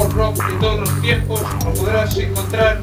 mejor 0.00 0.14
rock 0.14 0.46
de 0.46 0.58
todos 0.58 0.80
los 0.80 1.02
tiempos 1.02 1.40
lo 1.64 1.74
podrás 1.74 2.16
encontrar 2.16 2.82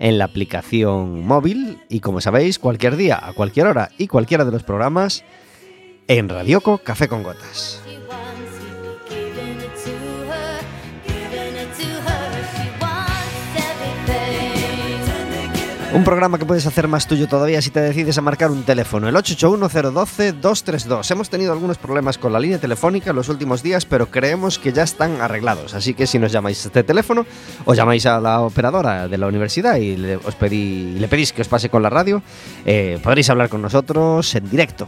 en 0.00 0.18
la 0.18 0.24
aplicación 0.24 1.24
móvil 1.24 1.78
y 1.88 2.00
como 2.00 2.20
sabéis, 2.20 2.58
cualquier 2.58 2.96
día, 2.96 3.20
a 3.22 3.32
cualquier 3.34 3.66
hora 3.66 3.90
y 3.98 4.08
cualquiera 4.08 4.44
de 4.44 4.50
los 4.50 4.64
programas 4.64 5.22
en 6.08 6.28
Radioco 6.28 6.78
Café 6.78 7.06
con 7.06 7.22
Gotas. 7.22 7.79
Un 15.92 16.04
programa 16.04 16.38
que 16.38 16.44
puedes 16.44 16.66
hacer 16.66 16.86
más 16.86 17.08
tuyo 17.08 17.26
todavía 17.26 17.60
si 17.60 17.70
te 17.70 17.80
decides 17.80 18.16
a 18.16 18.20
marcar 18.20 18.52
un 18.52 18.62
teléfono, 18.62 19.08
el 19.08 19.14
881-012-232. 19.16 21.10
Hemos 21.10 21.28
tenido 21.28 21.52
algunos 21.52 21.78
problemas 21.78 22.16
con 22.16 22.32
la 22.32 22.38
línea 22.38 22.58
telefónica 22.58 23.10
en 23.10 23.16
los 23.16 23.28
últimos 23.28 23.60
días, 23.60 23.86
pero 23.86 24.08
creemos 24.08 24.60
que 24.60 24.72
ya 24.72 24.84
están 24.84 25.20
arreglados. 25.20 25.74
Así 25.74 25.94
que 25.94 26.06
si 26.06 26.20
nos 26.20 26.30
llamáis 26.30 26.64
a 26.64 26.68
este 26.68 26.84
teléfono, 26.84 27.26
os 27.64 27.76
llamáis 27.76 28.06
a 28.06 28.20
la 28.20 28.42
operadora 28.42 29.08
de 29.08 29.18
la 29.18 29.26
universidad 29.26 29.76
y 29.76 29.96
le, 29.96 30.14
os 30.16 30.36
pedí, 30.36 30.94
le 30.96 31.08
pedís 31.08 31.32
que 31.32 31.42
os 31.42 31.48
pase 31.48 31.68
con 31.68 31.82
la 31.82 31.90
radio, 31.90 32.22
eh, 32.64 33.00
podréis 33.02 33.28
hablar 33.28 33.48
con 33.48 33.60
nosotros 33.60 34.32
en 34.36 34.48
directo. 34.48 34.86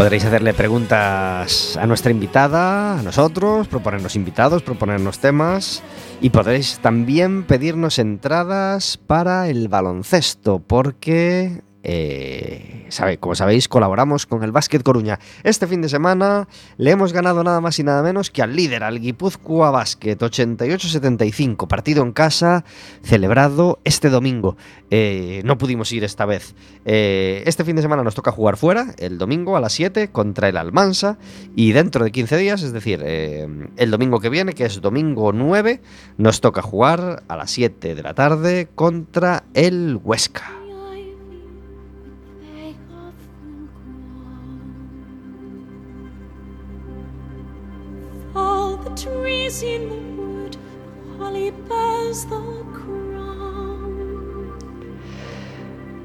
Podréis 0.00 0.24
hacerle 0.24 0.54
preguntas 0.54 1.76
a 1.76 1.86
nuestra 1.86 2.10
invitada, 2.10 2.98
a 2.98 3.02
nosotros, 3.02 3.68
proponernos 3.68 4.16
invitados, 4.16 4.62
proponernos 4.62 5.18
temas 5.18 5.82
y 6.22 6.30
podréis 6.30 6.78
también 6.78 7.42
pedirnos 7.42 7.98
entradas 7.98 8.96
para 8.96 9.50
el 9.50 9.68
baloncesto 9.68 10.58
porque 10.58 11.60
eh, 11.82 12.86
sabe, 12.90 13.18
como 13.18 13.34
sabéis, 13.34 13.68
colaboramos 13.68 14.26
con 14.26 14.42
el 14.42 14.52
Básquet 14.52 14.82
Coruña. 14.82 15.18
Este 15.44 15.66
fin 15.66 15.80
de 15.80 15.88
semana 15.88 16.48
le 16.76 16.90
hemos 16.90 17.12
ganado 17.12 17.42
nada 17.42 17.60
más 17.60 17.78
y 17.78 17.84
nada 17.84 18.02
menos 18.02 18.30
que 18.30 18.42
al 18.42 18.54
líder, 18.54 18.84
al 18.84 19.00
Guipúzcoa 19.00 19.70
Básquet, 19.70 20.20
88-75, 20.20 21.66
partido 21.66 22.02
en 22.02 22.12
casa, 22.12 22.64
celebrado 23.02 23.78
este 23.84 24.10
domingo. 24.10 24.56
Eh, 24.90 25.42
no 25.44 25.56
pudimos 25.56 25.92
ir 25.92 26.04
esta 26.04 26.26
vez. 26.26 26.54
Eh, 26.84 27.42
este 27.46 27.64
fin 27.64 27.76
de 27.76 27.82
semana 27.82 28.02
nos 28.02 28.14
toca 28.14 28.32
jugar 28.32 28.56
fuera, 28.56 28.94
el 28.98 29.18
domingo 29.18 29.56
a 29.56 29.60
las 29.60 29.72
7 29.72 30.10
contra 30.10 30.48
el 30.48 30.56
Almansa, 30.56 31.18
y 31.56 31.72
dentro 31.72 32.04
de 32.04 32.12
15 32.12 32.36
días, 32.36 32.62
es 32.62 32.72
decir, 32.72 33.02
el 33.02 33.90
domingo 33.90 34.20
que 34.20 34.28
viene, 34.28 34.52
que 34.52 34.64
es 34.64 34.80
domingo 34.80 35.32
9, 35.32 35.80
nos 36.18 36.40
toca 36.40 36.62
jugar 36.62 37.22
a 37.28 37.36
las 37.36 37.50
7 37.50 37.94
de 37.94 38.02
la 38.02 38.14
tarde 38.14 38.68
contra 38.74 39.44
el 39.54 39.98
Huesca. 40.02 40.59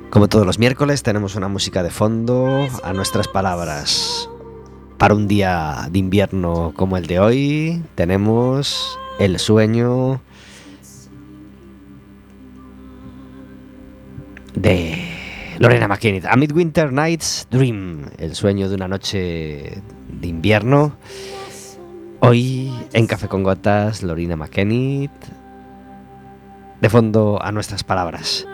Como 0.10 0.30
todos 0.30 0.45
los 0.45 0.60
miércoles 0.60 1.04
tenemos 1.04 1.36
una 1.36 1.48
música 1.48 1.83
de 1.83 1.89
fondo 1.89 2.68
a 2.83 2.94
nuestras 2.94 3.27
palabras. 3.27 4.30
Para 4.98 5.13
un 5.13 5.27
día 5.27 5.88
de 5.92 6.00
invierno 6.00 6.74
como 6.75 6.98
el 6.98 7.06
de 7.07 7.19
hoy 7.19 7.83
tenemos 7.95 8.98
el 9.19 9.39
sueño 9.39 10.21
de 14.54 14.98
Lorena 15.60 15.88
McKinney. 15.88 16.21
A 16.30 16.36
Midwinter 16.36 16.92
Night's 16.94 17.48
Dream, 17.51 18.10
el 18.18 18.36
sueño 18.36 18.69
de 18.69 18.75
una 18.75 18.88
noche 18.88 19.81
de 20.10 20.28
invierno 20.28 20.95
Hoy 22.20 22.72
en 22.94 23.08
Café 23.08 23.28
con 23.28 23.44
Gotas, 23.44 24.02
Lorina 24.02 24.36
McKennitt, 24.36 25.12
de 26.82 26.90
fondo 26.90 27.40
a 27.42 27.52
nuestras 27.52 27.84
palabras. 27.84 28.48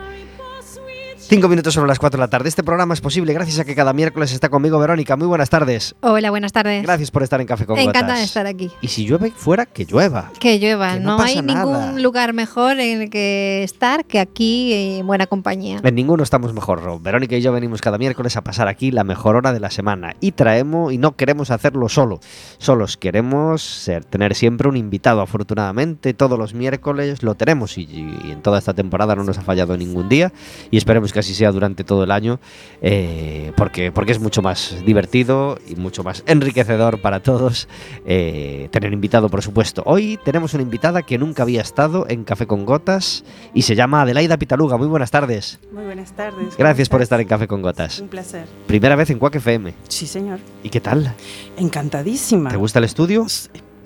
Cinco 1.32 1.48
minutos 1.48 1.72
sobre 1.72 1.88
las 1.88 1.98
cuatro 1.98 2.18
de 2.18 2.24
la 2.24 2.28
tarde. 2.28 2.50
Este 2.50 2.62
programa 2.62 2.92
es 2.92 3.00
posible 3.00 3.32
gracias 3.32 3.58
a 3.58 3.64
que 3.64 3.74
cada 3.74 3.94
miércoles 3.94 4.34
está 4.34 4.50
conmigo 4.50 4.78
Verónica. 4.78 5.16
Muy 5.16 5.26
buenas 5.26 5.48
tardes. 5.48 5.94
Hola, 6.02 6.28
buenas 6.28 6.52
tardes. 6.52 6.82
Gracias 6.82 7.10
por 7.10 7.22
estar 7.22 7.40
en 7.40 7.46
Café 7.46 7.64
con 7.64 7.78
Encantada 7.78 8.02
Gotas. 8.02 8.18
de 8.18 8.24
estar 8.26 8.46
aquí. 8.46 8.70
Y 8.82 8.88
si 8.88 9.06
llueve 9.06 9.30
fuera, 9.34 9.64
que 9.64 9.86
llueva. 9.86 10.30
Que 10.38 10.58
llueva. 10.58 10.92
Que 10.92 11.00
no 11.00 11.18
hay 11.18 11.40
nada. 11.40 11.64
ningún 11.86 12.02
lugar 12.02 12.34
mejor 12.34 12.78
en 12.80 13.00
el 13.00 13.08
que 13.08 13.62
estar 13.62 14.04
que 14.04 14.20
aquí 14.20 14.74
en 14.98 15.06
buena 15.06 15.26
compañía. 15.26 15.80
En 15.82 15.94
ninguno 15.94 16.22
estamos 16.22 16.52
mejor, 16.52 16.82
Rob. 16.82 17.00
Verónica 17.00 17.34
y 17.34 17.40
yo 17.40 17.50
venimos 17.50 17.80
cada 17.80 17.96
miércoles 17.96 18.36
a 18.36 18.42
pasar 18.44 18.68
aquí 18.68 18.90
la 18.90 19.02
mejor 19.02 19.36
hora 19.36 19.54
de 19.54 19.60
la 19.60 19.70
semana. 19.70 20.14
Y 20.20 20.32
traemos, 20.32 20.92
y 20.92 20.98
no 20.98 21.16
queremos 21.16 21.50
hacerlo 21.50 21.88
solo. 21.88 22.20
Solos 22.58 22.98
queremos 22.98 23.62
ser- 23.62 24.04
tener 24.04 24.34
siempre 24.34 24.68
un 24.68 24.76
invitado. 24.76 25.22
Afortunadamente, 25.22 26.12
todos 26.12 26.38
los 26.38 26.52
miércoles 26.52 27.22
lo 27.22 27.36
tenemos. 27.36 27.78
Y, 27.78 27.84
y 27.84 28.32
en 28.32 28.42
toda 28.42 28.58
esta 28.58 28.74
temporada 28.74 29.16
no 29.16 29.24
nos 29.24 29.38
ha 29.38 29.42
fallado 29.42 29.78
ningún 29.78 30.10
día. 30.10 30.30
Y 30.70 30.76
esperemos 30.76 31.10
que 31.10 31.21
así 31.22 31.34
sea 31.34 31.50
durante 31.52 31.84
todo 31.84 32.04
el 32.04 32.10
año. 32.10 32.38
eh, 32.80 33.52
porque, 33.56 33.92
porque 33.92 34.12
es 34.12 34.20
mucho 34.20 34.42
más 34.42 34.76
divertido 34.84 35.58
y 35.66 35.76
mucho 35.76 36.02
más 36.04 36.22
enriquecedor 36.26 37.00
para 37.00 37.20
todos 37.22 37.68
eh, 38.06 38.68
tener 38.70 38.92
invitado, 38.92 39.28
por 39.28 39.42
supuesto. 39.42 39.82
Hoy 39.86 40.18
tenemos 40.24 40.54
una 40.54 40.62
invitada 40.62 41.02
que 41.02 41.18
nunca 41.18 41.42
había 41.42 41.60
estado 41.60 42.06
en 42.08 42.24
Café 42.24 42.46
con 42.46 42.64
Gotas 42.64 43.24
y 43.54 43.62
se 43.62 43.74
llama 43.74 44.02
Adelaida 44.02 44.36
Pitaluga. 44.36 44.76
Muy 44.76 44.88
buenas 44.88 45.10
tardes. 45.10 45.58
Muy 45.72 45.84
buenas 45.84 46.12
tardes. 46.12 46.48
¿cómo 46.48 46.58
Gracias 46.58 46.88
por 46.88 47.02
estar 47.02 47.20
en 47.20 47.28
Café 47.28 47.46
con 47.46 47.62
Gotas. 47.62 48.00
Un 48.00 48.08
placer. 48.08 48.46
Primera 48.66 48.96
vez 48.96 49.10
en 49.10 49.18
Quack 49.18 49.36
FM. 49.36 49.72
Sí, 49.88 50.06
señor. 50.06 50.38
¿Y 50.62 50.68
qué 50.68 50.80
tal? 50.80 51.14
Encantadísima. 51.56 52.50
¿Te 52.50 52.56
gusta 52.56 52.78
el 52.78 52.84
estudio? 52.84 53.26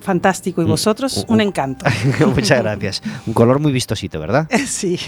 Fantástico. 0.01 0.63
Y 0.63 0.65
Mm, 0.65 0.69
vosotros, 0.69 1.25
un 1.29 1.41
encanto. 1.41 1.85
Muchas 2.35 2.63
gracias. 2.63 3.03
Un 3.27 3.33
color 3.35 3.59
muy 3.59 3.73
vistosito, 3.73 4.21
¿verdad? 4.21 4.49
sí. 4.67 4.99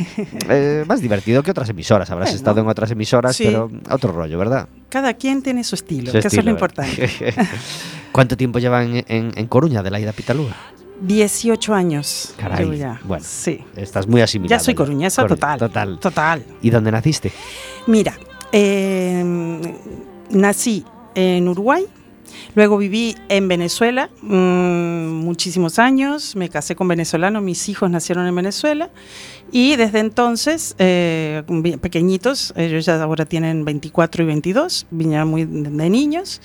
Eh, 0.49 0.85
más 0.89 1.01
divertido 1.01 1.43
que 1.43 1.51
otras 1.51 1.69
emisoras. 1.69 2.11
Habrás 2.11 2.29
Bueno, 2.31 2.37
estado 2.37 2.61
en 2.61 2.69
otras 2.69 2.91
emisoras, 2.91 3.37
sí. 3.37 3.45
pero 3.45 3.71
otro 3.91 4.13
rollo, 4.13 4.39
¿verdad? 4.39 4.69
Cada 4.89 5.15
quien 5.15 5.43
tiene 5.43 5.63
su 5.65 5.75
estilo, 5.77 6.07
Su 6.07 6.13
que 6.13 6.19
eso 6.19 6.29
es 6.29 6.35
lo 6.45 6.55
¿verdad? 6.55 6.87
importante. 6.87 7.35
¿Cuánto 8.13 8.37
tiempo 8.37 8.59
lleva 8.59 8.83
en, 8.83 9.05
en, 9.07 9.33
en 9.37 9.47
Coruña, 9.47 9.81
Adelaida 9.81 10.13
Pitaluga? 10.13 10.57
18 11.01 11.75
años. 11.75 12.35
Caray, 12.37 12.77
ya. 12.79 13.01
bueno. 13.05 13.25
Sí. 13.25 13.65
Estás 13.77 14.09
muy 14.09 14.21
asimilada. 14.21 14.59
Ya 14.59 14.65
soy 14.65 14.75
coruñesa 14.75 15.23
Coruña, 15.23 15.37
total. 15.39 15.59
Total. 15.59 15.99
Total. 16.01 16.45
¿Y 16.61 16.71
dónde 16.71 16.91
naciste? 16.91 17.31
Mira, 17.87 18.15
eh, 18.51 19.23
nací 20.31 20.85
en 21.15 21.47
Uruguay, 21.49 21.87
luego 22.59 22.77
viví 22.77 23.15
en 23.29 23.47
Venezuela 23.47 24.11
mm, 24.21 25.13
muchísimos 25.29 25.79
años, 25.79 26.35
me 26.35 26.49
casé 26.49 26.75
con 26.75 26.89
venezolano, 26.89 27.41
mis 27.41 27.69
hijos 27.69 27.89
nacieron 27.89 28.27
en 28.27 28.35
Venezuela. 28.35 28.91
Y 29.53 29.77
desde 29.77 30.01
entonces, 30.01 30.75
eh, 30.79 31.45
pequeñitos, 31.81 32.53
ellos 32.57 32.85
ya 32.85 33.01
ahora 33.01 33.27
tienen 33.27 33.65
24 33.65 34.25
y 34.25 34.27
22, 34.27 34.87
vinieron 34.91 35.29
muy 35.29 35.45
de, 35.45 35.89
niños. 35.89 36.41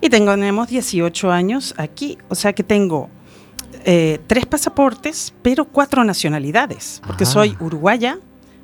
Y 0.00 0.08
tengo- 0.10 0.32
tenemos 0.32 0.66
18 0.68 1.30
años 1.30 1.72
aquí, 1.78 2.18
o 2.28 2.34
sea 2.34 2.52
que 2.52 2.64
tengo... 2.64 3.08
eh, 3.86 4.18
tres 4.26 4.46
pasaportes, 4.46 5.34
pero 5.42 5.66
cuatro 5.66 6.02
nacionalidades, 6.04 7.00
porque 7.06 7.26
soy 7.26 7.56
uruguaya, 7.60 8.18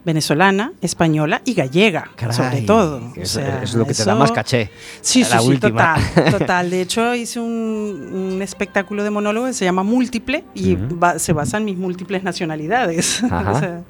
venezolana, 0.05 0.73
española 0.81 1.43
y 1.45 1.55
gallega, 1.55 2.11
Caray, 2.17 2.37
sobre 2.37 2.61
todo. 2.63 2.99
O 3.17 3.21
Eso, 3.21 3.41
sea, 3.41 3.63
es 3.63 3.75
lo 3.75 3.87
que 3.87 3.95
te 3.95 4.05
da 4.05 4.15
más 4.15 4.33
caché. 4.33 4.71
Sí, 5.01 5.25
sí, 5.25 5.31
la 5.31 5.41
sí, 5.41 5.49
última. 5.49 5.95
total, 6.15 6.31
total. 6.39 6.71
De 6.71 6.81
hecho, 6.83 7.15
hice 7.15 7.39
un, 7.41 8.11
un 8.35 8.43
espectáculo 8.43 9.05
de 9.05 9.11
monólogo 9.11 9.47
que 9.47 9.53
se 9.53 9.65
llama 9.65 9.83
Múltiple 9.83 10.45
y 10.55 10.75
va- 10.77 11.19
se 11.19 11.33
basa 11.33 11.59
en 11.59 11.65
mis 11.67 11.77
múltiples 11.77 12.23
nacionalidades. 12.23 13.23
Ajá. 13.31 13.53
O 13.53 13.59
sea, 13.59 13.83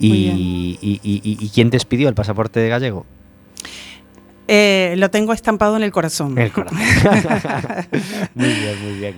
y 0.00 1.50
quién 1.54 1.70
te 1.70 1.76
expidió 1.76 2.08
el 2.08 2.14
pasaporte 2.14 2.60
de 2.60 2.68
gallego? 2.68 3.04
eh, 4.50 4.94
lo 4.96 5.10
tengo 5.10 5.32
estampado 5.34 5.76
en 5.76 5.82
el 5.82 5.92
corazón. 5.92 6.38
El 6.38 6.50
corazón. 6.52 6.78
muy 8.34 8.46
bien, 8.48 8.82
muy 8.82 8.98
bien. 8.98 9.16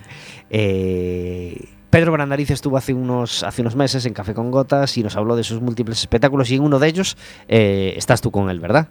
Eh, 0.49 1.65
Pedro 1.91 2.11
Brandariz 2.13 2.49
estuvo 2.49 2.77
hace 2.77 2.93
unos, 2.93 3.43
hace 3.43 3.61
unos 3.61 3.75
meses 3.75 4.05
en 4.07 4.13
Café 4.13 4.33
con 4.33 4.49
Gotas 4.49 4.97
y 4.97 5.03
nos 5.03 5.15
habló 5.15 5.35
de 5.35 5.43
sus 5.43 5.61
múltiples 5.61 5.99
espectáculos 5.99 6.49
y 6.49 6.55
en 6.55 6.63
uno 6.63 6.79
de 6.79 6.87
ellos 6.87 7.17
eh, 7.47 7.93
estás 7.97 8.21
tú 8.21 8.31
con 8.31 8.49
él, 8.49 8.59
¿verdad? 8.59 8.87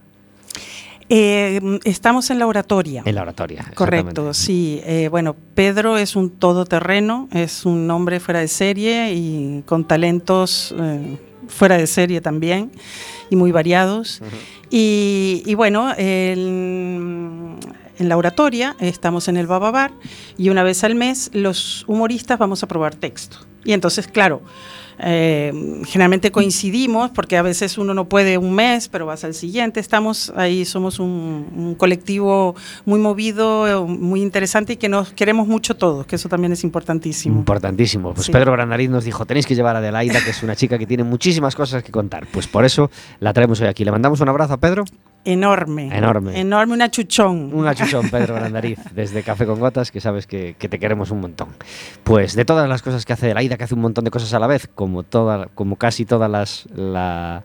Eh, 1.09 1.59
estamos 1.83 2.29
en 2.31 2.39
la 2.39 2.47
oratoria. 2.47 3.01
En 3.05 3.15
la 3.15 3.23
oratoria. 3.23 3.65
Correcto, 3.75 4.33
sí. 4.33 4.79
Eh, 4.85 5.09
bueno, 5.11 5.35
Pedro 5.55 5.97
es 5.97 6.15
un 6.15 6.29
todoterreno, 6.29 7.27
es 7.33 7.65
un 7.65 7.91
hombre 7.91 8.21
fuera 8.21 8.39
de 8.39 8.47
serie 8.47 9.13
y 9.13 9.63
con 9.65 9.83
talentos 9.85 10.73
fuera 11.49 11.77
de 11.77 11.87
serie 11.87 12.21
también 12.21 12.71
y 13.29 13.35
muy 13.35 13.51
variados. 13.51 14.21
Y, 14.69 15.43
y 15.45 15.53
bueno, 15.55 15.91
el- 15.97 17.55
en 17.97 18.09
la 18.09 18.17
oratoria 18.17 18.75
estamos 18.79 19.27
en 19.27 19.37
el 19.37 19.47
Bababar 19.47 19.91
y 20.37 20.49
una 20.49 20.63
vez 20.63 20.83
al 20.83 20.95
mes 20.95 21.29
los 21.33 21.85
humoristas 21.87 22.37
vamos 22.39 22.63
a 22.63 22.67
probar 22.67 22.95
texto. 22.95 23.37
Y 23.63 23.73
entonces, 23.73 24.07
claro, 24.07 24.41
eh, 25.03 25.81
generalmente 25.85 26.31
coincidimos 26.31 27.09
porque 27.11 27.37
a 27.37 27.41
veces 27.41 27.77
uno 27.77 27.93
no 27.93 28.05
puede 28.05 28.37
un 28.37 28.53
mes, 28.53 28.87
pero 28.87 29.05
vas 29.05 29.23
al 29.23 29.33
siguiente. 29.33 29.79
Estamos 29.79 30.31
ahí, 30.35 30.65
somos 30.65 30.99
un, 30.99 31.47
un 31.55 31.75
colectivo 31.75 32.55
muy 32.85 32.99
movido, 32.99 33.67
eh, 33.67 33.87
muy 33.87 34.21
interesante 34.21 34.73
y 34.73 34.77
que 34.77 34.89
nos 34.89 35.11
queremos 35.13 35.47
mucho 35.47 35.75
todos, 35.75 36.05
que 36.05 36.15
eso 36.15 36.29
también 36.29 36.53
es 36.53 36.63
importantísimo. 36.63 37.37
Importantísimo. 37.37 38.13
Pues 38.13 38.27
Sí. 38.27 38.31
Pedro 38.31 38.51
Brandariz 38.51 38.89
nos 38.89 39.03
dijo, 39.03 39.25
tenéis 39.25 39.45
que 39.45 39.55
llevar 39.55 39.75
a 39.75 39.79
Adelaida, 39.79 40.23
que 40.23 40.29
es 40.29 40.43
una 40.43 40.55
chica 40.55 40.77
que 40.77 40.85
tiene 40.85 41.03
muchísimas 41.03 41.55
cosas 41.55 41.83
que 41.83 41.91
contar. 41.91 42.27
Pues 42.31 42.47
por 42.47 42.65
eso 42.65 42.91
la 43.19 43.33
traemos 43.33 43.59
hoy 43.61 43.67
aquí. 43.67 43.83
Le 43.83 43.91
mandamos 43.91 44.21
un 44.21 44.29
abrazo 44.29 44.53
a 44.53 44.57
Pedro. 44.57 44.85
Enorme. 45.23 45.95
Enorme. 45.95 46.39
Enorme, 46.39 46.73
una 46.73 46.89
chuchón. 46.89 47.53
Un 47.53 47.67
achuchón, 47.67 48.09
Pedro 48.11 48.35
Brandariz, 48.35 48.79
desde 48.93 49.23
Café 49.23 49.45
con 49.45 49.59
Gotas, 49.59 49.91
que 49.91 50.01
sabes 50.01 50.25
que, 50.27 50.55
que 50.57 50.67
te 50.67 50.79
queremos 50.79 51.11
un 51.11 51.21
montón. 51.21 51.49
Pues 52.03 52.35
de 52.35 52.45
todas 52.45 52.67
las 52.67 52.81
cosas 52.81 53.05
que 53.05 53.13
hace 53.13 53.27
Adelaida, 53.27 53.57
que 53.57 53.63
hace 53.63 53.75
un 53.75 53.81
montón 53.81 54.03
de 54.05 54.11
cosas 54.11 54.33
a 54.33 54.39
la 54.39 54.47
vez, 54.47 54.67
como, 54.73 55.03
toda, 55.03 55.47
como 55.53 55.75
casi 55.75 56.05
todas 56.05 56.29
las... 56.29 56.67
La, 56.73 57.43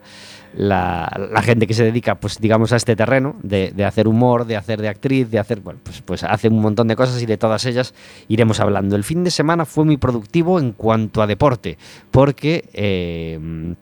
la, 0.57 1.29
la 1.33 1.43
gente 1.43 1.67
que 1.67 1.75
se 1.75 1.85
dedica, 1.85 2.15
pues 2.15 2.41
digamos, 2.41 2.73
a 2.73 2.77
este 2.77 2.97
terreno 2.97 3.37
de, 3.43 3.73
de 3.77 3.85
hacer 3.85 4.09
humor, 4.09 4.47
de 4.47 4.57
hacer 4.57 4.81
de 4.81 4.89
actriz, 4.89 5.31
de 5.31 5.39
hacer, 5.39 5.61
bueno, 5.61 5.81
pues, 5.83 6.01
pues 6.01 6.25
hace 6.25 6.49
un 6.49 6.61
montón 6.61 6.89
de 6.89 6.97
cosas 6.97 7.21
y 7.21 7.27
de 7.27 7.37
todas 7.37 7.67
ellas 7.67 7.93
iremos 8.29 8.59
hablando. 8.59 8.97
El 8.97 9.05
fin 9.05 9.23
de 9.23 9.31
semana 9.31 9.67
fue 9.67 9.85
muy 9.85 9.99
productivo 9.99 10.59
en 10.59 10.73
cuanto 10.73 11.21
a 11.21 11.27
deporte, 11.27 11.77
porque 12.11 12.71
eh, 12.73 13.75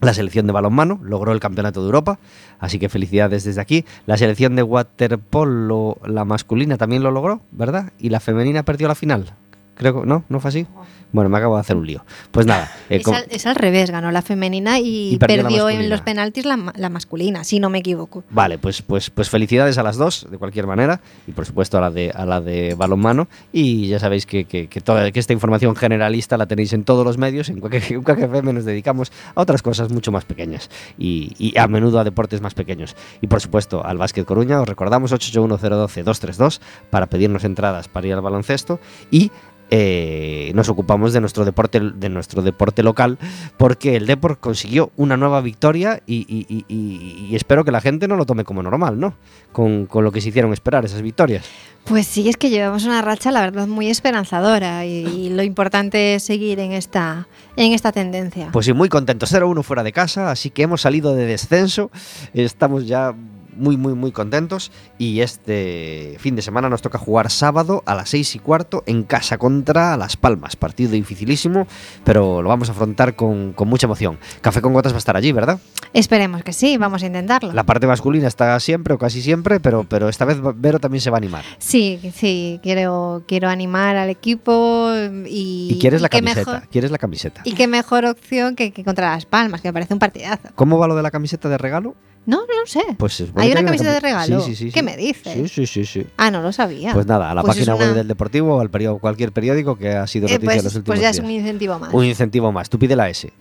la 0.00 0.14
selección 0.14 0.46
de 0.46 0.52
balonmano 0.52 1.00
logró 1.02 1.32
el 1.32 1.40
campeonato 1.40 1.80
de 1.80 1.86
Europa, 1.86 2.18
así 2.58 2.78
que 2.78 2.88
felicidades 2.88 3.44
desde 3.44 3.60
aquí. 3.60 3.84
La 4.06 4.16
selección 4.16 4.56
de 4.56 4.62
waterpolo, 4.62 5.98
la 6.04 6.24
masculina, 6.24 6.76
también 6.76 7.02
lo 7.02 7.10
logró, 7.10 7.40
¿verdad? 7.50 7.92
Y 7.98 8.10
la 8.10 8.20
femenina 8.20 8.62
perdió 8.62 8.88
la 8.88 8.94
final. 8.94 9.34
Creo 9.78 10.00
que 10.00 10.06
no, 10.06 10.24
no 10.28 10.40
fue 10.40 10.48
así. 10.48 10.66
Bueno, 11.10 11.30
me 11.30 11.38
acabo 11.38 11.54
de 11.54 11.60
hacer 11.60 11.76
un 11.76 11.86
lío. 11.86 12.04
Pues 12.30 12.44
nada, 12.44 12.70
eh, 12.90 12.96
Es 12.96 13.08
al, 13.08 13.26
es 13.30 13.46
al 13.46 13.54
revés, 13.54 13.90
ganó 13.90 14.10
la 14.10 14.20
femenina 14.20 14.78
y, 14.78 15.14
Y 15.14 15.18
perdió 15.18 15.70
en 15.70 15.88
los 15.88 16.02
penaltis 16.02 16.44
la, 16.44 16.72
la 16.76 16.90
masculina, 16.90 17.44
si 17.44 17.60
no 17.60 17.70
me 17.70 17.78
equivoco. 17.78 18.24
Vale, 18.28 18.58
pues, 18.58 18.82
pues, 18.82 19.08
pues 19.08 19.30
felicidades 19.30 19.78
a 19.78 19.82
las 19.82 19.96
dos, 19.96 20.26
de 20.30 20.36
cualquier 20.36 20.66
manera, 20.66 21.00
y 21.26 21.32
por 21.32 21.46
supuesto 21.46 21.78
a 21.78 21.80
la 21.80 21.90
de, 21.90 22.10
a 22.14 22.26
la 22.26 22.42
de 22.42 22.74
balonmano. 22.74 23.28
Y 23.52 23.88
ya 23.88 23.98
sabéis 23.98 24.26
que, 24.26 24.44
que, 24.44 24.66
que 24.66 24.80
toda, 24.82 25.10
que 25.10 25.20
esta 25.20 25.32
información 25.32 25.74
generalista 25.76 26.36
la 26.36 26.46
tenéis 26.46 26.74
en 26.74 26.84
todos 26.84 27.06
los 27.06 27.16
medios. 27.16 27.48
En 27.48 27.60
Quack 27.60 27.90
en 27.90 28.02
Quack 28.02 28.18
FM 28.18 28.52
nos 28.52 28.66
dedicamos 28.66 29.10
a 29.34 29.40
otras 29.40 29.62
cosas 29.62 29.90
mucho 29.90 30.12
más 30.12 30.26
pequeñas 30.26 30.68
y, 30.98 31.32
y 31.38 31.56
a 31.58 31.68
menudo 31.68 32.00
a 32.00 32.04
deportes 32.04 32.42
más 32.42 32.52
pequeños. 32.52 32.96
Y 33.22 33.28
por 33.28 33.40
supuesto 33.40 33.82
al 33.82 33.96
Básquet 33.96 34.26
Coruña, 34.26 34.60
os 34.60 34.68
recordamos 34.68 35.12
881-012-232 35.12 36.60
para 36.90 37.06
pedirnos 37.06 37.44
entradas 37.44 37.88
para 37.88 38.06
ir 38.06 38.12
al 38.12 38.20
baloncesto 38.20 38.78
y 39.10 39.30
eh, 39.70 40.52
nos 40.54 40.68
ocupamos 40.68 41.12
de 41.12 41.20
nuestro 41.20 41.44
deporte 41.44 41.80
de 41.80 42.08
nuestro 42.08 42.42
deporte 42.42 42.82
local 42.82 43.18
porque 43.56 43.96
el 43.96 44.06
Deport 44.06 44.40
consiguió 44.40 44.90
una 44.96 45.16
nueva 45.16 45.40
victoria 45.40 46.02
y, 46.06 46.26
y- 46.28 46.46
y- 46.48 46.64
y- 46.68 47.26
y 47.30 47.36
espero 47.36 47.64
que 47.64 47.70
la 47.72 47.80
gente 47.80 48.08
no 48.08 48.16
lo 48.16 48.24
tome 48.26 48.44
como 48.44 48.62
normal, 48.62 48.98
¿no? 48.98 49.14
Con, 49.52 49.86
con 49.86 50.04
lo 50.04 50.12
que 50.12 50.20
se 50.20 50.30
hicieron 50.30 50.52
esperar 50.52 50.84
esas 50.84 51.02
victorias. 51.02 51.44
Pues 51.84 52.06
sí, 52.06 52.28
es 52.28 52.36
que 52.36 52.50
llevamos 52.50 52.84
una 52.84 53.00
racha, 53.00 53.30
la 53.30 53.40
verdad, 53.40 53.66
muy 53.66 53.88
esperanzadora 53.88 54.84
y, 54.84 55.06
y 55.06 55.30
lo 55.30 55.42
importante 55.42 56.14
es 56.14 56.22
seguir 56.22 56.60
en 56.60 56.72
esta, 56.72 57.28
en 57.56 57.72
esta 57.72 57.92
tendencia. 57.92 58.48
Pues 58.52 58.66
sí, 58.66 58.72
muy 58.74 58.88
contentos. 58.90 59.32
0-1 59.32 59.62
fuera 59.62 59.82
de 59.82 59.92
casa, 59.92 60.30
así 60.30 60.50
que 60.50 60.62
hemos 60.64 60.82
salido 60.82 61.14
de 61.14 61.24
descenso. 61.24 61.90
Estamos 62.34 62.86
ya 62.86 63.14
muy, 63.58 63.76
muy, 63.76 63.94
muy 63.94 64.12
contentos. 64.12 64.72
Y 64.98 65.20
este 65.20 66.16
fin 66.18 66.36
de 66.36 66.42
semana 66.42 66.68
nos 66.68 66.82
toca 66.82 66.98
jugar 66.98 67.30
sábado 67.30 67.82
a 67.86 67.94
las 67.94 68.10
6 68.10 68.36
y 68.36 68.38
cuarto 68.38 68.82
en 68.86 69.02
casa 69.02 69.38
contra 69.38 69.96
Las 69.96 70.16
Palmas. 70.16 70.56
Partido 70.56 70.92
dificilísimo, 70.92 71.66
pero 72.04 72.42
lo 72.42 72.48
vamos 72.48 72.68
a 72.68 72.72
afrontar 72.72 73.16
con, 73.16 73.52
con 73.52 73.68
mucha 73.68 73.86
emoción. 73.86 74.18
Café 74.40 74.60
con 74.62 74.72
Gotas 74.72 74.92
va 74.92 74.96
a 74.96 74.98
estar 74.98 75.16
allí, 75.16 75.32
¿verdad? 75.32 75.58
Esperemos 75.92 76.42
que 76.42 76.52
sí, 76.52 76.76
vamos 76.76 77.02
a 77.02 77.06
intentarlo. 77.06 77.52
La 77.52 77.64
parte 77.64 77.86
masculina 77.86 78.28
está 78.28 78.58
siempre 78.60 78.94
o 78.94 78.98
casi 78.98 79.22
siempre, 79.22 79.58
pero, 79.60 79.84
pero 79.84 80.08
esta 80.08 80.24
vez 80.24 80.38
Vero 80.56 80.78
también 80.78 81.00
se 81.00 81.10
va 81.10 81.16
a 81.16 81.18
animar. 81.18 81.44
Sí, 81.58 81.98
sí, 82.14 82.60
quiero, 82.62 83.22
quiero 83.26 83.48
animar 83.48 83.96
al 83.96 84.10
equipo 84.10 84.90
y... 85.26 85.68
Y 85.72 85.78
quieres 85.80 86.02
la 86.02 86.08
camiseta, 86.08 86.52
mejor- 86.52 86.68
quieres 86.68 86.90
la 86.90 86.98
camiseta. 86.98 87.40
y 87.44 87.52
qué 87.52 87.66
mejor 87.66 88.04
opción 88.04 88.54
que, 88.54 88.72
que 88.72 88.84
contra 88.84 89.10
Las 89.10 89.24
Palmas, 89.26 89.60
que 89.60 89.68
me 89.68 89.72
parece 89.72 89.94
un 89.94 90.00
partidazo. 90.00 90.48
¿Cómo 90.54 90.78
va 90.78 90.86
lo 90.88 90.94
de 90.96 91.02
la 91.02 91.10
camiseta 91.10 91.48
de 91.48 91.58
regalo? 91.58 91.94
No, 92.28 92.40
no 92.42 92.66
sé. 92.66 92.82
Pues 92.98 93.18
es 93.20 93.30
¿Hay 93.36 93.52
una 93.52 93.64
camiseta 93.64 93.90
de 93.90 94.00
regalo? 94.00 94.40
Sí, 94.42 94.54
sí, 94.54 94.66
sí, 94.66 94.70
¿Qué 94.70 94.82
me 94.82 94.98
dices? 94.98 95.32
Sí, 95.32 95.48
sí, 95.48 95.66
sí, 95.66 95.86
sí. 95.86 96.06
Ah, 96.18 96.30
no 96.30 96.42
lo 96.42 96.52
sabía. 96.52 96.92
Pues 96.92 97.06
nada, 97.06 97.30
a 97.30 97.34
la 97.34 97.40
Pues 97.40 97.56
es 97.56 97.66
página 97.66 97.74
web 97.74 97.94
del 97.94 98.06
Deportivo 98.06 98.56
o 98.56 98.60
al 98.60 98.68
periódico, 98.68 99.00
cualquier 99.00 99.32
periódico 99.32 99.76
que 99.78 99.92
ha 99.92 100.06
sido 100.06 100.28
Eh, 100.28 100.32
noticia 100.32 100.52
en 100.52 100.56
pues, 100.58 100.64
los 100.64 100.74
últimos 100.74 100.94
pues 100.96 101.00
ya 101.00 101.08
es 101.08 101.16
días. 101.16 101.24
un 101.24 101.30
incentivo 101.30 101.78
más. 101.78 101.94
Un 101.94 102.04
incentivo 102.04 102.52
más. 102.52 102.68
Tú 102.68 102.78
pide 102.78 102.94
la 102.96 103.08
S, 103.08 103.32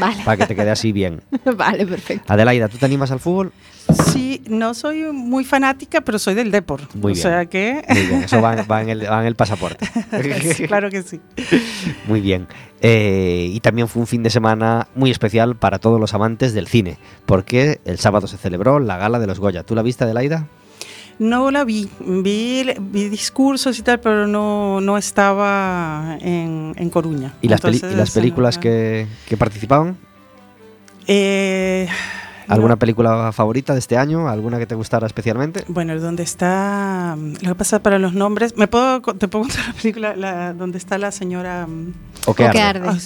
Vale, 0.00 0.22
para 0.24 0.36
que 0.36 0.46
te 0.46 0.54
quede 0.54 0.70
así 0.70 0.92
bien. 0.92 1.22
vale, 1.56 1.86
perfecto. 1.86 2.32
Adelaida, 2.32 2.68
¿tú 2.68 2.78
te 2.78 2.86
animas 2.86 3.10
al 3.10 3.20
fútbol? 3.20 3.52
Sí, 4.12 4.42
no 4.48 4.74
soy 4.74 5.02
muy 5.12 5.44
fanática, 5.44 6.00
pero 6.02 6.18
soy 6.18 6.34
del 6.34 6.50
Deport. 6.50 6.94
Muy 6.94 7.12
o 7.12 7.14
bien. 7.14 7.22
sea 7.22 7.46
que. 7.46 7.84
Muy 7.88 8.02
bien, 8.06 8.22
eso 8.22 8.40
va, 8.40 8.54
va 8.62 8.82
en, 8.82 8.88
el, 8.90 9.10
va 9.10 9.20
en 9.20 9.26
el 9.26 9.34
pasaporte. 9.34 9.86
Sí, 10.54 10.66
claro 10.66 10.90
que 10.90 11.02
sí. 11.02 11.20
Muy 12.06 12.20
bien. 12.20 12.46
Eh, 12.80 13.48
y 13.52 13.60
también 13.60 13.88
fue 13.88 14.00
un 14.00 14.06
fin 14.06 14.22
de 14.22 14.30
semana 14.30 14.88
muy 14.94 15.10
especial 15.10 15.56
para 15.56 15.78
todos 15.78 16.00
los 16.00 16.14
amantes 16.14 16.52
del 16.52 16.66
cine, 16.68 16.98
porque 17.26 17.80
el 17.84 17.98
sábado 17.98 18.26
se 18.26 18.36
celebró 18.36 18.78
la 18.78 18.96
gala 18.98 19.18
de 19.18 19.26
los 19.26 19.38
Goya. 19.40 19.62
¿Tú 19.62 19.74
la 19.74 19.82
viste, 19.82 20.04
Adelaida? 20.04 20.46
No 21.18 21.50
la 21.50 21.64
vi. 21.64 21.88
Vi, 22.00 22.66
vi 22.80 23.08
discursos 23.08 23.78
y 23.78 23.82
tal, 23.82 24.00
pero 24.00 24.26
no, 24.26 24.80
no 24.80 24.98
estaba 24.98 26.16
en, 26.20 26.74
en 26.76 26.90
Coruña. 26.90 27.34
¿Y 27.42 27.48
las, 27.48 27.62
y 27.64 27.94
las 27.94 28.10
películas 28.10 28.58
que, 28.58 29.06
que 29.28 29.36
participaban? 29.36 29.96
Eh, 31.06 31.88
¿Alguna 32.48 32.74
no. 32.74 32.78
película 32.78 33.32
favorita 33.32 33.72
de 33.72 33.78
este 33.78 33.96
año? 33.96 34.28
¿Alguna 34.28 34.58
que 34.58 34.66
te 34.66 34.74
gustara 34.74 35.06
especialmente? 35.06 35.64
Bueno, 35.68 35.98
donde 35.98 36.22
está. 36.22 37.16
Lo 37.16 37.48
que 37.50 37.54
pasa 37.54 37.82
para 37.82 37.98
los 37.98 38.14
nombres. 38.14 38.56
¿Me 38.56 38.66
puedo, 38.68 39.00
¿Te 39.00 39.28
puedo 39.28 39.44
contar 39.44 39.68
la 39.68 39.74
película 39.74 40.16
la, 40.16 40.52
donde 40.52 40.78
está 40.78 40.98
la 40.98 41.12
señora. 41.12 41.66
mm, 41.66 41.92
¿O 42.26 42.34
que 42.34 42.44
arde? 42.46 42.60
arde. 42.60 42.98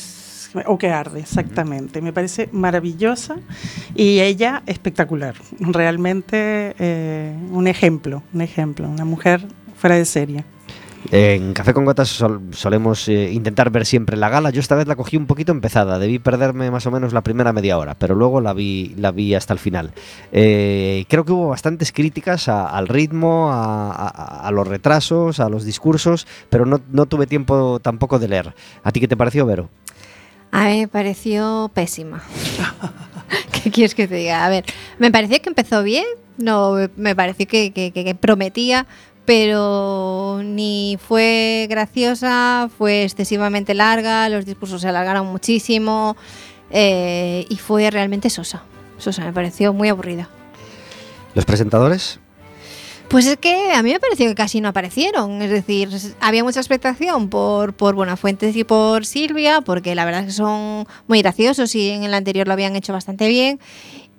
O 0.66 0.78
que 0.78 0.90
arde, 0.90 1.20
exactamente. 1.20 2.00
Me 2.00 2.12
parece 2.12 2.48
maravillosa 2.52 3.36
y 3.94 4.20
ella 4.20 4.62
espectacular. 4.66 5.34
Realmente 5.60 6.75
eh, 6.78 7.34
un 7.52 7.66
ejemplo, 7.66 8.22
un 8.32 8.40
ejemplo. 8.40 8.88
Una 8.88 9.04
mujer 9.04 9.46
fuera 9.76 9.96
de 9.96 10.04
serie. 10.04 10.44
En 11.12 11.52
Café 11.52 11.72
con 11.72 11.84
Gotas 11.84 12.08
sol- 12.08 12.40
solemos 12.50 13.06
eh, 13.08 13.30
intentar 13.30 13.70
ver 13.70 13.86
siempre 13.86 14.16
la 14.16 14.28
gala. 14.28 14.50
Yo 14.50 14.58
esta 14.58 14.75
vez 14.75 14.88
la 14.88 14.96
cogí 14.96 15.16
un 15.16 15.26
poquito 15.26 15.52
empezada. 15.52 16.00
Debí 16.00 16.18
perderme 16.18 16.68
más 16.72 16.84
o 16.86 16.90
menos 16.90 17.12
la 17.12 17.20
primera 17.22 17.52
media 17.52 17.78
hora, 17.78 17.94
pero 17.94 18.16
luego 18.16 18.40
la 18.40 18.52
vi, 18.52 18.92
la 18.98 19.12
vi 19.12 19.32
hasta 19.34 19.52
el 19.52 19.60
final. 19.60 19.92
Eh, 20.32 21.04
creo 21.08 21.25
que 21.25 21.30
hubo 21.30 21.48
bastantes 21.50 21.92
críticas 21.92 22.48
a- 22.48 22.66
al 22.70 22.88
ritmo, 22.88 23.52
a, 23.52 23.92
a- 23.92 24.48
a 24.48 24.50
los 24.50 24.66
retrasos, 24.66 25.38
a 25.38 25.48
los 25.48 25.64
discursos, 25.64 26.26
pero 26.50 26.66
no, 26.66 26.80
no 26.90 27.06
tuve 27.06 27.28
tiempo 27.28 27.78
tampoco 27.78 28.18
de 28.18 28.26
leer. 28.26 28.54
¿A 28.82 28.90
ti 28.90 28.98
qué 28.98 29.06
te 29.06 29.16
pareció, 29.16 29.46
Vero? 29.46 29.68
A 30.56 30.68
mí 30.68 30.80
me 30.80 30.88
pareció 30.88 31.70
pésima. 31.75 32.22
¿Qué 33.62 33.70
quieres 33.70 33.94
que 33.94 34.08
te 34.08 34.14
diga? 34.14 34.42
A 34.42 34.48
ver, 34.48 34.64
me 34.98 35.12
pareció 35.12 35.38
que 35.42 35.50
empezó 35.50 35.82
bien, 35.82 36.06
no, 36.38 36.76
me 36.96 37.14
pareció 37.14 37.46
que, 37.46 38.16
prometía, 38.18 38.86
pero 39.26 40.40
ni 40.42 40.98
fue 41.06 41.66
graciosa, 41.68 42.70
fue 42.78 43.04
excesivamente 43.04 43.75
larga, 43.75 44.30
los 44.30 44.46
discursos 44.46 44.80
se 44.80 44.88
alargaron 44.88 45.26
muchísimo 45.26 46.16
eh, 46.70 47.44
y 47.50 47.56
fue 47.58 47.90
realmente 47.90 48.30
sosa. 48.30 48.62
Sosa, 48.96 49.26
me 49.26 49.34
pareció 49.34 49.75
muy 49.75 49.90
aburrida. 49.90 50.30
¿Los 51.34 51.44
presentadores? 51.44 52.18
Pues 53.08 53.26
es 53.26 53.36
que 53.36 53.72
a 53.72 53.82
mí 53.82 53.92
me 53.92 54.00
pareció 54.00 54.26
que 54.26 54.34
casi 54.34 54.60
no 54.60 54.68
aparecieron. 54.68 55.40
Es 55.40 55.50
decir, 55.50 55.88
había 56.20 56.42
mucha 56.42 56.58
expectación 56.60 57.28
por, 57.28 57.72
por 57.72 57.94
Buenafuentes 57.94 58.56
y 58.56 58.64
por 58.64 59.06
Silvia, 59.06 59.60
porque 59.60 59.94
la 59.94 60.04
verdad 60.04 60.22
es 60.22 60.26
que 60.26 60.32
son 60.32 60.86
muy 61.06 61.22
graciosos 61.22 61.75
y 61.76 61.90
en 61.90 62.02
el 62.04 62.14
anterior 62.14 62.46
lo 62.48 62.52
habían 62.52 62.75
hecho 62.75 62.92
bastante 62.92 63.28
bien. 63.28 63.60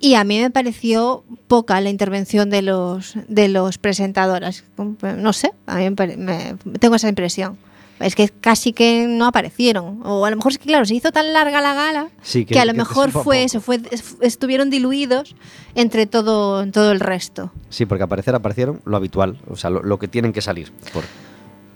Y 0.00 0.14
a 0.14 0.24
mí 0.24 0.40
me 0.40 0.50
pareció 0.50 1.24
poca 1.48 1.80
la 1.80 1.90
intervención 1.90 2.50
de 2.50 2.62
los, 2.62 3.14
de 3.28 3.48
los 3.48 3.78
presentadores. 3.78 4.64
No 5.02 5.32
sé, 5.32 5.52
a 5.66 5.76
mí 5.76 5.90
me 5.90 6.16
me- 6.16 6.54
tengo 6.78 6.94
esa 6.94 7.08
impresión. 7.08 7.58
Es 8.00 8.14
que 8.14 8.28
casi 8.28 8.72
que 8.72 9.06
no 9.08 9.26
aparecieron. 9.26 10.00
O 10.04 10.24
a 10.24 10.30
lo 10.30 10.36
mejor 10.36 10.52
es 10.52 10.58
que, 10.58 10.66
claro, 10.66 10.84
se 10.86 10.94
hizo 10.94 11.10
tan 11.10 11.32
larga 11.32 11.60
la 11.60 11.74
gala 11.74 12.08
Sí, 12.22 12.44
que, 12.44 12.58
a 12.60 12.64
lo 12.64 12.72
que 12.72 12.78
mejor 12.78 13.10
fue 13.10 13.42
eso, 13.44 13.60
fue, 13.60 13.80
es- 13.90 14.16
estuvieron 14.20 14.70
diluidos 14.70 15.34
entre 15.74 16.06
todo, 16.06 16.64
todo 16.70 16.92
el 16.92 17.00
resto. 17.00 17.50
Sí, 17.70 17.86
porque 17.86 18.04
aparecer 18.04 18.34
aparecieron 18.34 18.80
lo 18.84 18.96
habitual, 18.96 19.38
o 19.50 19.56
sea, 19.56 19.70
lo, 19.70 19.82
lo 19.82 19.98
que 19.98 20.06
tienen 20.08 20.32
que 20.32 20.40
salir. 20.42 20.70
Por, 20.92 21.04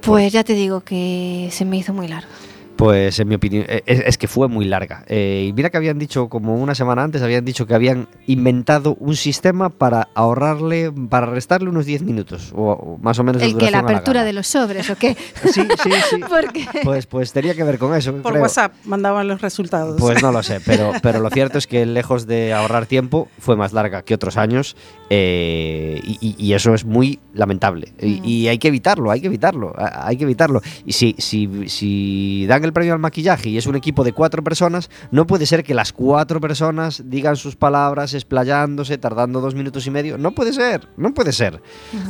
Pues 0.00 0.32
ya 0.32 0.44
te 0.44 0.54
digo 0.54 0.80
que 0.82 1.48
se 1.50 1.64
me 1.64 1.76
hizo 1.76 1.92
muy 1.92 2.08
largo. 2.08 2.30
Pues 2.76 3.18
en 3.20 3.28
mi 3.28 3.34
opinión, 3.36 3.64
eh, 3.68 3.82
es, 3.86 4.00
es 4.00 4.18
que 4.18 4.26
fue 4.28 4.48
muy 4.48 4.64
larga. 4.64 5.04
Eh, 5.06 5.46
y 5.48 5.52
mira 5.52 5.70
que 5.70 5.76
habían 5.76 5.98
dicho, 5.98 6.28
como 6.28 6.56
una 6.56 6.74
semana 6.74 7.02
antes, 7.02 7.22
habían 7.22 7.44
dicho 7.44 7.66
que 7.66 7.74
habían 7.74 8.08
inventado 8.26 8.96
un 8.98 9.14
sistema 9.16 9.68
para 9.70 10.08
ahorrarle, 10.14 10.90
para 11.08 11.26
restarle 11.26 11.68
unos 11.68 11.86
10 11.86 12.02
minutos, 12.02 12.52
o, 12.54 12.72
o 12.72 12.98
más 12.98 13.18
o 13.18 13.24
menos 13.24 13.42
El 13.42 13.56
que 13.56 13.70
la 13.70 13.80
apertura 13.80 14.24
de 14.24 14.32
los 14.32 14.46
sobres 14.46 14.88
o 14.90 14.96
qué. 14.96 15.16
Sí, 15.52 15.62
sí, 15.82 15.90
sí. 16.10 16.16
Porque 16.28 16.66
Pues, 16.82 17.06
pues 17.06 17.32
tenía 17.32 17.54
que 17.54 17.62
ver 17.64 17.78
con 17.78 17.94
eso. 17.94 18.12
Por 18.16 18.32
creo. 18.32 18.42
WhatsApp 18.42 18.72
mandaban 18.84 19.28
los 19.28 19.40
resultados. 19.42 20.00
Pues 20.00 20.22
no 20.22 20.32
lo 20.32 20.42
sé, 20.42 20.60
pero, 20.64 20.92
pero 21.02 21.20
lo 21.20 21.30
cierto 21.30 21.58
es 21.58 21.66
que 21.66 21.84
lejos 21.86 22.26
de 22.26 22.52
ahorrar 22.52 22.86
tiempo, 22.86 23.28
fue 23.38 23.56
más 23.56 23.72
larga 23.72 24.02
que 24.02 24.14
otros 24.14 24.36
años 24.36 24.76
eh, 25.10 26.00
y, 26.20 26.52
eso 26.52 26.74
es 26.74 26.84
muy 26.84 27.18
lamentable. 27.34 27.92
Y, 28.00 28.20
Mm. 28.20 28.24
y 28.24 28.48
hay 28.48 28.58
que 28.58 28.68
evitarlo, 28.68 29.10
hay 29.10 29.20
que 29.20 29.26
evitarlo, 29.28 29.74
hay 29.76 30.16
que 30.16 30.24
evitarlo. 30.24 30.60
Y 30.84 30.92
si, 30.92 31.14
si, 31.18 31.68
si 31.68 32.46
dan 32.46 32.61
el 32.64 32.72
premio 32.72 32.92
al 32.92 32.98
maquillaje 32.98 33.48
y 33.50 33.58
es 33.58 33.66
un 33.66 33.76
equipo 33.76 34.04
de 34.04 34.12
cuatro 34.12 34.42
personas, 34.44 34.90
no 35.10 35.26
puede 35.26 35.46
ser 35.46 35.64
que 35.64 35.74
las 35.74 35.92
cuatro 35.92 36.40
personas 36.40 37.02
digan 37.06 37.36
sus 37.36 37.56
palabras 37.56 38.14
explayándose, 38.14 38.98
tardando 38.98 39.40
dos 39.40 39.54
minutos 39.54 39.86
y 39.86 39.90
medio. 39.90 40.18
No 40.18 40.32
puede 40.32 40.52
ser, 40.52 40.88
no 40.96 41.14
puede 41.14 41.32
ser. 41.32 41.60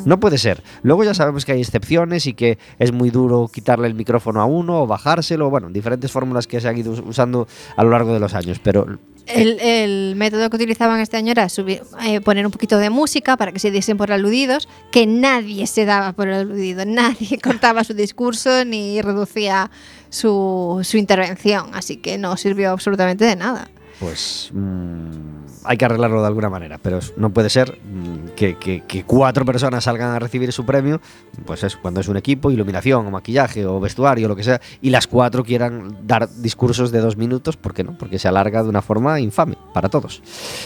No 0.04 0.18
puede 0.20 0.38
ser. 0.38 0.62
Luego 0.82 1.04
ya 1.04 1.14
sabemos 1.14 1.44
que 1.44 1.52
hay 1.52 1.60
excepciones 1.60 2.26
y 2.26 2.34
que 2.34 2.58
es 2.78 2.92
muy 2.92 3.10
duro 3.10 3.48
quitarle 3.52 3.86
el 3.86 3.94
micrófono 3.94 4.40
a 4.40 4.44
uno 4.44 4.82
o 4.82 4.86
bajárselo, 4.86 5.50
bueno, 5.50 5.70
diferentes 5.70 6.10
fórmulas 6.10 6.46
que 6.46 6.60
se 6.60 6.68
han 6.68 6.76
ido 6.78 6.92
us- 6.92 7.02
usando 7.06 7.46
a 7.76 7.84
lo 7.84 7.90
largo 7.90 8.12
de 8.12 8.20
los 8.20 8.34
años, 8.34 8.58
pero 8.62 8.86
el, 9.26 9.60
el 9.60 10.16
método 10.16 10.50
que 10.50 10.56
utilizaban 10.56 10.98
este 11.00 11.16
año 11.16 11.30
era 11.32 11.46
subir- 11.48 11.82
eh, 12.04 12.20
poner 12.20 12.44
un 12.44 12.52
poquito 12.52 12.78
de 12.78 12.90
música 12.90 13.36
para 13.36 13.52
que 13.52 13.58
se 13.60 13.70
diesen 13.70 13.96
por 13.96 14.10
aludidos, 14.12 14.68
que 14.90 15.06
nadie 15.06 15.66
se 15.66 15.84
daba 15.84 16.12
por 16.12 16.28
aludido, 16.28 16.84
nadie 16.86 17.38
cortaba 17.42 17.84
su 17.84 17.94
discurso 17.94 18.64
ni 18.64 19.00
reducía 19.00 19.70
su, 20.12 20.80
su 20.84 20.98
intervención, 20.98 21.70
así 21.72 21.96
que 21.96 22.18
no 22.18 22.36
sirvió 22.36 22.70
absolutamente 22.70 23.24
de 23.24 23.34
nada. 23.34 23.70
Pues 24.02 24.50
mm, 24.52 25.62
hay 25.62 25.76
que 25.76 25.84
arreglarlo 25.84 26.20
de 26.22 26.26
alguna 26.26 26.50
manera, 26.50 26.76
pero 26.82 26.98
no 27.16 27.30
puede 27.30 27.48
ser 27.48 27.78
mm, 27.78 28.30
que 28.34 29.04
cuatro 29.06 29.44
personas 29.44 29.84
salgan 29.84 30.10
a 30.10 30.18
recibir 30.18 30.52
su 30.52 30.66
premio, 30.66 31.00
pues 31.46 31.62
es 31.62 31.76
cuando 31.76 32.00
es 32.00 32.08
un 32.08 32.16
equipo, 32.16 32.50
iluminación 32.50 33.06
o 33.06 33.10
maquillaje 33.12 33.64
o 33.64 33.78
vestuario, 33.78 34.26
lo 34.26 34.34
que 34.34 34.42
sea, 34.42 34.60
y 34.80 34.90
las 34.90 35.06
cuatro 35.06 35.44
quieran 35.44 35.98
dar 36.04 36.28
discursos 36.28 36.90
de 36.90 37.00
dos 37.00 37.16
minutos, 37.16 37.56
¿por 37.56 37.74
qué 37.74 37.84
no? 37.84 37.96
Porque 37.96 38.18
se 38.18 38.26
alarga 38.26 38.64
de 38.64 38.68
una 38.68 38.82
forma 38.82 39.20
infame 39.20 39.56
para 39.72 39.88
todos. 39.88 40.20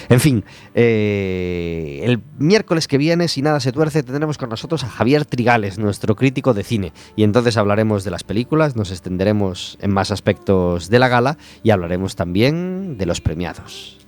En 0.08 0.20
fin, 0.20 0.42
eh, 0.74 2.00
el 2.04 2.22
miércoles 2.38 2.88
que 2.88 2.96
viene, 2.96 3.28
si 3.28 3.42
nada 3.42 3.60
se 3.60 3.70
tuerce, 3.70 4.02
tendremos 4.02 4.38
con 4.38 4.48
nosotros 4.48 4.82
a 4.82 4.88
Javier 4.88 5.26
Trigales, 5.26 5.78
nuestro 5.78 6.16
crítico 6.16 6.54
de 6.54 6.64
cine, 6.64 6.94
y 7.16 7.22
entonces 7.22 7.58
hablaremos 7.58 8.02
de 8.02 8.12
las 8.12 8.24
películas, 8.24 8.76
nos 8.76 8.90
extenderemos 8.90 9.76
en 9.82 9.90
más 9.90 10.10
aspectos 10.10 10.88
de 10.88 10.98
la 10.98 11.08
gala 11.08 11.36
y 11.62 11.68
hablaremos 11.68 12.16
también 12.16 12.96
de 12.96 13.04
los 13.04 13.20
premiados. 13.26 13.98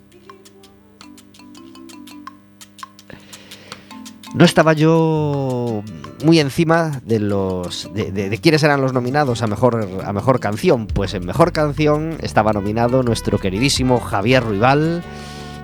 No 4.34 4.44
estaba 4.44 4.74
yo 4.74 5.82
muy 6.24 6.38
encima 6.38 7.00
de 7.04 7.18
los 7.18 7.90
de, 7.94 8.38
quiénes 8.40 8.62
eran 8.62 8.80
los 8.80 8.92
nominados 8.92 9.42
a 9.42 9.48
mejor 9.48 9.88
a 10.04 10.12
mejor 10.12 10.38
canción. 10.38 10.86
Pues 10.86 11.14
en 11.14 11.26
mejor 11.26 11.50
canción 11.52 12.16
estaba 12.22 12.52
nominado 12.52 13.02
nuestro 13.02 13.38
queridísimo 13.38 13.98
Javier 13.98 14.44
Ruibal 14.44 15.02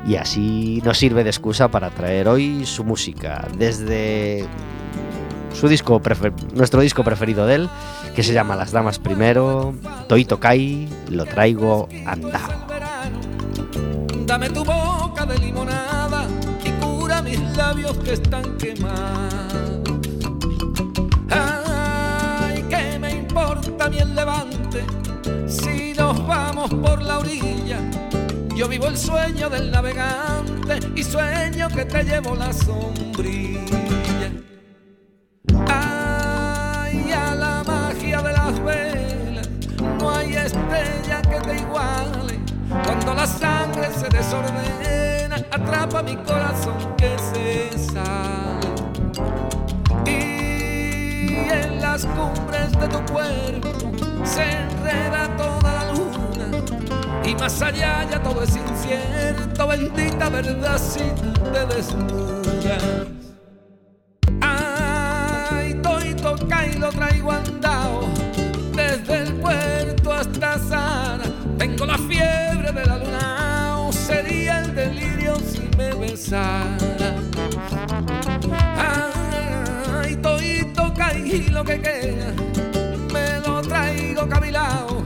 y 0.04 0.16
así 0.16 0.82
nos 0.84 0.98
sirve 0.98 1.22
de 1.22 1.30
excusa 1.30 1.68
para 1.68 1.90
traer 1.90 2.26
hoy 2.26 2.66
su 2.66 2.82
música 2.82 3.46
desde 3.56 4.46
su 5.52 5.68
disco 5.68 6.02
nuestro 6.54 6.80
disco 6.80 7.04
preferido 7.04 7.46
de 7.46 7.54
él 7.54 7.70
que 8.16 8.24
se 8.24 8.32
llama 8.32 8.56
Las 8.56 8.72
damas 8.72 8.98
primero, 8.98 9.74
Toito 10.08 10.40
Kai, 10.40 10.88
lo 11.10 11.24
traigo 11.26 11.88
andao. 12.06 12.73
Dame 14.34 14.50
tu 14.50 14.64
boca 14.64 15.24
de 15.26 15.38
limonada 15.38 16.26
y 16.64 16.70
cura 16.82 17.22
mi 17.22 17.36
mis 17.36 17.56
labios 17.56 17.96
que 17.98 18.14
están 18.14 18.58
quemados. 18.58 20.00
Ay, 21.30 22.64
que 22.64 22.98
me 22.98 23.12
importa 23.12 23.88
mi 23.88 23.98
el 23.98 24.12
levante 24.12 24.84
si 25.46 25.92
nos 25.92 26.26
vamos 26.26 26.68
por 26.68 27.00
la 27.00 27.20
orilla. 27.20 27.78
Yo 28.56 28.66
vivo 28.66 28.88
el 28.88 28.98
sueño 28.98 29.48
del 29.48 29.70
navegante 29.70 30.80
y 30.96 31.04
sueño 31.04 31.68
que 31.68 31.84
te 31.84 32.02
llevo 32.02 32.34
la 32.34 32.52
sombrilla. 32.52 34.32
Ay, 35.68 37.12
a 37.12 37.36
la 37.36 37.62
magia 37.64 38.20
de 38.20 38.32
las 38.32 38.64
velas, 38.64 39.48
no 40.00 40.10
hay 40.10 40.34
estrella 40.34 41.22
que 41.22 41.40
te 41.40 41.56
iguale. 41.56 42.23
Cuando 42.82 43.14
la 43.14 43.26
sangre 43.26 43.88
se 43.92 44.08
desordena, 44.08 45.36
atrapa 45.50 46.02
mi 46.02 46.16
corazón 46.16 46.96
que 46.96 47.16
se 47.18 47.78
sale. 47.78 48.68
Y 50.06 51.48
en 51.50 51.80
las 51.80 52.04
cumbres 52.06 52.72
de 52.72 52.88
tu 52.88 53.12
cuerpo 53.12 53.68
se 54.24 54.42
enreda 54.42 55.28
toda 55.36 55.72
la 55.72 55.92
luna. 55.92 56.64
Y 57.24 57.34
más 57.36 57.62
allá 57.62 58.06
ya 58.10 58.22
todo 58.22 58.42
es 58.42 58.56
incierto, 58.56 59.66
bendita 59.68 60.28
verdad 60.28 60.78
si 60.78 61.04
te 61.52 61.74
desnudas. 61.74 62.82
Ay, 64.40 65.74
toito 65.82 66.36
y 66.66 66.78
lo 66.78 66.90
traigo 66.90 67.32
andado 67.32 68.08
desde 68.74 69.18
el 69.22 69.34
puerto 69.34 70.12
hasta 70.12 70.58
Sara. 70.58 71.24
Tengo 71.58 71.86
la 71.86 71.98
fiebre 71.98 72.53
de 72.74 72.86
la 72.86 72.98
luna, 72.98 73.92
sería 73.92 74.60
el 74.60 74.74
delirio 74.74 75.36
si 75.36 75.62
me 75.78 75.94
besara. 75.94 77.14
Ay, 78.76 80.16
toito 80.16 80.92
y 81.24 81.50
lo 81.50 81.64
que 81.64 81.80
queda, 81.80 82.32
me 83.12 83.40
lo 83.46 83.62
traigo 83.62 84.28
cavilao. 84.28 85.04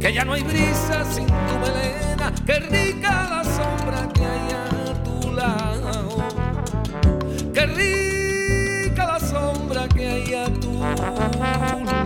Que 0.00 0.12
ya 0.14 0.24
no 0.24 0.32
hay 0.32 0.42
brisa 0.42 1.04
sin 1.12 1.26
tu 1.26 1.54
melena, 1.60 2.32
que 2.46 2.60
rica 2.60 3.28
la 3.28 3.44
sombra 3.44 4.08
que 4.14 4.24
hay 4.24 4.48
a 4.52 5.02
tu 5.04 5.32
lado. 5.32 6.16
Que 7.52 7.66
rica 7.66 9.06
la 9.06 9.20
sombra 9.20 9.86
que 9.88 10.08
hay 10.08 10.34
a 10.34 10.46
tu 10.46 10.72
lado. 10.80 11.99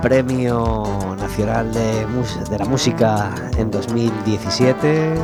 Premio 0.00 1.16
Nacional 1.18 1.70
de, 1.74 2.06
de 2.48 2.58
la 2.58 2.64
Música 2.64 3.30
en 3.58 3.70
2017. 3.70 5.14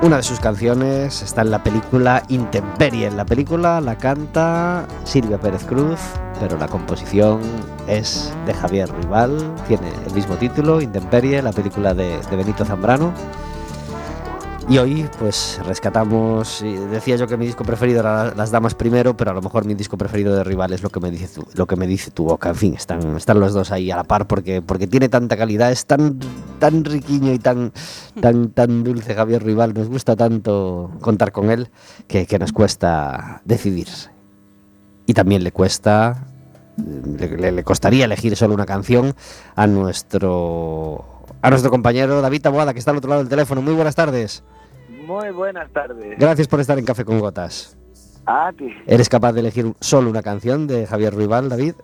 Una 0.00 0.16
de 0.16 0.22
sus 0.22 0.40
canciones 0.40 1.20
está 1.20 1.42
en 1.42 1.50
la 1.50 1.62
película 1.62 2.22
Intemperie. 2.28 3.08
En 3.08 3.18
la 3.18 3.26
película 3.26 3.82
la 3.82 3.98
canta 3.98 4.86
Silvia 5.04 5.38
Pérez 5.38 5.64
Cruz, 5.64 6.00
pero 6.40 6.56
la 6.56 6.68
composición 6.68 7.40
es 7.86 8.32
de 8.46 8.54
Javier 8.54 8.88
Ruibal. 8.88 9.54
Tiene 9.68 9.92
el 10.06 10.14
mismo 10.14 10.36
título, 10.36 10.80
Intemperie, 10.80 11.42
la 11.42 11.52
película 11.52 11.92
de, 11.92 12.18
de 12.18 12.36
Benito 12.36 12.64
Zambrano. 12.64 13.12
Y 14.68 14.78
hoy, 14.78 15.08
pues 15.20 15.60
rescatamos. 15.64 16.64
Decía 16.90 17.14
yo 17.14 17.28
que 17.28 17.36
mi 17.36 17.46
disco 17.46 17.62
preferido 17.62 18.00
era 18.00 18.34
Las 18.34 18.50
Damas 18.50 18.74
primero, 18.74 19.16
pero 19.16 19.30
a 19.30 19.34
lo 19.34 19.40
mejor 19.40 19.64
mi 19.64 19.74
disco 19.74 19.96
preferido 19.96 20.34
de 20.34 20.42
Rival 20.42 20.72
es 20.72 20.82
lo 20.82 20.90
que 20.90 20.98
me 20.98 21.12
dice 21.12 21.28
tu, 21.28 21.46
lo 21.54 21.68
que 21.68 21.76
me 21.76 21.86
dice 21.86 22.10
tu 22.10 22.24
boca. 22.24 22.48
En 22.48 22.56
fin, 22.56 22.74
están, 22.74 23.16
están 23.16 23.38
los 23.38 23.54
dos 23.54 23.70
ahí 23.70 23.92
a 23.92 23.96
la 23.96 24.02
par 24.02 24.26
porque, 24.26 24.62
porque 24.62 24.88
tiene 24.88 25.08
tanta 25.08 25.36
calidad, 25.36 25.70
es 25.70 25.86
tan, 25.86 26.18
tan 26.58 26.84
riquiño 26.84 27.32
y 27.32 27.38
tan, 27.38 27.72
tan, 28.20 28.50
tan 28.50 28.82
dulce 28.82 29.14
Javier 29.14 29.44
Rival. 29.44 29.72
Nos 29.72 29.88
gusta 29.88 30.16
tanto 30.16 30.90
contar 31.00 31.30
con 31.30 31.52
él 31.52 31.70
que, 32.08 32.26
que 32.26 32.40
nos 32.40 32.52
cuesta 32.52 33.42
decidir. 33.44 33.86
Y 35.06 35.14
también 35.14 35.44
le 35.44 35.52
cuesta. 35.52 36.26
Le 36.76 37.62
costaría 37.62 38.04
elegir 38.04 38.34
solo 38.34 38.52
una 38.52 38.66
canción 38.66 39.14
a 39.54 39.68
nuestro. 39.68 41.04
A 41.40 41.50
nuestro 41.50 41.70
compañero 41.70 42.20
David 42.20 42.42
Taboada, 42.42 42.72
que 42.72 42.80
está 42.80 42.90
al 42.90 42.96
otro 42.96 43.10
lado 43.10 43.22
del 43.22 43.30
teléfono. 43.30 43.62
Muy 43.62 43.74
buenas 43.74 43.94
tardes. 43.94 44.42
Muy 45.06 45.30
buenas 45.30 45.70
tardes. 45.70 46.18
Gracias 46.18 46.48
por 46.48 46.58
estar 46.58 46.76
en 46.78 46.84
Café 46.84 47.04
con 47.04 47.20
Gotas. 47.20 47.76
A 48.26 48.50
ti. 48.52 48.74
¿Eres 48.88 49.08
capaz 49.08 49.32
de 49.34 49.40
elegir 49.40 49.72
solo 49.78 50.10
una 50.10 50.20
canción 50.20 50.66
de 50.66 50.84
Javier 50.84 51.14
Ruibal, 51.14 51.48
David? 51.48 51.74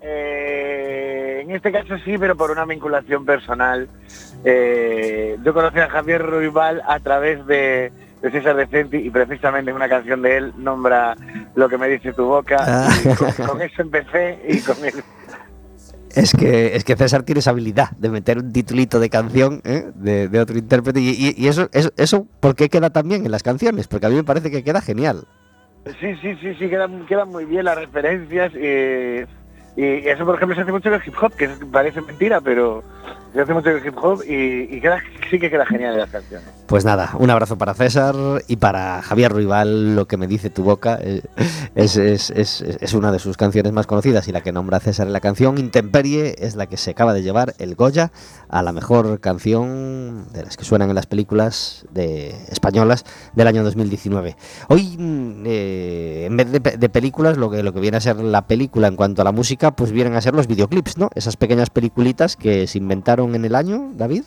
Eh, 0.00 1.42
en 1.44 1.52
este 1.52 1.70
caso 1.70 1.96
sí, 2.04 2.18
pero 2.18 2.36
por 2.36 2.50
una 2.50 2.64
vinculación 2.64 3.24
personal. 3.24 3.88
Eh, 4.44 5.36
yo 5.44 5.54
conocí 5.54 5.78
a 5.78 5.88
Javier 5.88 6.26
Ruibal 6.26 6.82
a 6.88 6.98
través 6.98 7.46
de, 7.46 7.92
de 8.20 8.30
César 8.32 8.56
Decenti 8.56 8.96
y 8.96 9.10
precisamente 9.10 9.72
una 9.72 9.88
canción 9.88 10.20
de 10.22 10.36
él 10.36 10.52
nombra 10.56 11.14
lo 11.54 11.68
que 11.68 11.78
me 11.78 11.86
dice 11.86 12.12
tu 12.14 12.24
boca. 12.24 12.56
Ah. 12.58 12.88
Y 12.98 13.14
con, 13.14 13.46
con 13.46 13.62
eso 13.62 13.80
empecé 13.80 14.40
y 14.48 14.60
con 14.60 14.84
él. 14.84 15.04
Es 16.16 16.32
que, 16.32 16.74
es 16.74 16.82
que 16.82 16.96
César 16.96 17.24
tiene 17.24 17.40
esa 17.40 17.50
habilidad 17.50 17.90
de 17.98 18.08
meter 18.08 18.38
un 18.38 18.50
titulito 18.50 18.98
de 18.98 19.10
canción 19.10 19.60
¿eh? 19.64 19.84
de, 19.94 20.40
otro 20.40 20.56
intérprete. 20.56 21.00
Y, 21.00 21.46
eso, 21.46 21.68
eso, 21.72 21.92
eso, 21.96 22.26
¿por 22.40 22.56
qué 22.56 22.70
queda 22.70 22.88
tan 22.88 23.06
bien 23.06 23.26
en 23.26 23.30
las 23.30 23.42
canciones? 23.42 23.86
Porque 23.86 24.06
a 24.06 24.08
mí 24.08 24.16
me 24.16 24.24
parece 24.24 24.50
que 24.50 24.64
queda 24.64 24.80
genial. 24.80 25.24
Sí, 26.00 26.14
sí, 26.22 26.34
sí, 26.40 26.54
sí, 26.58 26.68
quedan, 26.70 27.06
quedan 27.06 27.28
muy 27.28 27.44
bien 27.44 27.66
las 27.66 27.76
referencias. 27.76 28.50
eh, 28.56 29.26
Y 29.76 29.82
eso, 30.08 30.24
por 30.24 30.36
ejemplo, 30.36 30.56
se 30.56 30.62
hace 30.62 30.72
mucho 30.72 30.88
en 30.88 30.94
el 30.94 31.02
hip 31.06 31.14
hop, 31.20 31.34
que 31.36 31.48
parece 31.70 32.00
mentira, 32.00 32.40
pero 32.40 32.82
se 33.36 33.42
hace 33.42 33.52
mucho 33.54 33.70
hip 33.76 33.94
hop 34.02 34.22
y, 34.26 34.80
queda, 34.80 34.98
sí 35.30 35.38
que 35.38 35.50
queda 35.50 35.64
genial 35.66 35.92
en 35.94 36.00
las 36.00 36.10
canciones. 36.10 36.48
Pues 36.66 36.84
nada, 36.84 37.10
un 37.18 37.30
abrazo 37.30 37.56
para 37.58 37.74
César 37.74 38.14
y 38.48 38.56
para 38.56 39.00
Javier 39.02 39.30
Ruibal, 39.30 39.94
lo 39.94 40.06
que 40.08 40.16
me 40.16 40.26
dice 40.26 40.50
tu 40.50 40.64
boca 40.64 40.98
eh, 41.00 41.22
es, 41.74 41.96
es- 41.96 42.30
es- 42.30 42.62
es 42.62 42.94
una 42.94 43.12
de 43.12 43.18
sus 43.20 43.36
canciones 43.36 43.72
más 43.72 43.86
conocidas 43.86 44.26
y 44.28 44.32
la 44.32 44.40
que 44.40 44.50
nombra 44.52 44.80
César 44.80 45.06
en 45.06 45.12
la 45.12 45.20
canción 45.20 45.58
Intemperie 45.58 46.34
es 46.38 46.56
la 46.56 46.66
que 46.66 46.76
se 46.76 46.90
acaba 46.92 47.12
de 47.14 47.22
llevar 47.22 47.54
el 47.58 47.74
Goya 47.76 48.10
a 48.48 48.62
la 48.62 48.72
mejor 48.72 49.20
canción 49.20 50.26
de 50.32 50.42
las 50.42 50.56
que 50.56 50.64
suenan 50.64 50.88
en 50.88 50.94
las 50.94 51.06
películas 51.06 51.86
de, 51.92 52.30
españolas 52.50 53.04
del 53.34 53.46
año 53.46 53.62
2019. 53.62 54.36
Hoy, 54.68 54.96
mm, 54.98 55.42
eh, 55.46 56.24
en 56.26 56.36
vez 56.36 56.50
de 56.80 56.88
películas, 56.88 57.36
lo 57.36 57.50
que, 57.50 57.62
lo 57.62 57.72
que 57.72 57.80
viene 57.80 57.96
a 57.98 58.00
ser 58.00 58.16
la 58.16 58.46
película 58.46 58.88
en 58.88 58.96
cuanto 58.96 59.22
a 59.22 59.24
la 59.24 59.32
música, 59.32 59.72
pues 59.72 59.92
vienen 59.92 60.14
a 60.14 60.20
ser 60.20 60.34
los 60.34 60.46
videoclips, 60.46 60.96
¿no? 60.98 61.10
Esas 61.14 61.36
pequeñas 61.36 61.70
peliculitas 61.70 62.36
que 62.36 62.66
se 62.66 62.78
inventaron 62.78 63.25
en 63.34 63.44
el 63.44 63.54
año, 63.54 63.90
David. 63.94 64.22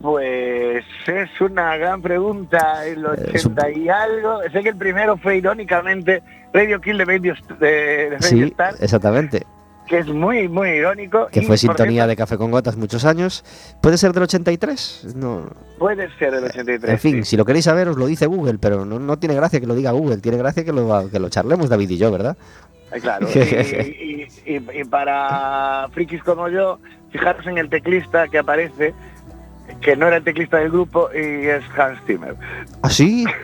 Pues 0.00 0.84
es 1.06 1.40
una 1.40 1.76
gran 1.76 2.02
pregunta, 2.02 2.84
el 2.86 3.04
Es 3.32 3.46
un- 3.46 3.52
80 3.52 3.70
y 3.70 3.88
algo. 3.88 4.40
Sé 4.52 4.62
que 4.62 4.70
el 4.70 4.76
primero 4.76 5.16
fue 5.16 5.36
irónicamente 5.36 6.22
Radio 6.52 6.80
Kill 6.80 6.98
de 6.98 7.04
Radio, 7.04 7.34
de, 7.60 7.66
de 7.66 8.08
Radio 8.10 8.20
Sí, 8.20 8.42
Star, 8.44 8.74
exactamente. 8.80 9.46
que 9.86 9.98
es 9.98 10.08
muy, 10.08 10.48
muy 10.48 10.70
irónico. 10.70 11.28
que 11.30 11.40
y, 11.40 11.44
fue 11.44 11.56
sintonía 11.56 12.08
de 12.08 12.16
Café 12.16 12.36
con 12.36 12.50
Gotas 12.50 12.76
muchos 12.76 13.04
años. 13.04 13.44
¿Puede 13.80 13.96
ser 13.96 14.12
del 14.12 14.24
83? 14.24 15.14
No. 15.14 15.48
Puede 15.78 16.08
ser 16.18 16.32
del 16.34 16.44
83. 16.44 16.90
En 16.90 16.98
fin, 16.98 17.14
sí. 17.24 17.30
si 17.30 17.36
lo 17.36 17.44
queréis 17.44 17.66
saber 17.66 17.86
os 17.88 17.96
lo 17.96 18.06
dice 18.06 18.26
Google, 18.26 18.58
pero 18.58 18.84
no, 18.84 18.98
no 18.98 19.18
tiene 19.20 19.36
gracia 19.36 19.60
que 19.60 19.66
lo 19.68 19.74
diga 19.76 19.92
Google, 19.92 20.16
tiene 20.16 20.36
gracia 20.38 20.64
que 20.64 20.72
lo, 20.72 21.08
que 21.12 21.20
lo 21.20 21.28
charlemos 21.28 21.68
David 21.68 21.90
y 21.90 21.98
yo, 21.98 22.10
¿verdad? 22.10 22.36
Eh, 22.92 23.00
Claro, 23.00 23.28
y, 23.34 23.38
y- 23.38 24.26
y- 24.56 24.80
y 24.80 24.84
para 24.84 25.86
frikis 25.92 26.22
como 26.24 26.48
yo, 26.48 26.78
fijaros 27.12 27.46
en 27.46 27.58
el 27.58 27.68
teclista 27.68 28.26
que 28.28 28.38
aparece, 28.38 28.94
que 29.80 29.94
no 29.96 30.06
era 30.08 30.16
el 30.16 30.24
teclista 30.24 30.56
del 30.58 30.70
grupo 30.70 31.08
y 31.14 31.46
es 31.46 31.62
Hans 31.78 32.00
Zimmer. 32.06 32.34
¿Ah, 32.82 32.90
sí? 32.90 33.24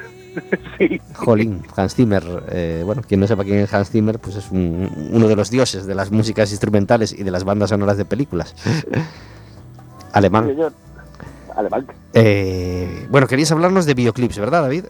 Sí, 0.79 1.01
Jolín, 1.15 1.63
Hans 1.75 1.97
Zimmer. 1.97 2.23
eh, 2.51 2.83
bueno, 2.87 3.03
quien 3.03 3.19
no 3.19 3.27
sepa 3.27 3.43
quién 3.43 3.59
es 3.59 3.75
Hans 3.75 3.91
Zimmer, 3.91 4.21
pues 4.21 4.37
es 4.37 4.49
un- 4.53 5.11
uno 5.13 5.27
de 5.27 5.35
los 5.35 5.51
dioses 5.51 5.85
de 5.85 5.97
las 5.97 6.13
músicas 6.13 6.53
instrumentales 6.53 7.13
y 7.13 7.25
de 7.25 7.31
las 7.33 7.43
bandas 7.43 7.71
sonoras 7.71 7.97
de 7.97 8.05
películas. 8.05 8.55
Alemán. 10.13 10.49
alemán. 11.57 11.87
Eh, 12.15 13.07
bueno, 13.11 13.27
queríais 13.27 13.51
hablarnos 13.51 13.85
de 13.87 13.95
videoclips, 13.95 14.39
¿verdad, 14.39 14.63
David? 14.63 14.85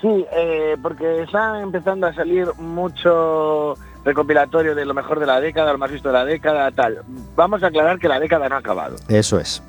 Sí, 0.00 0.24
eh, 0.32 0.76
porque 0.82 1.22
están 1.24 1.62
empezando 1.62 2.06
a 2.06 2.14
salir 2.14 2.46
mucho 2.58 3.74
recopilatorio 4.04 4.74
de 4.74 4.84
lo 4.84 4.94
mejor 4.94 5.20
de 5.20 5.26
la 5.26 5.40
década, 5.40 5.72
lo 5.72 5.78
más 5.78 5.90
visto 5.90 6.08
de 6.08 6.14
la 6.14 6.24
década, 6.24 6.70
tal. 6.70 7.02
Vamos 7.36 7.62
a 7.62 7.68
aclarar 7.68 7.98
que 7.98 8.08
la 8.08 8.20
década 8.20 8.48
no 8.48 8.56
ha 8.56 8.58
acabado. 8.58 8.96
Eso 9.08 9.38
es. 9.38 9.62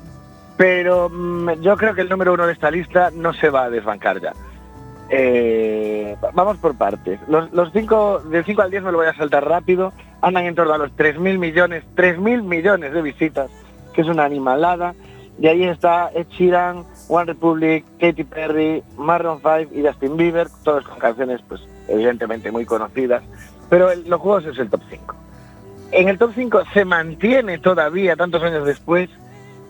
Pero 0.56 1.08
mm, 1.08 1.60
yo 1.60 1.76
creo 1.76 1.94
que 1.94 2.02
el 2.02 2.08
número 2.08 2.32
uno 2.32 2.46
de 2.46 2.52
esta 2.52 2.70
lista 2.70 3.10
no 3.12 3.32
se 3.32 3.50
va 3.50 3.64
a 3.64 3.70
desbancar 3.70 4.20
ya. 4.20 4.32
Eh, 5.10 6.16
vamos 6.32 6.56
por 6.58 6.74
partes. 6.76 7.20
Los, 7.28 7.52
los 7.52 7.70
cinco, 7.72 8.20
del 8.20 8.44
5 8.44 8.62
al 8.62 8.70
10 8.70 8.82
me 8.84 8.92
lo 8.92 8.98
voy 8.98 9.06
a 9.06 9.14
saltar 9.14 9.46
rápido. 9.46 9.92
Andan 10.22 10.44
en 10.44 10.54
torno 10.54 10.72
a 10.72 10.78
los 10.78 10.92
3.000 10.92 11.38
millones, 11.38 11.84
3.000 11.96 12.42
millones 12.42 12.92
de 12.92 13.02
visitas, 13.02 13.50
que 13.92 14.02
es 14.02 14.08
una 14.08 14.24
animalada. 14.24 14.94
De 15.36 15.50
ahí 15.50 15.64
está 15.64 16.10
Ed 16.14 16.28
Sheeran, 16.28 16.84
One 17.12 17.26
Republic, 17.26 17.84
Katy 18.00 18.24
Perry, 18.24 18.82
Maroon 18.96 19.38
5 19.42 19.74
y 19.74 19.86
Justin 19.86 20.16
Bieber, 20.16 20.48
todos 20.64 20.84
con 20.84 20.98
canciones 20.98 21.40
pues 21.46 21.60
evidentemente 21.88 22.50
muy 22.50 22.64
conocidas. 22.64 23.22
Pero 23.68 23.90
el- 23.90 24.08
los 24.08 24.18
juegos 24.20 24.46
es 24.46 24.58
el 24.58 24.70
top 24.70 24.80
5. 24.88 25.14
En 25.90 26.08
el 26.08 26.16
top 26.18 26.32
5 26.34 26.62
se 26.72 26.84
mantiene 26.86 27.58
todavía, 27.58 28.16
tantos 28.16 28.42
años 28.42 28.64
después, 28.64 29.10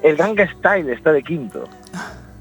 el 0.04 0.16
Ganga 0.16 0.48
Style 0.52 0.92
está 0.92 1.10
de 1.12 1.22
quinto. 1.24 1.64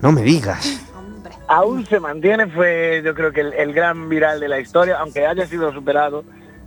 No 0.01 0.11
me 0.11 0.21
digas. 0.21 0.87
Hombre. 0.95 1.33
Aún 1.47 1.85
se 1.87 1.99
mantiene, 1.99 2.45
fue 2.47 3.01
yo 3.03 3.15
creo 3.15 3.31
que 3.31 3.41
el, 3.41 3.53
el 3.53 3.73
gran 3.73 4.07
viral 4.07 4.39
de 4.39 4.47
la 4.49 4.59
historia, 4.59 4.97
aunque 4.99 5.25
haya 5.25 5.47
sido 5.47 5.71
superado 5.73 6.23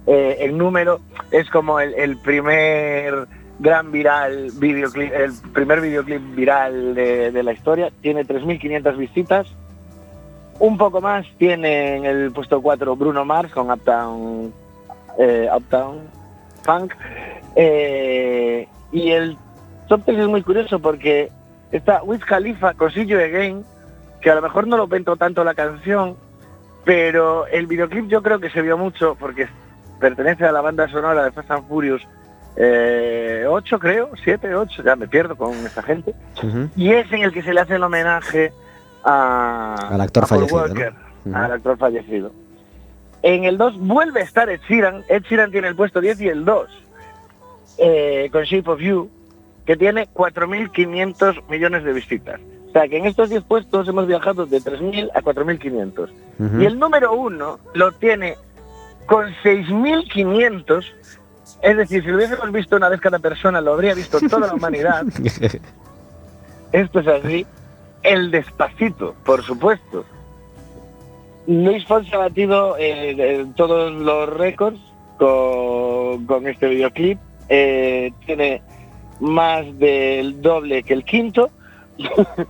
eh, 0.08 0.38
el 0.40 0.58
número, 0.58 1.00
es 1.30 1.48
como 1.50 1.78
el, 1.78 1.94
el 1.94 2.16
primer 2.18 3.26
gran 3.58 3.92
viral 3.92 4.50
videoclip, 4.58 5.12
el 5.12 5.32
primer 5.52 5.80
videoclip 5.80 6.34
viral 6.34 6.94
de, 6.94 7.42
la 7.42 7.52
historia. 7.52 7.90
Tiene 8.00 8.24
3.500 8.24 8.96
visitas. 8.96 9.46
Un 10.58 10.78
poco 10.78 11.00
más 11.00 11.26
tiene 11.38 11.96
en 11.96 12.04
el 12.04 12.32
puesto 12.32 12.62
4 12.62 12.96
Bruno 12.96 13.24
Mars 13.24 13.52
con 13.52 13.70
Uptown, 13.70 14.52
eh, 15.18 15.48
Uptown 15.54 16.00
Funk. 16.62 16.94
Eh, 17.56 18.68
y 18.92 19.10
el 19.10 19.36
top 19.88 20.02
3 20.04 20.18
es 20.20 20.28
muy 20.28 20.42
curioso 20.42 20.78
porque 20.78 21.30
está 21.72 22.02
Wiz 22.02 22.24
Khalifa 22.24 22.72
You 22.72 23.18
Again, 23.18 23.64
que 24.20 24.30
a 24.30 24.36
lo 24.36 24.42
mejor 24.42 24.66
no 24.66 24.76
lo 24.76 24.86
vento 24.86 25.16
tanto 25.16 25.42
la 25.42 25.54
canción, 25.54 26.16
pero 26.84 27.46
el 27.48 27.66
videoclip 27.66 28.06
yo 28.08 28.22
creo 28.22 28.38
que 28.38 28.50
se 28.50 28.62
vio 28.62 28.78
mucho 28.78 29.16
porque 29.18 29.48
pertenece 29.98 30.44
a 30.44 30.52
la 30.52 30.60
banda 30.60 30.88
sonora 30.88 31.24
de 31.24 31.32
Fast 31.32 31.50
and 31.50 31.68
Furious 31.68 32.06
eh, 32.56 33.44
8 33.48 33.78
creo, 33.78 34.10
7, 34.22 34.54
8, 34.54 34.82
ya 34.84 34.96
me 34.96 35.08
pierdo 35.08 35.36
con 35.36 35.52
esta 35.66 35.82
gente, 35.82 36.14
Ujú. 36.42 36.68
y 36.76 36.92
es 36.92 37.10
en 37.12 37.22
el 37.22 37.32
que 37.32 37.42
se 37.42 37.52
le 37.52 37.60
hace 37.60 37.76
el 37.76 37.82
homenaje 37.82 38.52
a, 39.04 39.74
Al 39.90 40.00
actor 40.00 40.24
a 40.24 40.26
fallecido, 40.26 40.58
¿no? 40.60 40.64
Walker, 40.74 40.92
Ujú. 41.24 41.36
al 41.36 41.52
actor 41.52 41.78
fallecido. 41.78 42.32
En 43.22 43.44
el 43.44 43.56
2 43.56 43.78
vuelve 43.78 44.20
a 44.20 44.24
estar 44.24 44.48
Ed 44.50 44.60
Sheeran, 44.68 45.02
Ed 45.08 45.22
Sheeran 45.22 45.50
tiene 45.50 45.68
el 45.68 45.76
puesto 45.76 46.00
10 46.00 46.20
y 46.20 46.28
el 46.28 46.44
2, 46.44 46.68
eh, 47.78 48.28
con 48.30 48.44
Shape 48.44 48.70
of 48.70 48.80
You, 48.80 49.10
que 49.66 49.76
tiene 49.76 50.08
4.500 50.12 51.42
millones 51.48 51.84
de 51.84 51.92
visitas. 51.92 52.40
O 52.68 52.72
sea 52.72 52.88
que 52.88 52.98
en 52.98 53.06
estos 53.06 53.30
10 53.30 53.44
puestos 53.44 53.88
hemos 53.88 54.06
viajado 54.06 54.46
de 54.46 54.58
3.000 54.60 55.10
a 55.14 55.22
4.500. 55.22 56.10
Ujú. 56.38 56.60
Y 56.60 56.66
el 56.66 56.78
número 56.78 57.12
uno 57.14 57.58
lo 57.72 57.92
tiene 57.92 58.36
con 59.06 59.26
6.500. 59.42 60.84
Es 61.64 61.76
decir, 61.78 62.02
si 62.02 62.08
lo 62.10 62.16
hubiésemos 62.16 62.52
visto 62.52 62.76
una 62.76 62.90
vez 62.90 63.00
cada 63.00 63.18
persona, 63.18 63.58
lo 63.60 63.72
habría 63.72 63.94
visto 63.94 64.18
toda 64.28 64.48
la 64.48 64.54
humanidad. 64.54 65.02
Esto 66.72 67.00
es 67.00 67.06
así. 67.08 67.46
El 68.02 68.30
despacito, 68.30 69.14
por 69.24 69.42
supuesto. 69.42 70.04
Luis 71.46 71.86
Fonsi 71.86 72.12
ha 72.14 72.18
batido 72.18 72.76
eh, 72.76 73.14
eh, 73.18 73.46
todos 73.56 73.92
los 73.92 74.28
récords 74.28 74.78
con, 75.18 76.26
con 76.26 76.46
este 76.46 76.68
videoclip. 76.68 77.18
Eh, 77.48 78.12
tiene 78.26 78.60
más 79.20 79.64
del 79.78 80.42
doble 80.42 80.82
que 80.82 80.92
el 80.94 81.04
quinto. 81.04 81.50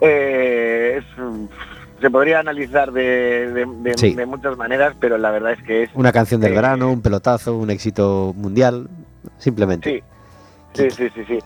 Eh, 0.00 1.00
es- 1.00 1.77
se 2.00 2.10
podría 2.10 2.40
analizar 2.40 2.92
de, 2.92 3.50
de- 3.52 3.66
de- 3.66 3.98
Sí. 3.98 4.14
de 4.14 4.26
muchas 4.26 4.56
maneras, 4.56 4.94
pero 5.00 5.18
la 5.18 5.30
verdad 5.30 5.52
es 5.52 5.62
que 5.62 5.82
es 5.84 5.90
Una 5.94 6.12
canción 6.12 6.40
del 6.40 6.52
Eh, 6.52 6.56
verano, 6.56 6.90
un 6.92 7.00
pelotazo, 7.02 7.56
un 7.56 7.70
éxito 7.70 8.32
mundial, 8.36 8.88
simplemente. 9.38 10.02
Sí, 10.74 10.88
sí, 10.88 10.90
sí, 10.90 11.08
sí, 11.14 11.24
sí. 11.26 11.38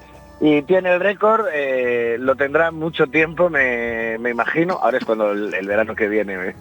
Y 0.44 0.62
tiene 0.62 0.92
el 0.92 0.98
récord, 1.00 1.46
eh, 1.54 2.16
lo 2.18 2.34
tendrá 2.34 2.72
mucho 2.72 3.06
tiempo, 3.06 3.48
me, 3.48 4.18
me 4.18 4.30
imagino. 4.30 4.74
Ahora 4.82 4.98
es 4.98 5.04
cuando 5.04 5.30
el, 5.30 5.54
el 5.54 5.66
verano 5.68 5.94
que 5.94 6.08
viene 6.08 6.36
me 6.36 6.54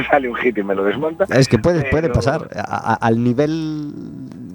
sale 0.10 0.28
un 0.28 0.34
hit 0.34 0.58
y 0.58 0.62
me 0.64 0.74
lo 0.74 0.82
desmonta. 0.82 1.24
Es 1.30 1.46
que 1.46 1.58
puede, 1.58 1.84
puede 1.90 2.02
Pero- 2.08 2.14
pasar. 2.14 2.48
A- 2.56 2.94
a- 2.94 2.94
al 2.94 3.22
nivel 3.22 3.92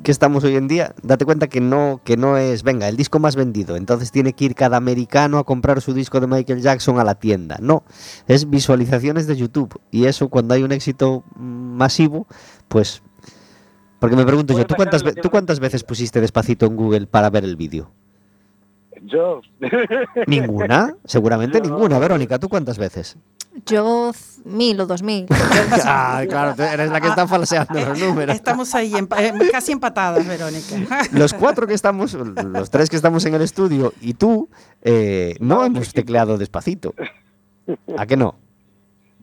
que 0.03 0.11
estamos 0.11 0.43
hoy 0.43 0.55
en 0.55 0.67
día, 0.67 0.93
date 1.01 1.25
cuenta 1.25 1.47
que 1.47 1.59
no, 1.61 2.01
que 2.03 2.17
no 2.17 2.37
es, 2.37 2.61
venga, 2.63 2.87
el 2.87 2.97
disco 2.97 3.17
más 3.19 3.35
vendido. 3.35 3.75
Entonces 3.75 4.11
tiene 4.11 4.33
que 4.33 4.45
ir 4.45 4.55
cada 4.55 4.77
americano 4.77 5.37
a 5.39 5.43
comprar 5.43 5.81
su 5.81 5.93
disco 5.93 6.19
de 6.19 6.27
Michael 6.27 6.61
Jackson 6.61 6.99
a 6.99 7.03
la 7.03 7.15
tienda. 7.15 7.57
No, 7.61 7.83
es 8.27 8.49
visualizaciones 8.49 9.25
de 9.25 9.35
YouTube. 9.35 9.79
Y 9.89 10.05
eso 10.05 10.29
cuando 10.29 10.53
hay 10.53 10.63
un 10.63 10.71
éxito 10.71 11.23
masivo, 11.35 12.27
pues... 12.67 13.01
Porque 13.99 14.15
me 14.17 14.25
pregunto 14.25 14.53
yo, 14.57 14.65
¿tú 14.67 14.75
cuántas, 14.75 15.01
¿tú 15.21 15.29
cuántas 15.29 15.59
veces 15.61 15.83
pusiste 15.85 16.19
despacito 16.19 16.65
en 16.65 16.75
Google 16.75 17.07
para 17.07 17.29
ver 17.29 17.45
el 17.45 17.55
vídeo? 17.55 17.89
Yo, 19.01 19.41
¿Ninguna? 20.27 20.95
Seguramente 21.05 21.57
Yo- 21.63 21.69
ninguna. 21.69 21.99
Verónica, 21.99 22.37
¿tú 22.39 22.49
cuántas 22.49 22.77
veces? 22.77 23.17
Yo 23.65 24.11
mil 24.45 24.79
o 24.81 24.85
dos 24.87 25.03
mil. 25.03 25.27
ah, 25.85 26.23
claro, 26.27 26.61
eres 26.63 26.89
la 26.89 26.99
que 26.99 27.07
está 27.07 27.27
falseando 27.27 27.79
los 27.79 27.99
números. 27.99 28.35
Estamos 28.35 28.73
ahí 28.73 28.91
empa- 28.93 29.21
eh, 29.21 29.49
casi 29.51 29.71
empatadas, 29.71 30.27
Verónica. 30.27 30.75
los 31.11 31.33
cuatro 31.33 31.67
que 31.67 31.73
estamos, 31.75 32.13
los 32.13 32.69
tres 32.71 32.89
que 32.89 32.95
estamos 32.95 33.23
en 33.25 33.35
el 33.35 33.41
estudio 33.43 33.93
y 34.01 34.15
tú, 34.15 34.49
eh, 34.81 35.35
no 35.39 35.63
hemos 35.65 35.93
tecleado 35.93 36.37
despacito. 36.37 36.93
¿A 37.97 38.05
qué 38.05 38.17
no? 38.17 38.35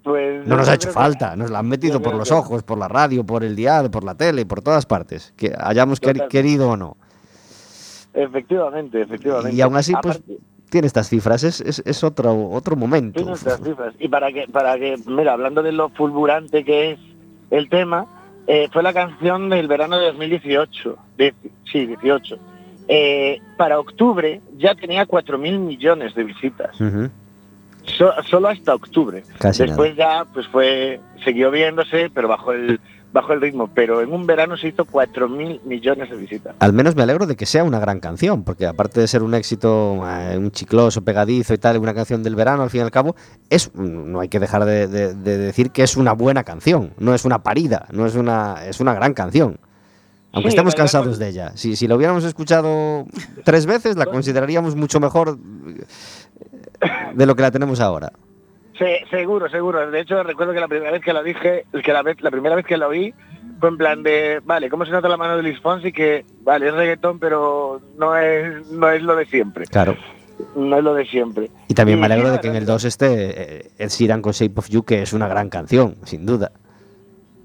pues... 0.02 0.46
No 0.46 0.56
nos 0.56 0.66
ha 0.68 0.74
hecho 0.74 0.88
que- 0.88 0.94
falta, 0.94 1.36
nos 1.36 1.50
la 1.50 1.58
han 1.58 1.68
metido 1.68 1.94
yo 1.98 2.02
por 2.02 2.14
los 2.14 2.28
que- 2.28 2.34
ojos, 2.34 2.62
por 2.62 2.78
la 2.78 2.88
radio, 2.88 3.24
por 3.26 3.44
el 3.44 3.54
diario, 3.56 3.90
por 3.90 4.04
la 4.04 4.14
tele, 4.14 4.46
por 4.46 4.62
todas 4.62 4.86
partes, 4.86 5.34
que 5.36 5.52
hayamos 5.58 6.00
querido 6.00 6.70
o 6.70 6.76
no. 6.76 6.96
Efectivamente, 8.14 9.02
efectivamente. 9.02 9.52
Y 9.56 9.60
aún 9.60 9.76
así, 9.76 9.92
pues, 10.02 10.16
Aparte, 10.16 10.38
tiene 10.70 10.86
estas 10.86 11.08
cifras, 11.08 11.42
es, 11.44 11.60
es, 11.60 11.82
es 11.84 12.02
otro, 12.04 12.48
otro 12.50 12.76
momento. 12.76 13.18
tiene 13.20 13.32
estas 13.34 13.60
cifras. 13.62 13.94
Y 13.98 14.08
para 14.08 14.32
que, 14.32 14.46
para 14.48 14.78
que, 14.78 14.96
mira, 15.06 15.32
hablando 15.32 15.62
de 15.62 15.72
lo 15.72 15.90
fulgurante 15.90 16.64
que 16.64 16.92
es 16.92 16.98
el 17.50 17.68
tema, 17.68 18.06
eh, 18.46 18.68
fue 18.72 18.82
la 18.82 18.92
canción 18.92 19.48
del 19.50 19.68
verano 19.68 19.98
de 19.98 20.06
2018. 20.06 20.96
De, 21.18 21.34
sí, 21.70 21.86
18. 21.86 22.38
Eh, 22.88 23.40
para 23.56 23.78
octubre 23.78 24.40
ya 24.56 24.74
tenía 24.74 25.06
4.000 25.06 25.58
millones 25.58 26.14
de 26.14 26.24
visitas. 26.24 26.76
So- 27.84 28.12
solo 28.28 28.48
hasta 28.48 28.74
octubre. 28.74 29.22
Casi 29.38 29.64
Después 29.64 29.94
ya 29.96 30.24
pues 30.32 30.46
fue 30.48 31.00
siguió 31.24 31.50
viéndose, 31.50 32.10
pero 32.12 32.28
bajo 32.28 32.52
el 32.52 32.80
bajo 33.12 33.32
el 33.32 33.40
ritmo. 33.40 33.68
Pero 33.74 34.00
en 34.00 34.12
un 34.12 34.26
verano 34.26 34.56
se 34.56 34.68
hizo 34.68 34.84
4.000 34.84 35.62
millones 35.64 36.10
de 36.10 36.16
visitas. 36.16 36.54
Al 36.58 36.72
menos 36.72 36.94
me 36.96 37.02
alegro 37.02 37.26
de 37.26 37.36
que 37.36 37.46
sea 37.46 37.64
una 37.64 37.78
gran 37.80 38.00
canción, 38.00 38.44
porque 38.44 38.66
aparte 38.66 39.00
de 39.00 39.08
ser 39.08 39.22
un 39.22 39.34
éxito, 39.34 40.00
eh, 40.06 40.36
un 40.38 40.50
chicloso, 40.50 41.02
pegadizo 41.02 41.54
y 41.54 41.58
tal, 41.58 41.78
una 41.78 41.94
canción 41.94 42.22
del 42.22 42.34
verano, 42.36 42.62
al 42.62 42.70
fin 42.70 42.80
y 42.80 42.84
al 42.84 42.90
cabo, 42.90 43.16
es 43.48 43.74
no 43.74 44.20
hay 44.20 44.28
que 44.28 44.40
dejar 44.40 44.64
de, 44.64 44.86
de- 44.86 45.14
de 45.14 45.38
decir 45.38 45.70
que 45.70 45.82
es 45.82 45.96
una 45.96 46.12
buena 46.12 46.44
canción, 46.44 46.92
no 46.98 47.14
es 47.14 47.24
una 47.24 47.42
parida, 47.42 47.86
no 47.92 48.06
es 48.06 48.14
una, 48.14 48.66
es 48.66 48.80
una 48.80 48.94
gran 48.94 49.14
canción. 49.14 49.58
Aunque 50.32 50.50
Sí, 50.52 50.56
verdad, 50.56 50.76
cansados 50.76 51.06
pues- 51.08 51.18
de 51.18 51.28
ella. 51.28 51.52
Si, 51.56 51.74
si 51.74 51.88
la 51.88 51.96
hubiéramos 51.96 52.22
escuchado 52.22 53.04
tres 53.44 53.66
veces, 53.66 53.96
la 53.96 54.06
consideraríamos 54.12 54.76
mucho 54.76 55.00
mejor 55.00 55.36
de 57.14 57.26
lo 57.26 57.34
que 57.34 57.42
la 57.42 57.50
tenemos 57.50 57.80
ahora. 57.80 58.12
Se- 58.80 59.04
seguro, 59.10 59.48
seguro. 59.50 59.90
De 59.90 60.00
hecho, 60.00 60.22
recuerdo 60.22 60.54
que 60.54 60.60
la 60.60 60.66
primera 60.68 60.90
vez 60.90 61.02
que 61.02 61.12
la 61.12 61.22
dije, 61.22 61.66
que 61.84 61.92
la, 61.92 62.02
vez, 62.02 62.20
la 62.22 62.30
primera 62.30 62.56
vez 62.56 62.64
que 62.64 62.78
la 62.78 62.88
oí, 62.88 63.12
fue 63.60 63.68
en 63.68 63.76
plan 63.76 64.02
de, 64.02 64.40
vale, 64.42 64.70
¿cómo 64.70 64.86
se 64.86 64.90
nota 64.90 65.06
la 65.08 65.18
mano 65.18 65.36
de 65.36 65.42
Luis 65.42 65.60
Fonsi? 65.60 65.92
Que, 65.92 66.24
vale, 66.40 66.68
es 66.68 66.74
reggaetón, 66.74 67.18
pero 67.18 67.80
no 67.98 68.16
es, 68.16 68.66
no 68.70 68.88
es 68.90 69.02
lo 69.02 69.14
de 69.16 69.26
siempre. 69.26 69.66
Claro. 69.66 69.96
No 70.56 70.78
es 70.78 70.82
lo 70.82 70.94
de 70.94 71.04
siempre. 71.04 71.50
Y 71.68 71.74
también 71.74 72.00
me 72.00 72.06
alegro 72.06 72.32
de 72.32 72.40
que 72.40 72.48
en 72.48 72.56
el 72.56 72.64
2 72.64 72.84
esté 72.86 73.58
eh, 73.58 73.70
Ed 73.76 73.90
Sheeran 73.90 74.22
con 74.22 74.32
Shape 74.32 74.54
of 74.56 74.70
You, 74.70 74.82
que 74.82 75.02
es 75.02 75.12
una 75.12 75.28
gran 75.28 75.50
canción, 75.50 75.96
sin 76.04 76.24
duda. 76.24 76.50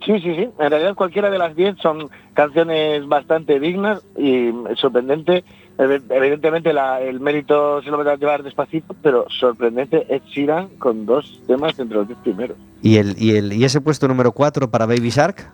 Sí, 0.06 0.14
sí, 0.22 0.36
sí. 0.36 0.50
En 0.60 0.70
realidad 0.70 0.96
cualquiera 0.96 1.30
de 1.30 1.38
las 1.38 1.54
10 1.56 1.76
son 1.82 2.10
canciones 2.34 3.06
bastante 3.08 3.60
dignas 3.60 4.02
y 4.18 4.52
sorprendente. 4.76 5.44
Ev- 5.78 6.04
Evidentemente 6.10 6.72
la- 6.74 7.02
el 7.02 7.20
mérito 7.20 7.82
se 7.84 7.90
lo 7.90 8.04
va 8.04 8.12
a 8.12 8.16
llevar 8.16 8.44
despacito, 8.44 8.96
pero 9.02 9.26
sorprendente 9.40 10.06
Ed 10.10 10.22
Sheeran 10.32 10.70
con 10.78 11.06
dos 11.06 11.42
temas 11.48 11.78
entre 11.80 11.98
los 11.98 12.08
10 12.08 12.20
primeros. 12.20 12.58
¿Y, 12.82 12.98
el, 12.98 13.16
y, 13.22 13.36
el, 13.36 13.54
y 13.54 13.66
ese 13.66 13.82
puesto 13.82 14.08
número 14.08 14.32
4 14.32 14.70
para 14.72 14.86
Baby 14.86 15.10
Shark? 15.10 15.52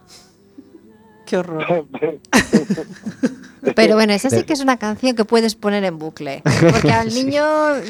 Qué 1.25 1.37
horror. 1.37 1.85
Pero 3.75 3.93
bueno, 3.95 4.11
esa 4.13 4.29
sí 4.31 4.43
que 4.43 4.53
es 4.53 4.59
una 4.59 4.77
canción 4.77 5.15
que 5.15 5.23
puedes 5.23 5.55
poner 5.55 5.83
en 5.83 5.97
bucle. 5.99 6.41
Porque 6.71 6.91
al 6.91 7.09
niño 7.13 7.43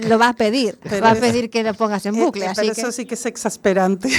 lo 0.08 0.20
va 0.20 0.30
a 0.30 0.34
pedir. 0.34 0.78
Pero 0.84 1.02
va 1.02 1.12
a 1.12 1.16
pedir 1.16 1.50
que 1.50 1.64
lo 1.64 1.74
pongas 1.74 2.06
en 2.06 2.16
bucle. 2.16 2.46
Eh, 2.46 2.48
así 2.50 2.62
pero 2.62 2.74
que... 2.76 2.82
eso 2.82 2.92
sí 2.92 3.06
que 3.06 3.16
es 3.16 3.26
exasperante. 3.26 4.10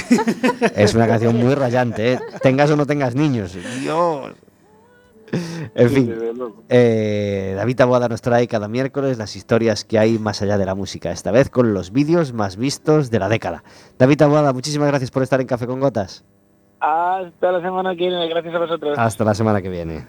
Es 0.75 0.95
una 0.95 1.07
canción 1.07 1.35
muy 1.37 1.53
rayante, 1.53 2.13
¿eh? 2.13 2.19
Tengas 2.41 2.71
o 2.71 2.75
no 2.75 2.85
tengas 2.87 3.13
niños. 3.15 3.55
Dios. 3.79 4.31
En 5.75 5.89
fin, 5.89 6.13
eh, 6.69 7.53
David 7.55 7.75
Taboada 7.75 8.07
nos 8.07 8.21
trae 8.21 8.47
cada 8.47 8.67
miércoles 8.67 9.17
las 9.17 9.35
historias 9.35 9.83
que 9.83 9.97
hay 9.97 10.19
más 10.19 10.41
allá 10.41 10.57
de 10.57 10.65
la 10.65 10.75
música, 10.75 11.11
esta 11.11 11.31
vez 11.31 11.49
con 11.49 11.73
los 11.73 11.91
vídeos 11.91 12.33
más 12.33 12.57
vistos 12.57 13.09
de 13.09 13.19
la 13.19 13.29
década. 13.29 13.63
David 13.97 14.17
Taboada, 14.17 14.53
muchísimas 14.53 14.89
gracias 14.89 15.09
por 15.09 15.23
estar 15.23 15.41
en 15.41 15.47
Café 15.47 15.65
con 15.65 15.79
Gotas. 15.79 16.23
Hasta 16.79 17.51
la 17.51 17.61
semana 17.61 17.91
que 17.91 18.09
viene. 18.09 18.27
Gracias 18.27 18.53
a 18.53 18.59
vosotros. 18.59 18.97
Hasta 18.97 19.23
la 19.23 19.33
semana 19.33 19.61
que 19.61 19.69
viene. 19.69 20.05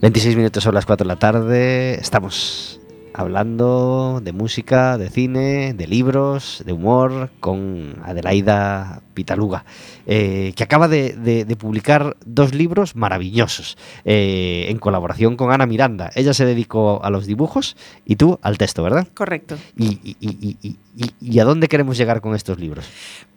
26 0.00 0.36
minutos 0.36 0.62
son 0.62 0.74
las 0.74 0.86
4 0.86 1.04
de 1.04 1.08
la 1.08 1.18
tarde. 1.18 1.94
Estamos 1.94 2.79
hablando 3.14 4.20
de 4.22 4.32
música, 4.32 4.96
de 4.98 5.10
cine, 5.10 5.74
de 5.74 5.86
libros, 5.86 6.62
de 6.64 6.72
humor 6.72 7.30
con 7.40 7.96
Adelaida 8.04 9.02
Pitaluga, 9.14 9.64
eh, 10.06 10.52
que 10.56 10.62
acaba 10.64 10.88
de, 10.88 11.12
de- 11.14 11.44
de 11.44 11.56
publicar 11.56 12.16
dos 12.24 12.54
libros 12.54 12.96
maravillosos 12.96 13.76
eh, 14.04 14.66
en 14.68 14.78
colaboración 14.78 15.36
con 15.36 15.52
Ana 15.52 15.66
Miranda. 15.66 16.10
Ella 16.14 16.34
se 16.34 16.44
dedicó 16.46 17.02
a 17.04 17.10
los 17.10 17.26
dibujos 17.26 17.76
y 18.04 18.16
tú 18.16 18.38
al 18.42 18.58
texto, 18.58 18.82
¿verdad? 18.82 19.08
Correcto. 19.14 19.56
¿Y, 19.76 19.98
y- 20.04 20.16
y- 20.20 20.74
y- 21.20 21.38
a 21.40 21.44
dónde 21.44 21.68
queremos 21.68 21.96
llegar 21.98 22.20
con 22.20 22.34
estos 22.34 22.58
libros? 22.58 22.84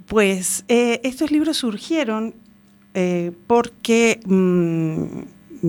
Pues 0.05 0.65
eh, 0.67 1.01
estos 1.03 1.31
libros 1.31 1.57
surgieron 1.57 2.36
porque 3.47 4.19
mm, 4.25 5.05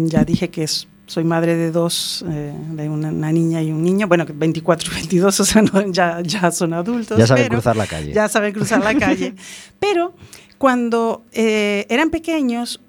ya 0.07 0.25
dije 0.25 0.51
que 0.51 0.65
es- 0.65 0.89
soy 1.07 1.25
madre 1.25 1.55
de 1.57 1.71
dos, 1.71 2.25
eh, 2.29 2.53
de 2.71 2.89
una, 2.89 3.09
una 3.09 3.31
niña 3.31 3.63
y 3.63 3.71
un 3.71 3.83
niño, 3.83 4.09
bueno, 4.09 4.25
que 4.25 4.33
24 4.33 4.91
y 4.91 4.95
22, 4.95 5.41
o 5.41 5.45
sea, 5.45 5.63
no, 5.63 5.87
ya, 5.93 6.21
ya 6.23 6.51
son 6.51 6.73
adultos. 6.73 7.19
Ya 7.19 7.27
saben 7.27 7.45
pero- 7.45 7.57
cruzar 7.57 7.77
la 7.77 7.87
calle. 7.87 8.13
Ya 8.13 8.29
saben 8.29 8.53
cruzar 8.53 8.83
la 8.83 8.95
calle. 8.95 9.35
Pero 9.79 10.15
cuando 10.57 11.25
eh, 11.33 11.85
eran 11.91 12.11
pequeños, 12.11 12.81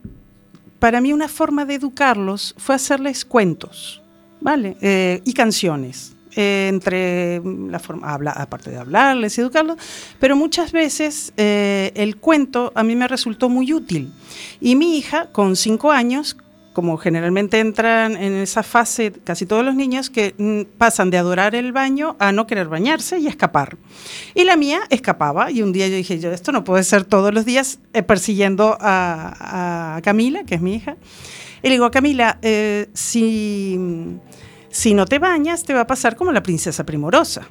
para 0.80 1.02
mí 1.02 1.12
una 1.12 1.28
forma 1.28 1.66
de 1.66 1.76
educarlos 1.76 2.56
fue 2.58 2.76
hacerles 2.76 3.26
cuentos, 3.26 4.02
¿vale? 4.40 4.78
Eh, 4.82 5.22
y 5.26 5.34
canciones. 5.34 6.14
entre 6.38 7.42
la 7.70 7.80
forma, 7.80 8.14
habla, 8.14 8.32
aparte 8.32 8.70
de 8.70 8.78
hablarles 8.78 9.38
y 9.38 9.42
educarlos, 9.42 9.78
pero 10.20 10.36
muchas 10.36 10.74
veces 10.74 11.32
el 11.38 12.18
cuento 12.18 12.74
a 12.76 12.84
mí 12.84 12.94
me 12.94 13.08
resultó 13.08 13.48
muy 13.48 13.72
útil. 13.72 14.12
Y 14.60 14.76
mi 14.76 14.98
hija, 14.98 15.28
con 15.32 15.56
cinco 15.56 15.92
años, 15.94 16.36
como 16.76 16.98
generalmente 16.98 17.60
entran 17.60 18.18
en 18.18 18.34
esa 18.34 18.62
fase 18.62 19.14
casi 19.24 19.46
todos 19.46 19.64
los 19.64 19.76
niños 19.76 20.10
que 20.10 20.36
mm, 20.38 20.78
pasan 20.78 21.10
de 21.10 21.18
adorar 21.18 21.56
el 21.56 21.72
baño 21.72 22.18
a 22.20 22.34
no 22.34 22.46
querer 22.46 22.68
bañarse 22.68 23.18
y 23.18 23.28
escapar. 23.28 23.78
Y 24.36 24.44
la 24.44 24.58
mía 24.58 24.82
escapaba 24.90 25.52
y 25.52 25.62
un 25.62 25.72
día 25.72 25.88
yo 25.88 25.96
dije, 25.96 26.20
yo 26.20 26.32
esto 26.32 26.52
no 26.52 26.66
puede 26.66 26.84
ser 26.84 27.06
todos 27.06 27.34
los 27.34 27.46
días 27.46 27.80
eh, 27.94 28.04
persiguiendo 28.04 28.78
a, 28.80 30.02
Camila, 30.04 30.44
que 30.44 30.56
es 30.56 30.62
mi 30.62 30.76
hija. 30.76 30.98
Y 31.64 31.70
le 31.70 31.76
digo, 31.76 31.90
Camila, 31.90 32.40
eh, 32.42 32.90
si, 32.94 33.80
si 34.70 34.94
no 34.94 35.06
te 35.06 35.18
bañas 35.18 35.64
te 35.64 35.74
va 35.74 35.82
a 35.82 35.88
pasar 35.88 36.18
como 36.18 36.34
la 36.34 36.44
princesa 36.44 36.86
primorosa. 36.86 37.48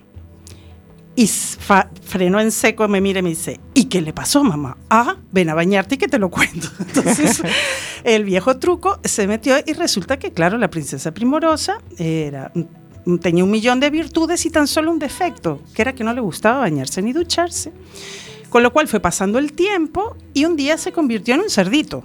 Y 1.17 1.29
frenó 1.29 2.41
en 2.41 2.51
seco, 2.51 2.89
me 2.89 3.01
mira 3.01 3.21
y 3.21 3.23
me 3.23 3.29
dice, 3.31 3.61
¿y 3.73 3.85
qué 3.85 4.01
le 4.01 4.13
pasó, 4.13 4.43
mamá? 4.43 4.77
Ah, 4.91 5.17
ven 5.31 5.49
a 5.49 5.55
bañarte 5.55 5.95
y 5.95 5.99
que 5.99 6.09
te 6.09 6.19
lo 6.19 6.29
cuento. 6.29 6.69
Entonces, 6.81 7.41
el 8.03 8.25
viejo 8.25 8.59
truco 8.59 8.99
se 9.05 9.29
metió 9.29 9.57
y 9.65 9.75
resulta 9.75 10.19
que, 10.19 10.33
claro, 10.33 10.59
la 10.59 10.71
princesa 10.71 11.15
primorosa 11.15 11.81
era, 11.99 12.51
mm, 13.05 13.19
tenía 13.19 13.45
un 13.45 13.51
millón 13.51 13.79
de 13.79 13.91
virtudes 13.91 14.45
y 14.45 14.51
tan 14.51 14.67
solo 14.67 14.91
un 14.91 14.99
defecto, 14.99 15.61
que 15.73 15.83
era 15.83 15.95
que 15.95 16.03
no 16.03 16.13
le 16.13 16.21
gustaba 16.21 16.59
bañarse 16.59 17.01
ni 17.01 17.13
ducharse. 17.13 17.73
Con 18.51 18.65
lo 18.65 18.73
cual 18.73 18.89
fue 18.89 18.99
pasando 18.99 19.39
el 19.39 19.53
tiempo 19.53 20.17
y 20.33 20.47
un 20.47 20.57
día 20.57 20.79
se 20.79 20.91
convirtió 20.91 21.35
en 21.35 21.43
un 21.43 21.51
cerdito, 21.51 22.03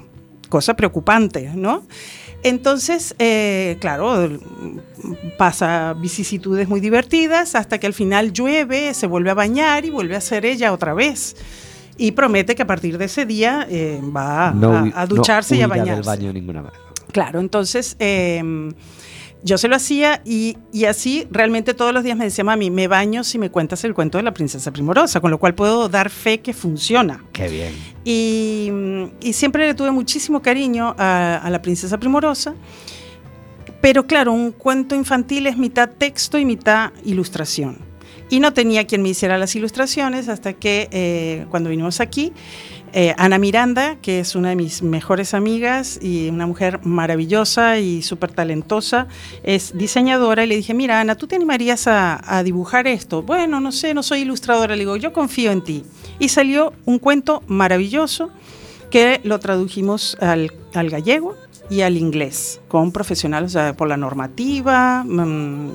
cosa 0.50 0.76
preocupante, 0.76 1.52
¿no? 1.56 1.84
Entonces, 2.44 3.16
eh, 3.20 3.78
claro, 3.82 4.30
pasa 5.38 5.94
vicisitudes 5.94 6.68
muy 6.70 6.80
divertidas 6.80 7.56
hasta 7.56 7.78
que 7.80 7.88
al 7.88 7.94
final 7.94 8.32
llueve, 8.32 8.94
se 8.94 9.08
vuelve 9.08 9.30
a 9.32 9.34
bañar 9.34 9.86
y 9.86 9.90
vuelve 9.90 10.16
a 10.16 10.22
ser 10.22 10.46
ella 10.46 10.72
otra 10.74 10.94
vez. 10.94 11.36
Y 11.98 12.12
promete 12.14 12.56
que 12.56 12.62
a 12.62 12.68
partir 12.68 12.98
de 12.98 13.06
ese 13.06 13.26
día 13.26 13.68
eh, 13.70 14.00
va 14.16 14.48
a- 14.50 14.52
a, 14.96 15.06
ducharse 15.06 15.58
y 15.58 15.62
a 15.62 15.68
bañarse. 15.68 15.96
del 15.96 16.04
baño 16.04 16.32
ninguna. 16.34 16.64
Claro, 17.12 17.40
entonces 17.42 17.96
eh, 18.00 18.42
yo 19.44 19.58
se 19.58 19.68
lo 19.68 19.76
hacía 19.76 20.22
y, 20.26 20.58
y 20.74 20.86
así 20.86 21.28
realmente 21.32 21.74
todos 21.74 21.94
los 21.94 22.04
días 22.04 22.18
me 22.18 22.26
decía, 22.26 22.44
mami, 22.44 22.70
me 22.70 22.88
baño 22.88 23.24
si 23.24 23.40
me 23.40 23.50
cuentas 23.50 23.84
el 23.84 23.94
cuento 23.94 24.18
de 24.18 24.24
la 24.24 24.34
princesa 24.34 24.72
primorosa, 24.72 25.22
con 25.22 25.32
lo 25.32 25.40
cual 25.40 25.56
puedo 25.56 25.90
dar 25.90 26.10
fe 26.10 26.40
que 26.42 26.54
funciona. 26.54 27.24
Qué 27.32 27.48
bien. 27.48 27.74
Y, 28.04 28.72
y 29.22 29.34
siempre 29.34 29.66
le 29.68 29.74
tuve 29.74 29.92
muchísimo 29.92 30.42
cariño 30.42 30.96
a, 30.98 31.38
a 31.38 31.50
la 31.50 31.62
princesa 31.62 31.98
primorosa. 31.98 32.54
Pero 33.82 34.08
claro, 34.08 34.34
un 34.34 34.52
cuento 34.52 34.94
infantil 34.94 35.48
es 35.48 35.58
mitad 35.58 35.90
texto 35.90 36.38
y 36.38 36.46
mitad 36.46 36.92
ilustración. 37.06 37.78
Y 38.30 38.40
no 38.42 38.54
tenía 38.54 38.86
quien 38.86 39.02
me 39.02 39.10
hiciera 39.10 39.38
las 39.38 39.56
ilustraciones 39.56 40.28
hasta 40.28 40.54
que 40.54 40.88
eh, 40.92 41.46
cuando 41.50 41.70
vinimos 41.70 42.00
aquí, 42.00 42.32
eh, 42.94 43.14
Ana 43.18 43.38
Miranda, 43.38 43.98
que 44.02 44.20
es 44.20 44.36
una 44.36 44.50
de 44.50 44.56
mis 44.56 44.82
mejores 44.82 45.34
amigas 45.34 46.00
y 46.02 46.30
una 46.30 46.46
mujer 46.46 46.80
maravillosa 46.84 47.80
y 47.80 48.02
súper 48.02 48.32
talentosa, 48.32 49.08
es 49.44 49.78
diseñadora 49.78 50.44
y 50.44 50.48
le 50.48 50.56
dije, 50.56 50.74
mira 50.74 51.00
Ana, 51.00 51.16
¿tú 51.16 51.28
te 51.28 51.36
animarías 51.36 51.88
a, 51.88 52.42
dibujar 52.44 52.88
esto? 52.88 53.24
Bueno, 53.24 53.60
no 53.60 53.72
sé, 53.72 53.94
no 53.94 54.04
soy 54.04 54.22
ilustradora, 54.22 54.76
le 54.76 54.82
digo, 54.82 54.96
yo 54.96 55.14
confío 55.14 55.52
en 55.52 55.64
ti. 55.64 55.84
Y 56.20 56.30
salió 56.30 56.74
un 56.86 57.00
cuento 57.00 57.44
maravilloso 57.48 58.30
que 58.90 59.22
lo 59.24 59.40
tradujimos 59.40 60.18
al, 60.20 60.52
al 60.74 60.90
gallego 60.90 61.36
y 61.70 61.82
al 61.82 61.98
inglés 61.98 62.62
con 62.68 62.92
profesionales 62.92 63.52
o 63.52 63.60
sea, 63.60 63.74
por 63.76 63.88
la 63.88 63.98
normativa 63.98 65.04
mm, 65.06 65.70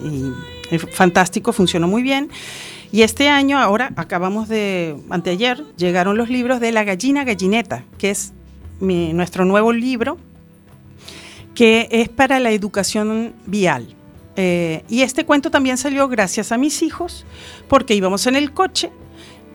y 0.72 0.78
fantástico, 0.78 1.52
funcionó 1.52 1.86
muy 1.88 2.02
bien. 2.02 2.30
Y 2.92 3.02
este 3.02 3.28
año, 3.28 3.58
ahora 3.58 3.92
acabamos 3.96 4.48
de, 4.48 4.96
anteayer, 5.10 5.64
llegaron 5.76 6.16
los 6.16 6.28
libros 6.30 6.60
de 6.60 6.70
La 6.72 6.84
gallina 6.84 7.24
gallineta, 7.24 7.84
que 7.98 8.10
es 8.10 8.32
mi- 8.80 9.12
nuestro 9.12 9.44
nuevo 9.44 9.72
libro, 9.72 10.16
que 11.54 11.88
es 11.90 12.08
para 12.08 12.40
la 12.40 12.50
educación 12.50 13.34
vial. 13.46 13.94
Eh, 14.36 14.84
y 14.88 15.02
este 15.02 15.24
cuento 15.24 15.50
también 15.50 15.76
salió 15.76 16.08
gracias 16.08 16.50
a 16.52 16.58
mis 16.58 16.82
hijos, 16.82 17.24
porque 17.68 17.94
íbamos 17.94 18.26
en 18.26 18.34
el 18.36 18.52
coche 18.52 18.90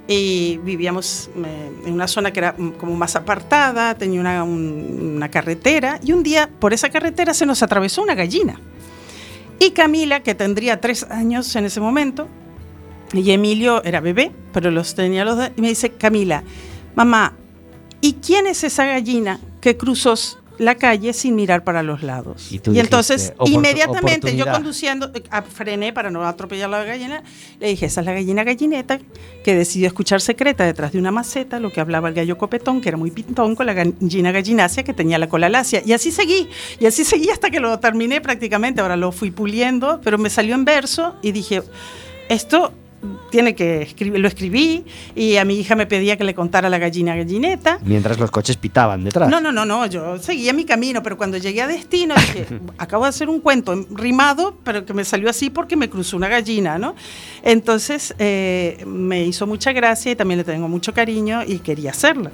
y 0.07 0.57
vivíamos 0.63 1.29
eh, 1.35 1.71
en 1.85 1.93
una 1.93 2.07
zona 2.07 2.31
que 2.31 2.39
era 2.39 2.53
como 2.53 2.95
más 2.95 3.15
apartada, 3.15 3.95
tenía 3.95 4.19
una, 4.21 4.43
un- 4.43 5.13
una 5.17 5.29
carretera 5.29 5.99
y 6.03 6.13
un 6.13 6.23
día 6.23 6.49
por 6.59 6.73
esa 6.73 6.89
carretera 6.89 7.33
se 7.33 7.45
nos 7.45 7.61
atravesó 7.63 8.01
una 8.01 8.15
gallina. 8.15 8.59
Y 9.59 9.71
Camila, 9.71 10.21
que 10.23 10.35
tendría 10.35 10.79
tres 10.79 11.03
años 11.09 11.53
en 11.57 11.65
ese 11.65 11.81
momento, 11.81 12.29
y 13.13 13.31
Emilio 13.31 13.83
era 13.83 13.99
bebé, 14.01 14.31
pero 14.53 14.71
los 14.71 14.95
tenía 14.95 15.25
los 15.25 15.37
dos, 15.37 15.49
y 15.55 15.61
me 15.61 15.69
dice, 15.69 15.91
Camila, 15.91 16.43
mamá, 16.95 17.33
¿y 18.01 18.13
quién 18.13 18.47
es 18.47 18.63
esa 18.63 18.85
gallina 18.85 19.39
que 19.61 19.75
cruzó 19.77 20.13
la 20.57 20.75
calle 20.75 21.13
sin 21.13 21.35
mirar 21.35 21.63
para 21.63 21.83
los 21.83 22.03
lados? 22.03 22.47
Y 22.51 22.57
dijiste, 22.59 22.79
entonces, 22.81 23.33
"Opor- 23.37 23.49
inmediatamente 23.49 24.35
yo 24.35 24.43
oportunidad". 24.43 24.53
conduciendo, 24.53 25.11
eh, 25.15 25.23
ah, 25.31 25.41
frené 25.41 25.93
para 25.93 26.11
no 26.11 26.27
atropellar 26.27 26.69
la 26.69 26.83
gallina, 26.83 27.23
le 27.61 27.69
dije, 27.69 27.85
esa 27.85 28.01
es 28.01 28.05
la 28.05 28.11
gallina 28.11 28.43
gallineta 28.43 28.99
que 29.43 29.55
decidió 29.55 29.87
escuchar 29.87 30.19
secreta 30.19 30.65
detrás 30.65 30.91
de 30.91 30.99
una 30.99 31.11
maceta 31.11 31.61
lo 31.61 31.71
que 31.71 31.79
hablaba 31.79 32.09
el 32.09 32.13
gallo 32.13 32.37
copetón, 32.37 32.81
que 32.81 32.89
era 32.89 32.97
muy 32.97 33.09
pintón, 33.09 33.55
con 33.55 33.65
la 33.67 33.73
gallina 33.73 34.31
gallinacia 34.33 34.83
que 34.83 34.93
tenía 34.93 35.17
la 35.17 35.29
cola 35.29 35.47
lacia. 35.47 35.81
Y 35.85 35.93
así 35.93 36.11
seguí, 36.11 36.49
y 36.77 36.85
así 36.85 37.05
seguí 37.05 37.29
hasta 37.29 37.49
que 37.49 37.61
lo 37.61 37.79
terminé 37.79 38.19
prácticamente. 38.19 38.81
Ahora 38.81 38.97
lo 38.97 39.13
fui 39.13 39.31
puliendo, 39.31 40.01
pero 40.03 40.17
me 40.17 40.29
salió 40.29 40.55
en 40.55 40.65
verso 40.65 41.15
y 41.21 41.31
dije, 41.31 41.63
esto 42.27 42.73
tiene 43.29 43.55
que 43.55 43.81
escribir, 43.81 44.19
lo 44.19 44.27
escribí 44.27 44.83
y 45.15 45.37
a 45.37 45.45
mi 45.45 45.59
hija 45.59 45.75
me 45.75 45.85
pedía 45.85 46.17
que 46.17 46.23
le 46.23 46.33
contara 46.33 46.69
la 46.69 46.77
gallina 46.77 47.15
gallineta. 47.15 47.79
Mientras 47.83 48.19
los 48.19 48.31
coches 48.31 48.57
pitaban 48.57 49.03
detrás. 49.03 49.29
No, 49.29 49.39
no, 49.39 49.51
no, 49.51 49.65
no, 49.65 49.85
yo 49.85 50.17
seguía 50.17 50.53
mi 50.53 50.65
camino, 50.65 51.01
pero 51.03 51.17
cuando 51.17 51.37
llegué 51.37 51.61
a 51.61 51.67
destino 51.67 52.15
dije, 52.15 52.47
acabo 52.77 53.03
de 53.03 53.09
hacer 53.09 53.29
un 53.29 53.39
cuento 53.39 53.85
rimado, 53.91 54.57
pero 54.63 54.85
que 54.85 54.93
me 54.93 55.05
salió 55.05 55.29
así 55.29 55.49
porque 55.49 55.75
me 55.75 55.89
cruzó 55.89 56.17
una 56.17 56.27
gallina, 56.27 56.77
¿no? 56.77 56.95
Entonces 57.43 58.15
eh, 58.19 58.83
me 58.85 59.23
hizo 59.25 59.47
mucha 59.47 59.71
gracia 59.71 60.11
y 60.11 60.15
también 60.15 60.39
le 60.39 60.43
tengo 60.43 60.67
mucho 60.67 60.93
cariño 60.93 61.43
y 61.45 61.59
quería 61.59 61.91
hacerla. 61.91 62.31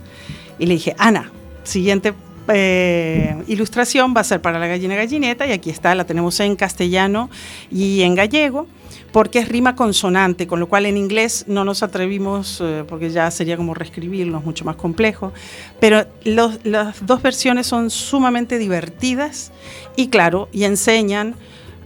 Y 0.57 0.65
le 0.65 0.75
dije, 0.75 0.95
Ana, 0.97 1.31
siguiente 1.63 2.13
eh, 2.47 3.43
ilustración 3.47 4.13
va 4.15 4.21
a 4.21 4.23
ser 4.23 4.41
para 4.41 4.59
la 4.59 4.67
gallina 4.67 4.95
gallineta 4.95 5.47
y 5.47 5.51
aquí 5.51 5.69
está, 5.69 5.95
la 5.95 6.05
tenemos 6.05 6.39
en 6.39 6.55
castellano 6.55 7.29
y 7.71 8.01
en 8.01 8.15
gallego 8.15 8.67
porque 9.15 9.39
es 9.39 9.47
rima 9.47 9.77
consonante, 9.77 10.45
con 10.45 10.59
lo 10.59 10.67
cual 10.67 10.85
en 10.85 10.97
inglés 10.97 11.45
no 11.47 11.63
nos 11.63 11.83
atrevimos, 11.83 12.59
eh, 12.61 12.83
porque 12.85 13.09
ya 13.11 13.31
sería 13.31 13.55
como 13.55 13.73
reescribirlo, 13.73 14.39
es 14.39 14.43
mucho 14.43 14.65
más 14.65 14.75
complejo. 14.75 15.31
Pero 15.79 16.05
los- 16.25 16.59
las 16.65 17.05
dos 17.05 17.21
versiones 17.21 17.65
son 17.65 17.89
sumamente 17.89 18.57
divertidas 18.57 19.53
y 19.95 20.09
claro, 20.09 20.49
y 20.51 20.65
enseñan 20.65 21.33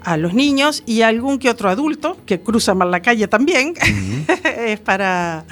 a 0.02 0.18
los 0.18 0.34
niños 0.34 0.82
y 0.88 1.04
a 1.04 1.10
algún 1.10 1.38
que 1.38 1.52
otro 1.52 1.70
adulto 1.70 2.18
que 2.26 2.40
cruza 2.42 2.74
mal 2.74 2.90
la 2.90 3.02
calle 3.04 3.28
también, 3.28 3.76
es 4.66 4.80
para, 4.80 5.46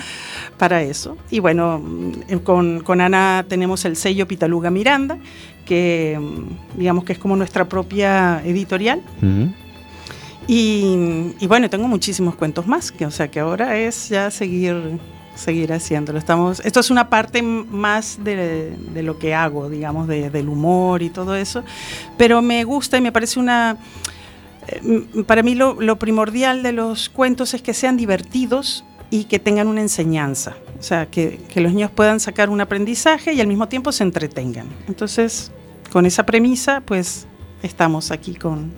para 0.58 0.82
eso. 0.82 1.16
Y 1.30 1.42
bueno, 1.42 1.78
mm, 1.78 2.38
con, 2.44 2.80
con 2.80 3.02
Ana 3.02 3.46
tenemos 3.48 3.86
el 3.86 3.96
sello 3.98 4.28
Pitaluga 4.28 4.72
Miranda, 4.72 5.20
que 5.64 6.18
mm, 6.20 6.80
digamos 6.80 7.04
que 7.04 7.14
es 7.14 7.20
como 7.20 7.36
nuestra 7.36 7.70
propia 7.70 8.42
editorial. 8.44 9.04
Ujú. 9.22 9.52
Y, 10.48 11.34
y 11.40 11.48
bueno, 11.48 11.70
tengo 11.70 11.88
muchísimos 11.88 12.36
cuentos 12.36 12.66
más, 12.68 12.92
que, 12.92 13.06
o 13.06 13.12
sea 13.12 13.30
que 13.30 13.40
ahora 13.42 13.78
es 13.78 14.08
ya 14.08 14.32
seguir, 14.32 14.98
seguir 15.36 15.74
haciéndolo. 15.74 16.18
Estamos, 16.18 16.62
esto 16.62 16.80
es 16.80 16.90
una 16.90 17.10
parte 17.10 17.42
más 17.42 18.18
de, 18.24 18.74
de 18.94 19.04
lo 19.04 19.20
que 19.20 19.34
hago, 19.34 19.70
digamos, 19.70 20.08
de- 20.08 20.30
del 20.30 20.48
humor 20.48 21.02
y 21.02 21.10
todo 21.10 21.36
eso, 21.36 21.64
pero 22.18 22.42
me 22.42 22.64
gusta 22.64 22.98
y 22.98 23.02
me 23.02 23.12
parece 23.12 23.40
una... 23.42 23.76
eh, 24.68 25.06
Para 25.26 25.44
mí 25.44 25.54
lo, 25.54 25.82
lo 25.82 26.00
primordial 26.00 26.64
de 26.64 26.72
los 26.72 27.10
cuentos 27.10 27.54
es 27.54 27.62
que 27.62 27.74
sean 27.74 27.98
divertidos 27.98 28.86
y 29.10 29.26
que 29.26 29.40
tengan 29.40 29.68
una 29.68 29.82
enseñanza, 29.82 30.56
o 30.80 30.84
sea, 30.84 31.08
que, 31.08 31.40
que 31.54 31.60
los 31.60 31.74
niños 31.74 31.92
puedan 31.92 32.20
sacar 32.22 32.50
un 32.50 32.62
aprendizaje 32.62 33.34
y 33.34 33.42
al 33.42 33.48
mismo 33.48 33.68
tiempo 33.68 33.92
se 33.92 34.04
entretengan. 34.04 34.68
Entonces, 34.88 35.52
con 35.92 36.06
esa 36.06 36.26
premisa, 36.26 36.82
pues 36.86 37.26
estamos 37.64 38.12
aquí 38.12 38.36
con, 38.36 38.72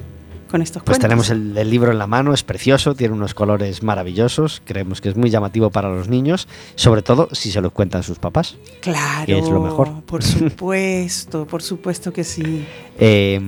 con 0.49 0.62
estos 0.62 0.83
Pues 0.83 0.97
cuentos. 0.97 1.01
tenemos 1.07 1.29
el, 1.29 1.57
el 1.57 1.69
libro 1.69 1.91
en 1.91 1.97
la 1.99 2.07
mano, 2.07 2.33
es 2.33 2.43
precioso, 2.43 2.95
tiene 2.95 3.13
unos 3.13 3.33
colores 3.33 3.83
maravillosos, 3.83 4.62
creemos 4.65 4.99
que 5.01 5.09
es 5.09 5.15
muy 5.15 5.29
llamativo 5.29 5.69
para 5.69 5.89
los 5.89 6.07
niños, 6.09 6.47
sobre 6.75 7.01
todo 7.01 7.29
si 7.31 7.51
se 7.51 7.62
lo 7.62 7.71
cuentan 7.71 8.03
sus 8.03 8.19
papás. 8.19 8.57
Claro, 8.81 9.25
que 9.25 9.38
es 9.39 9.47
lo 9.49 9.62
mejor. 9.62 10.01
Por 10.03 10.23
supuesto, 10.23 11.45
por 11.45 11.62
supuesto 11.62 12.12
que 12.12 12.23
sí. 12.23 12.65
Eh, 12.97 13.39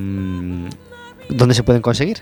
¿Dónde 1.30 1.56
se 1.56 1.64
pueden 1.64 1.82
conseguir? 1.82 2.20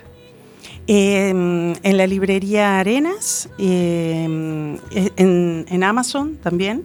Eh, 0.88 1.30
en 1.30 1.98
la 1.98 2.08
librería 2.08 2.80
Arenas, 2.80 3.50
eh, 3.60 4.24
en, 4.24 5.66
en 5.70 5.84
Amazon 5.84 6.38
también. 6.38 6.84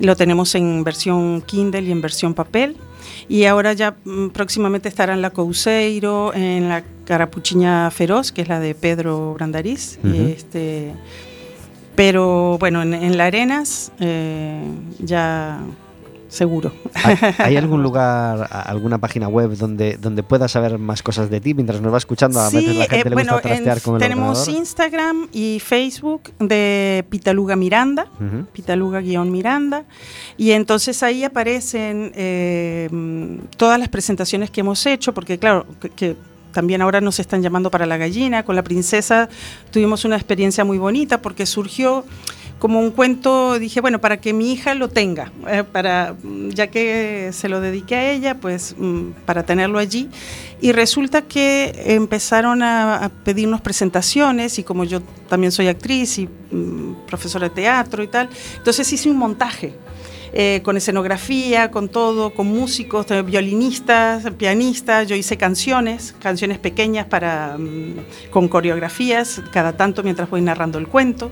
Lo 0.00 0.16
tenemos 0.16 0.54
en 0.54 0.84
versión 0.84 1.42
Kindle 1.42 1.82
y 1.82 1.90
en 1.92 2.00
versión 2.00 2.34
papel. 2.34 2.76
Y 3.28 3.44
ahora 3.44 3.72
ya 3.72 3.96
mm, 4.04 4.28
próximamente 4.28 4.88
estará 4.88 5.14
en 5.14 5.22
la 5.22 5.30
Couseiro, 5.30 6.34
en 6.34 6.68
la 6.68 6.84
Carapuchiña 7.04 7.90
Feroz, 7.90 8.32
que 8.32 8.42
es 8.42 8.48
la 8.48 8.60
de 8.60 8.74
Pedro 8.74 9.34
Brandariz. 9.34 9.98
Este, 10.04 10.92
pero 11.94 12.58
bueno, 12.58 12.82
en, 12.82 12.94
en 12.94 13.16
la 13.16 13.26
Arenas 13.26 13.92
eh, 13.98 14.62
ya 15.00 15.58
seguro. 16.28 16.72
¿Hay, 17.38 17.56
algún 17.56 17.82
lugar, 17.82 18.48
alguna 18.50 18.98
página 18.98 19.28
web 19.28 19.56
donde, 19.56 19.96
donde 19.96 20.22
puedas 20.22 20.52
saber 20.52 20.78
más 20.78 21.02
cosas 21.02 21.30
de 21.30 21.40
ti 21.40 21.54
mientras 21.54 21.80
nos 21.80 21.92
va 21.92 21.98
escuchando? 21.98 22.38
A 22.40 22.50
veces 22.50 22.76
la 22.76 22.84
gente 22.84 22.96
eh, 23.06 23.10
le 23.10 23.14
bueno, 23.14 23.32
gusta 23.34 23.48
trastear 23.48 23.76
en- 23.78 23.82
con 23.82 23.94
el 23.94 24.00
tenemos 24.00 24.38
ordenador. 24.40 24.60
Instagram 24.60 25.28
y 25.32 25.60
Facebook 25.64 26.22
de 26.38 27.04
Pitaluga 27.10 27.56
Miranda, 27.56 28.06
Ujú. 28.20 28.46
Pitaluga-Miranda, 28.52 29.84
y 30.36 30.50
entonces 30.52 31.02
ahí 31.02 31.24
aparecen 31.24 32.12
eh, 32.14 32.88
todas 33.56 33.78
las 33.78 33.88
presentaciones 33.88 34.50
que 34.50 34.60
hemos 34.60 34.84
hecho, 34.86 35.14
porque 35.14 35.38
claro, 35.38 35.66
que, 35.80 35.88
que 35.90 36.16
también 36.52 36.82
ahora 36.82 37.00
nos 37.00 37.20
están 37.20 37.42
llamando 37.42 37.70
para 37.70 37.86
la 37.86 37.96
gallina, 37.96 38.42
con 38.42 38.56
la 38.56 38.62
princesa 38.62 39.28
tuvimos 39.70 40.04
una 40.04 40.16
experiencia 40.16 40.64
muy 40.64 40.78
bonita 40.78 41.20
porque 41.20 41.46
surgió 41.46 42.04
como 42.58 42.80
un 42.80 42.90
cuento, 42.90 43.58
dije, 43.58 43.80
bueno, 43.80 44.00
para 44.00 44.16
que 44.18 44.32
mi 44.32 44.52
hija 44.52 44.74
lo 44.74 44.88
tenga, 44.88 45.32
eh, 45.48 45.64
para, 45.64 46.14
mm, 46.22 46.48
ya 46.50 46.66
que 46.68 47.30
se 47.32 47.48
lo 47.48 47.60
dediqué 47.60 47.94
a 47.94 48.10
ella, 48.10 48.34
pues 48.34 48.74
mm, 48.76 49.10
para 49.24 49.44
tenerlo 49.44 49.78
allí. 49.78 50.08
Y 50.60 50.72
resulta 50.72 51.22
que 51.22 51.72
empezaron 51.86 52.62
a, 52.62 52.96
a 53.04 53.08
pedirnos 53.10 53.60
presentaciones 53.60 54.58
y 54.58 54.64
como 54.64 54.84
yo 54.84 55.00
también 55.28 55.52
soy 55.52 55.68
actriz 55.68 56.18
y 56.18 56.26
mm, 56.26 57.06
profesora 57.06 57.48
de 57.48 57.54
teatro 57.54 58.02
y 58.02 58.08
tal, 58.08 58.28
entonces 58.56 58.92
hice 58.92 59.08
un 59.08 59.16
montaje. 59.18 59.74
eh, 60.32 60.60
con 60.62 60.76
escenografía, 60.76 61.70
con 61.70 61.88
todo, 61.88 62.34
con 62.34 62.46
músicos, 62.48 63.10
eh, 63.10 63.22
violinistas, 63.22 64.24
pianistas. 64.36 65.08
Yo 65.08 65.16
hice 65.16 65.36
canciones, 65.36 66.14
canciones 66.20 66.58
pequeñas 66.58 67.06
para, 67.06 67.56
mm, 67.58 68.30
con 68.30 68.48
coreografías, 68.48 69.40
cada 69.52 69.72
tanto 69.76 70.02
mientras 70.02 70.28
voy 70.28 70.40
narrando 70.42 70.78
el 70.78 70.86
cuento. 70.86 71.30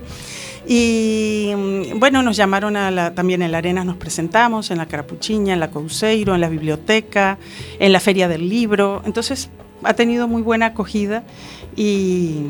Y 0.67 1.53
mm, 1.55 1.99
bueno, 1.99 2.21
nos 2.21 2.35
llamaron 2.35 2.75
a 2.75 2.91
la, 2.91 3.13
también 3.15 3.41
en 3.41 3.51
la 3.51 3.59
Arenas, 3.59 3.85
nos 3.85 3.95
presentamos, 3.97 4.69
en 4.69 4.77
la 4.77 4.85
Carapuchiña, 4.85 5.53
en 5.53 5.59
la 5.59 5.71
Couseiro, 5.71 6.35
en 6.35 6.41
la 6.41 6.49
biblioteca, 6.49 7.37
en 7.79 7.93
la 7.93 7.99
Feria 7.99 8.27
del 8.27 8.49
Libro. 8.49 9.01
Entonces 9.05 9.49
ha 9.83 9.93
tenido 9.93 10.27
muy 10.27 10.41
buena 10.41 10.67
acogida 10.67 11.23
y, 11.75 12.41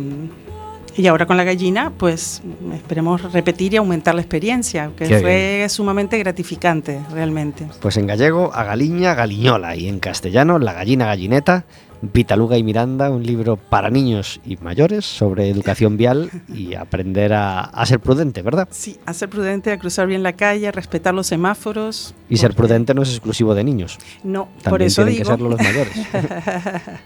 y 0.95 1.06
ahora 1.06 1.27
con 1.27 1.38
la 1.38 1.43
gallina, 1.43 1.91
pues 1.95 2.41
esperemos 2.73 3.32
repetir 3.32 3.75
y 3.75 3.77
aumentar 3.77 4.15
la 4.15 4.21
experiencia, 4.21 4.89
que 4.97 5.06
Qué 5.06 5.19
fue 5.19 5.67
sumamente 5.69 6.17
gratificante 6.17 6.99
realmente. 7.12 7.67
Pues 7.80 7.97
en 7.97 8.08
gallego, 8.08 8.51
a 8.51 8.63
galiña, 8.63 9.13
galiñola. 9.13 9.75
Y 9.75 9.88
en 9.88 9.99
castellano, 9.99 10.58
la 10.58 10.73
gallina 10.73 11.06
gallineta, 11.06 11.65
Pitaluga 12.12 12.57
y 12.57 12.63
Miranda, 12.63 13.10
un 13.10 13.23
libro 13.23 13.57
para 13.57 13.89
niños 13.89 14.39
y 14.45 14.57
mayores 14.57 15.05
sobre 15.05 15.49
educación 15.49 15.97
vial 15.97 16.29
y 16.53 16.75
aprender 16.75 17.33
a, 17.33 17.62
a 17.62 17.86
ser 17.86 17.99
prudente, 17.99 18.41
¿verdad? 18.43 18.67
Sí, 18.71 18.97
a 19.05 19.13
ser 19.13 19.29
prudente, 19.29 19.71
a 19.71 19.79
cruzar 19.79 20.07
bien 20.07 20.21
la 20.23 20.33
calle, 20.33 20.67
a 20.67 20.71
respetar 20.71 21.13
los 21.13 21.27
semáforos. 21.27 22.13
Y 22.29 22.38
ser 22.38 22.53
prudente 22.53 22.93
no 22.93 23.01
es 23.01 23.10
exclusivo 23.10 23.55
de 23.55 23.63
niños. 23.63 23.97
No, 24.23 24.45
También 24.62 24.69
por 24.69 24.81
eso 24.83 25.03
tienen 25.03 25.13
digo. 25.15 25.23
que 25.25 25.31
serlo 25.31 25.49
los 25.49 25.60
mayores. 25.60 25.93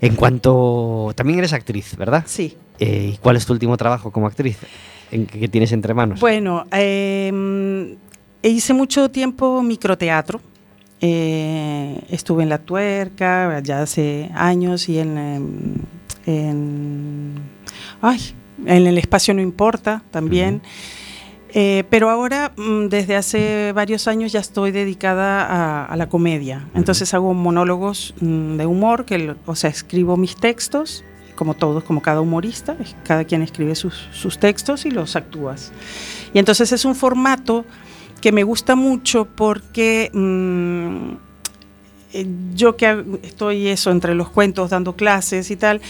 en 0.00 0.14
cuanto... 0.14 1.12
También 1.14 1.38
eres 1.38 1.52
actriz, 1.52 1.96
¿verdad? 1.96 2.24
Sí. 2.26 2.56
Eh, 2.78 3.12
¿Y 3.14 3.16
cuál 3.18 3.36
es 3.36 3.46
tu 3.46 3.52
último 3.52 3.76
trabajo 3.76 4.10
como 4.10 4.26
actriz? 4.26 4.58
¿En 5.10 5.26
qué 5.26 5.48
tienes 5.48 5.72
entre 5.72 5.94
manos? 5.94 6.20
Bueno, 6.20 6.66
eh, 6.72 7.96
hice 8.42 8.74
mucho 8.74 9.10
tiempo 9.10 9.62
microteatro. 9.62 10.40
Eh, 11.00 12.02
estuve 12.08 12.42
en 12.42 12.48
La 12.48 12.58
Tuerca 12.58 13.60
ya 13.60 13.82
hace 13.82 14.30
años 14.34 14.88
y 14.88 14.98
en, 14.98 15.18
em, 15.18 15.74
en, 16.26 17.34
ay, 18.00 18.34
en 18.64 18.86
El 18.86 18.96
Espacio 18.98 19.34
No 19.34 19.42
Importa 19.42 20.02
también. 20.10 20.62
Eh, 21.50 21.84
pero 21.90 22.10
ahora, 22.10 22.52
mm, 22.56 22.88
desde 22.88 23.16
hace 23.16 23.72
varios 23.72 24.08
años, 24.08 24.32
ya 24.32 24.40
estoy 24.40 24.72
dedicada 24.72 25.46
a, 25.46 25.84
a 25.84 25.96
la 25.96 26.08
comedia. 26.08 26.68
Entonces 26.74 27.14
hago 27.14 27.32
monólogos 27.34 28.14
mm, 28.20 28.56
de 28.56 28.66
humor, 28.66 29.04
que, 29.04 29.34
o 29.46 29.54
sea, 29.54 29.70
escribo 29.70 30.16
mis 30.16 30.36
textos 30.36 31.04
como 31.36 31.54
todos, 31.54 31.84
como 31.84 32.02
cada 32.02 32.20
humorista, 32.20 32.76
cada 33.04 33.24
quien 33.24 33.42
escribe 33.42 33.76
sus, 33.76 34.08
sus 34.12 34.38
textos 34.38 34.86
y 34.86 34.90
los 34.90 35.14
actúas. 35.14 35.70
Y 36.34 36.40
entonces 36.40 36.72
es 36.72 36.84
un 36.84 36.96
formato 36.96 37.64
que 38.20 38.32
me 38.32 38.44
gusta 38.44 38.74
mucho 38.74 39.26
porque 39.26 40.10
mm, 40.12 41.26
yo 42.54 42.76
que 42.76 43.04
estoy 43.22 43.68
eso 43.68 43.90
entre 43.90 44.14
los 44.14 44.30
cuentos 44.30 44.70
dando 44.70 44.96
clases 44.96 45.50
y 45.50 45.56
tal, 45.56 45.80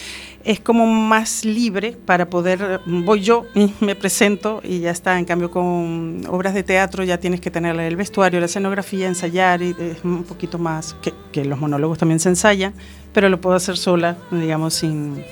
es 0.44 0.60
como 0.60 0.86
más 0.86 1.44
libre 1.44 1.96
para 2.04 2.28
poder, 2.28 2.80
voy 2.86 3.20
yo, 3.20 3.44
me 3.80 3.94
presento 3.94 4.60
y 4.64 4.80
ya 4.80 4.90
está, 4.90 5.18
en 5.18 5.24
cambio 5.24 5.50
con 5.50 6.22
obras 6.28 6.54
de 6.54 6.62
teatro 6.62 7.04
ya 7.04 7.18
tienes 7.18 7.40
que 7.40 7.50
tener 7.50 7.78
el 7.78 7.96
vestuario, 7.96 8.40
la 8.40 8.46
escenografía, 8.46 9.06
ensayar 9.06 9.62
es 9.62 9.76
un 10.04 10.24
poquito 10.24 10.58
más, 10.58 10.94
que, 11.02 11.12
que 11.32 11.44
los 11.44 11.58
monólogos 11.58 11.98
también 11.98 12.20
se 12.20 12.28
ensayan, 12.28 12.74
pero 13.12 13.28
lo 13.28 13.40
puedo 13.40 13.56
hacer 13.56 13.76
sola, 13.76 14.16
digamos, 14.30 14.74
sin, 14.74 15.22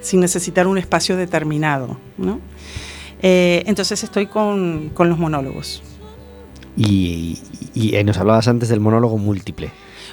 sin 0.00 0.20
necesitar 0.20 0.66
un 0.66 0.78
espacio 0.78 1.16
determinado, 1.16 1.98
¿no? 2.16 2.40
Eh, 3.22 3.62
entonces 3.66 4.02
estoy 4.04 4.26
con, 4.26 4.90
con 4.90 5.08
los 5.08 5.18
monólogos. 5.18 5.82
Y, 6.76 7.38
y, 7.74 7.96
y, 7.96 8.04
nos 8.04 8.18
hablabas 8.18 8.48
antes 8.48 8.68
del 8.68 8.80
monólogo 8.80 9.16
múltiple. 9.16 9.70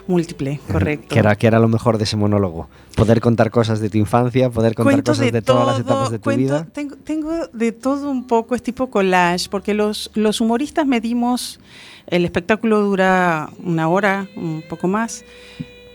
Múltiple, 0.07 0.59
correcto. 0.72 1.07
Que 1.09 1.20
era, 1.20 1.36
que 1.36 1.47
era 1.47 1.59
lo 1.59 1.68
mejor 1.68 1.97
de 1.97 2.03
ese 2.03 2.18
monólogo. 2.18 2.68
Poder 2.95 3.22
contar 3.22 3.51
cosas 3.51 3.80
de 3.80 3.89
tu 3.89 3.97
infancia, 3.97 4.49
poder 4.49 4.76
contar 4.76 4.93
Cuento 4.93 5.11
cosas 5.11 5.32
de, 5.32 5.41
todo, 5.41 5.59
todas 5.59 5.78
las 5.78 5.86
etapas 5.86 6.11
de 6.11 6.20
tu 6.20 6.24
cuento- 6.24 6.39
vida. 6.41 6.68
Tengo, 6.74 6.95
tengo 6.97 7.47
de 7.51 7.72
todo 7.72 8.09
un 8.09 8.28
poco, 8.28 8.55
es 8.55 8.64
tipo 8.64 8.89
collage, 8.89 9.47
porque 9.49 9.74
los, 9.74 10.11
los 10.14 10.41
humoristas 10.41 10.86
medimos, 10.86 11.59
el 12.07 12.26
espectáculo 12.26 12.82
dura 12.82 13.49
una 13.64 13.88
hora, 13.88 14.28
un 14.36 14.64
poco 14.68 14.88
más, 14.88 15.24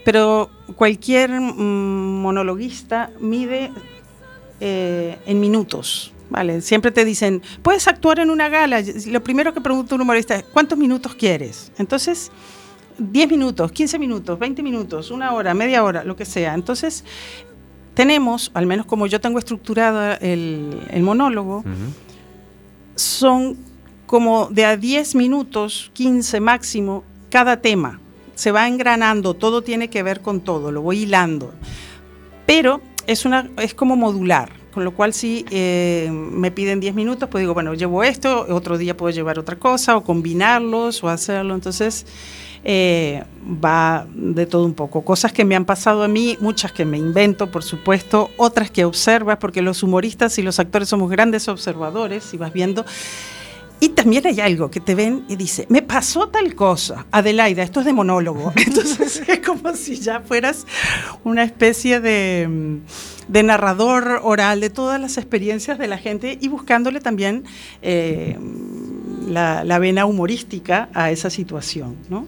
pero 0.05 0.49
cualquier 0.75 1.31
mm, 1.39 2.21
monologuista 2.21 3.11
mide 3.19 3.71
eh, 4.59 5.17
en 5.25 5.39
minutos. 5.39 6.13
Vale, 6.29 6.61
siempre 6.61 6.91
te 6.91 7.05
dicen, 7.05 7.41
puedes 7.61 7.87
actuar 7.87 8.19
en 8.19 8.29
una 8.29 8.49
gala. 8.49 8.81
Lo 9.07 9.23
primero 9.23 9.53
que 9.53 9.61
pregunta 9.61 9.95
un 9.95 10.01
humorista 10.01 10.35
es, 10.35 10.43
¿cuántos 10.43 10.77
minutos 10.77 11.15
quieres? 11.15 11.71
Entonces, 11.77 12.31
10 12.99 13.29
minutos, 13.29 13.71
15 13.71 13.97
minutos, 13.97 14.37
20 14.37 14.61
minutos, 14.61 15.09
una 15.09 15.33
hora, 15.33 15.53
media 15.53 15.83
hora, 15.83 16.03
lo 16.03 16.15
que 16.15 16.25
sea. 16.25 16.53
Entonces, 16.53 17.03
tenemos, 17.93 18.51
al 18.53 18.65
menos 18.65 18.85
como 18.85 19.07
yo 19.07 19.19
tengo 19.19 19.39
estructurado 19.39 20.17
el, 20.21 20.81
el 20.89 21.01
monólogo, 21.01 21.63
son 22.95 23.57
como 24.05 24.47
de 24.47 24.65
a 24.65 24.77
10 24.77 25.15
minutos, 25.15 25.91
15 25.93 26.39
máximo, 26.39 27.03
cada 27.29 27.61
tema. 27.61 27.99
Se 28.35 28.51
va 28.51 28.67
engranando, 28.67 29.33
todo 29.33 29.63
tiene 29.63 29.89
que 29.89 30.03
ver 30.03 30.21
con 30.21 30.41
todo, 30.41 30.71
lo 30.71 30.81
voy 30.81 30.99
hilando. 30.99 31.53
Pero 32.45 32.81
es, 33.05 33.25
una, 33.25 33.49
es 33.57 33.73
como 33.73 33.95
modular, 33.95 34.51
con 34.73 34.83
lo 34.83 34.91
cual 34.91 35.13
si 35.13 35.45
eh, 35.51 36.09
me 36.11 36.51
piden 36.51 36.79
10 36.79 36.95
minutos, 36.95 37.29
pues 37.29 37.41
digo, 37.41 37.53
bueno, 37.53 37.73
llevo 37.73 38.03
esto, 38.03 38.45
otro 38.49 38.77
día 38.77 38.95
puedo 38.95 39.13
llevar 39.13 39.39
otra 39.39 39.57
cosa, 39.57 39.97
o 39.97 40.03
combinarlos, 40.03 41.03
o 41.03 41.09
hacerlo. 41.09 41.55
Entonces 41.55 42.05
eh, 42.63 43.23
va 43.43 44.05
de 44.13 44.45
todo 44.45 44.65
un 44.65 44.73
poco. 44.73 45.03
Cosas 45.03 45.31
que 45.31 45.45
me 45.45 45.55
han 45.55 45.65
pasado 45.65 46.03
a 46.03 46.07
mí, 46.07 46.37
muchas 46.41 46.71
que 46.71 46.85
me 46.85 46.97
invento, 46.97 47.49
por 47.49 47.63
supuesto, 47.63 48.29
otras 48.37 48.69
que 48.69 48.85
observas, 48.85 49.37
porque 49.37 49.61
los 49.61 49.81
humoristas 49.81 50.37
y 50.37 50.41
los 50.41 50.59
actores 50.59 50.89
somos 50.89 51.09
grandes 51.09 51.47
observadores 51.47 52.33
y 52.33 52.37
vas 52.37 52.53
viendo. 52.53 52.85
Y 53.81 53.89
también 53.89 54.27
hay 54.27 54.39
algo 54.41 54.69
que 54.69 54.79
te 54.79 54.93
ven 54.93 55.23
y 55.29 55.35
dice, 55.35 55.65
me 55.69 55.81
pasó 55.81 56.27
tal 56.29 56.53
cosa, 56.53 57.05
Adelaida, 57.11 57.63
esto 57.63 57.79
es 57.79 57.85
de 57.85 57.93
monólogo. 57.93 58.51
Entonces 58.65 59.23
es 59.27 59.39
como 59.39 59.73
si 59.75 59.95
ya 59.95 60.19
fueras 60.19 60.65
una 61.23 61.43
especie 61.43 61.99
de, 62.01 62.47
mm, 62.49 63.31
de 63.31 63.43
narrador 63.43 64.19
oral 64.23 64.59
de 64.59 64.69
todas 64.69 64.99
las 64.99 65.17
experiencias 65.17 65.77
de 65.77 65.87
la 65.87 65.97
gente 65.97 66.37
y 66.39 66.47
buscándole 66.49 66.99
también 66.99 67.45
eh, 67.81 68.37
la, 69.27 69.63
la 69.63 69.79
vena 69.79 70.05
humorística 70.05 70.89
a 70.93 71.11
esa 71.11 71.29
situación. 71.29 71.95
¿no? 72.09 72.27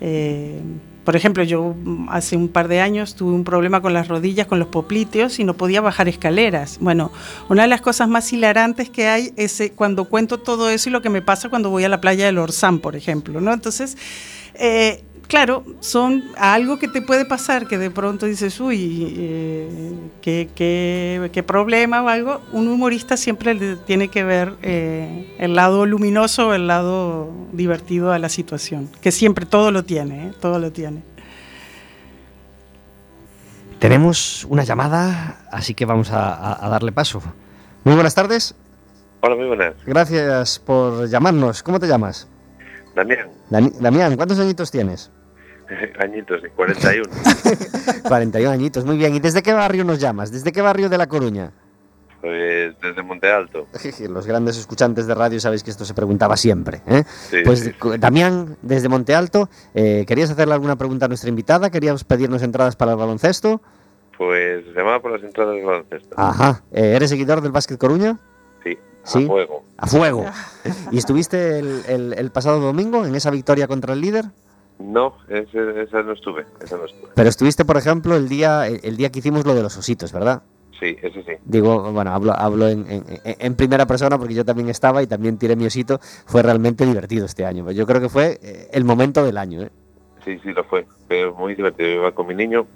Eh, 0.00 0.60
por 1.04 1.16
ejemplo, 1.16 1.44
yo 1.44 1.74
mm, 1.76 2.08
hace 2.08 2.36
un 2.36 2.48
par 2.48 2.68
de 2.68 2.80
años 2.80 3.14
tuve 3.14 3.32
un 3.32 3.44
problema 3.44 3.80
con 3.82 3.92
las 3.92 4.08
rodillas, 4.08 4.46
con 4.46 4.58
los 4.58 4.68
popliteos 4.68 5.38
y 5.38 5.44
no 5.44 5.54
podía 5.54 5.80
bajar 5.80 6.08
escaleras. 6.08 6.78
Bueno, 6.80 7.12
una 7.48 7.62
de 7.62 7.68
las 7.68 7.80
cosas 7.80 8.08
más 8.08 8.32
hilarantes 8.32 8.90
que 8.90 9.06
hay 9.06 9.32
es 9.36 9.60
eh, 9.60 9.72
cuando 9.74 10.06
cuento 10.06 10.38
todo 10.38 10.70
eso 10.70 10.88
y 10.88 10.92
lo 10.92 11.02
que 11.02 11.10
me 11.10 11.22
pasa 11.22 11.48
cuando 11.48 11.70
voy 11.70 11.84
a 11.84 11.88
la 11.88 12.00
playa 12.00 12.26
del 12.26 12.38
Orsán, 12.38 12.78
por 12.78 12.96
ejemplo, 12.96 13.40
¿no? 13.40 13.52
Entonces, 13.52 13.96
eh, 14.54 15.04
claro, 15.28 15.64
son 15.80 16.22
algo 16.36 16.78
que 16.78 16.88
te 16.88 17.02
puede 17.02 17.24
pasar 17.24 17.66
que 17.66 17.78
de 17.78 17.90
pronto 17.90 18.26
dices, 18.26 18.60
uy, 18.60 19.14
eh, 19.16 19.94
¿qué, 20.22 20.48
qué, 20.54 21.30
qué 21.32 21.42
problema 21.42 22.02
o 22.02 22.08
algo. 22.08 22.40
Un 22.52 22.68
humorista 22.68 23.16
siempre 23.16 23.54
le 23.54 23.76
tiene 23.76 24.08
que 24.08 24.24
ver 24.24 24.54
eh, 24.62 25.34
el 25.38 25.54
lado 25.54 25.86
luminoso 25.86 26.48
o 26.48 26.54
el 26.54 26.66
lado 26.66 27.30
divertido 27.52 28.12
a 28.12 28.18
la 28.18 28.28
situación, 28.28 28.88
que 29.00 29.10
siempre 29.12 29.46
todo 29.46 29.70
lo 29.70 29.84
tiene, 29.84 30.28
¿eh? 30.28 30.32
todo 30.40 30.58
lo 30.58 30.72
tiene. 30.72 31.02
Tenemos 33.78 34.44
una 34.48 34.64
llamada, 34.64 35.46
así 35.50 35.74
que 35.74 35.84
vamos 35.84 36.10
a, 36.10 36.32
a- 36.34 36.66
a 36.66 36.68
darle 36.68 36.92
paso. 36.92 37.20
Muy 37.84 37.94
buenas 37.94 38.14
tardes, 38.14 38.54
Hola, 39.20 39.36
muy 39.36 39.46
buenas. 39.46 39.74
gracias 39.86 40.58
por 40.58 41.08
llamarnos. 41.08 41.62
¿Cómo 41.62 41.78
te 41.80 41.86
llamas? 41.86 42.28
Damián, 42.94 43.28
Damián, 43.80 44.16
¿cuántos 44.16 44.38
añitos 44.38 44.70
tienes? 44.70 45.10
añitos, 45.98 46.42
de 46.42 46.50
41. 46.50 47.10
41 48.08 48.50
añitos, 48.50 48.84
muy 48.84 48.96
bien. 48.96 49.14
¿Y 49.14 49.20
desde 49.20 49.42
qué 49.42 49.52
barrio 49.52 49.84
nos 49.84 49.98
llamas? 49.98 50.30
¿Desde 50.30 50.52
qué 50.52 50.62
barrio 50.62 50.88
de 50.88 50.98
La 50.98 51.06
Coruña? 51.06 51.52
Pues 52.20 52.74
desde 52.80 53.02
Monte 53.02 53.30
Alto. 53.30 53.66
Los 54.08 54.26
grandes 54.26 54.56
escuchantes 54.56 55.06
de 55.06 55.14
radio 55.14 55.40
sabéis 55.40 55.62
que 55.62 55.70
esto 55.70 55.84
se 55.84 55.94
preguntaba 55.94 56.36
siempre. 56.36 56.80
¿eh? 56.86 57.04
Sí, 57.06 57.38
Pues 57.44 57.60
sí. 57.60 57.74
Damián, 57.98 58.56
desde 58.62 58.88
Monte 58.88 59.14
Alto, 59.14 59.48
eh, 59.74 60.04
¿querías 60.06 60.30
hacerle 60.30 60.54
alguna 60.54 60.76
pregunta 60.76 61.06
a 61.06 61.08
nuestra 61.08 61.28
invitada? 61.28 61.70
¿Querías 61.70 62.02
pedirnos 62.04 62.42
entradas 62.42 62.76
para 62.76 62.92
el 62.92 62.98
baloncesto? 62.98 63.60
Pues 64.16 64.64
llamaba 64.74 65.00
por 65.02 65.10
las 65.12 65.22
entradas 65.22 65.54
de 65.56 65.64
baloncesto. 65.64 66.14
Ajá. 66.16 66.62
Eh, 66.72 66.94
¿Eres 66.96 67.10
seguidor 67.10 67.40
del 67.42 67.52
Básquet 67.52 67.78
Coruña? 67.78 68.18
Sí, 69.04 69.24
a 69.24 69.26
fuego. 69.26 69.62
A 69.76 69.86
fuego. 69.86 70.24
¿Y 70.90 70.98
estuviste 70.98 71.58
el, 71.58 71.82
el- 71.88 72.12
el 72.14 72.30
pasado 72.30 72.60
domingo 72.60 73.04
en 73.06 73.14
esa 73.14 73.30
victoria 73.30 73.66
contra 73.68 73.92
el 73.94 74.00
líder? 74.00 74.24
No, 74.78 75.14
ese- 75.28 75.82
esa 75.82 76.02
no 76.02 76.12
estuve, 76.12 76.46
esa 76.60 76.76
no 76.76 76.86
estuve. 76.86 77.10
Pero 77.14 77.28
estuviste, 77.28 77.64
por 77.64 77.76
ejemplo, 77.76 78.16
el 78.16 78.28
día, 78.28 78.66
el, 78.66 78.80
el 78.82 78.96
día 78.96 79.10
que 79.12 79.20
hicimos 79.20 79.44
lo 79.46 79.54
de 79.54 79.62
los 79.62 79.76
ositos, 79.76 80.12
¿verdad? 80.12 80.42
Sí, 80.80 80.96
ese 81.02 81.22
sí. 81.22 81.32
Digo, 81.44 81.92
bueno, 81.92 82.12
hablo, 82.12 82.32
hablo 82.32 82.68
en, 82.68 82.84
en- 82.90 83.04
en- 83.24 83.54
primera 83.54 83.86
persona 83.86 84.18
porque 84.18 84.34
yo 84.34 84.44
también 84.44 84.68
estaba 84.68 85.02
y 85.02 85.06
también 85.06 85.38
tiré 85.38 85.54
mi 85.54 85.66
osito. 85.66 86.00
Fue 86.26 86.42
realmente 86.42 86.84
divertido 86.84 87.26
este 87.26 87.46
año. 87.46 87.70
Yo 87.70 87.86
creo 87.86 88.00
que 88.00 88.08
fue 88.08 88.38
eh, 88.42 88.68
el 88.72 88.84
momento 88.84 89.24
del 89.24 89.38
año. 89.38 89.62
¿eh? 89.62 89.70
Sí, 90.24 90.38
sí, 90.42 90.52
lo 90.52 90.64
fue. 90.64 90.86
Pero 91.06 91.34
muy 91.34 91.54
divertido. 91.54 91.88
Iba 91.90 92.12
con 92.12 92.26
mi 92.26 92.34
niño 92.34 92.66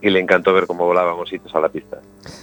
y 0.00 0.10
le 0.10 0.20
encantó 0.20 0.52
ver 0.52 0.66
cómo 0.66 0.86
volaban 0.86 1.14
ositos 1.14 1.54
a 1.54 1.60
la 1.60 1.68
pista. 1.68 1.98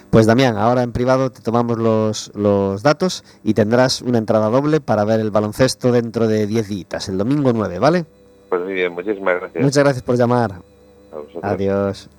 Pues 0.09 0.25
Damián, 0.25 0.57
ahora 0.57 0.83
en 0.83 0.91
privado 0.91 1.31
te 1.31 1.41
tomamos 1.41 1.77
los, 1.77 2.31
los 2.35 2.83
datos 2.83 3.23
y 3.43 3.53
tendrás 3.53 4.01
una 4.01 4.17
entrada 4.17 4.49
doble 4.49 4.81
para 4.81 5.03
ver 5.05 5.19
el 5.19 5.31
baloncesto 5.31 5.91
dentro 5.91 6.27
de 6.27 6.47
10 6.47 6.67
días, 6.67 7.09
el 7.09 7.17
domingo 7.17 7.51
9, 7.53 7.79
¿vale? 7.79 8.05
Pues 8.49 8.61
muy 8.61 8.73
bien, 8.73 8.93
muchísimas 8.93 9.39
gracias. 9.39 9.63
Muchas 9.63 9.83
gracias 9.83 10.03
por 10.03 10.17
llamar. 10.17 10.53
A. 11.41 11.51
Adiós. 11.51 12.09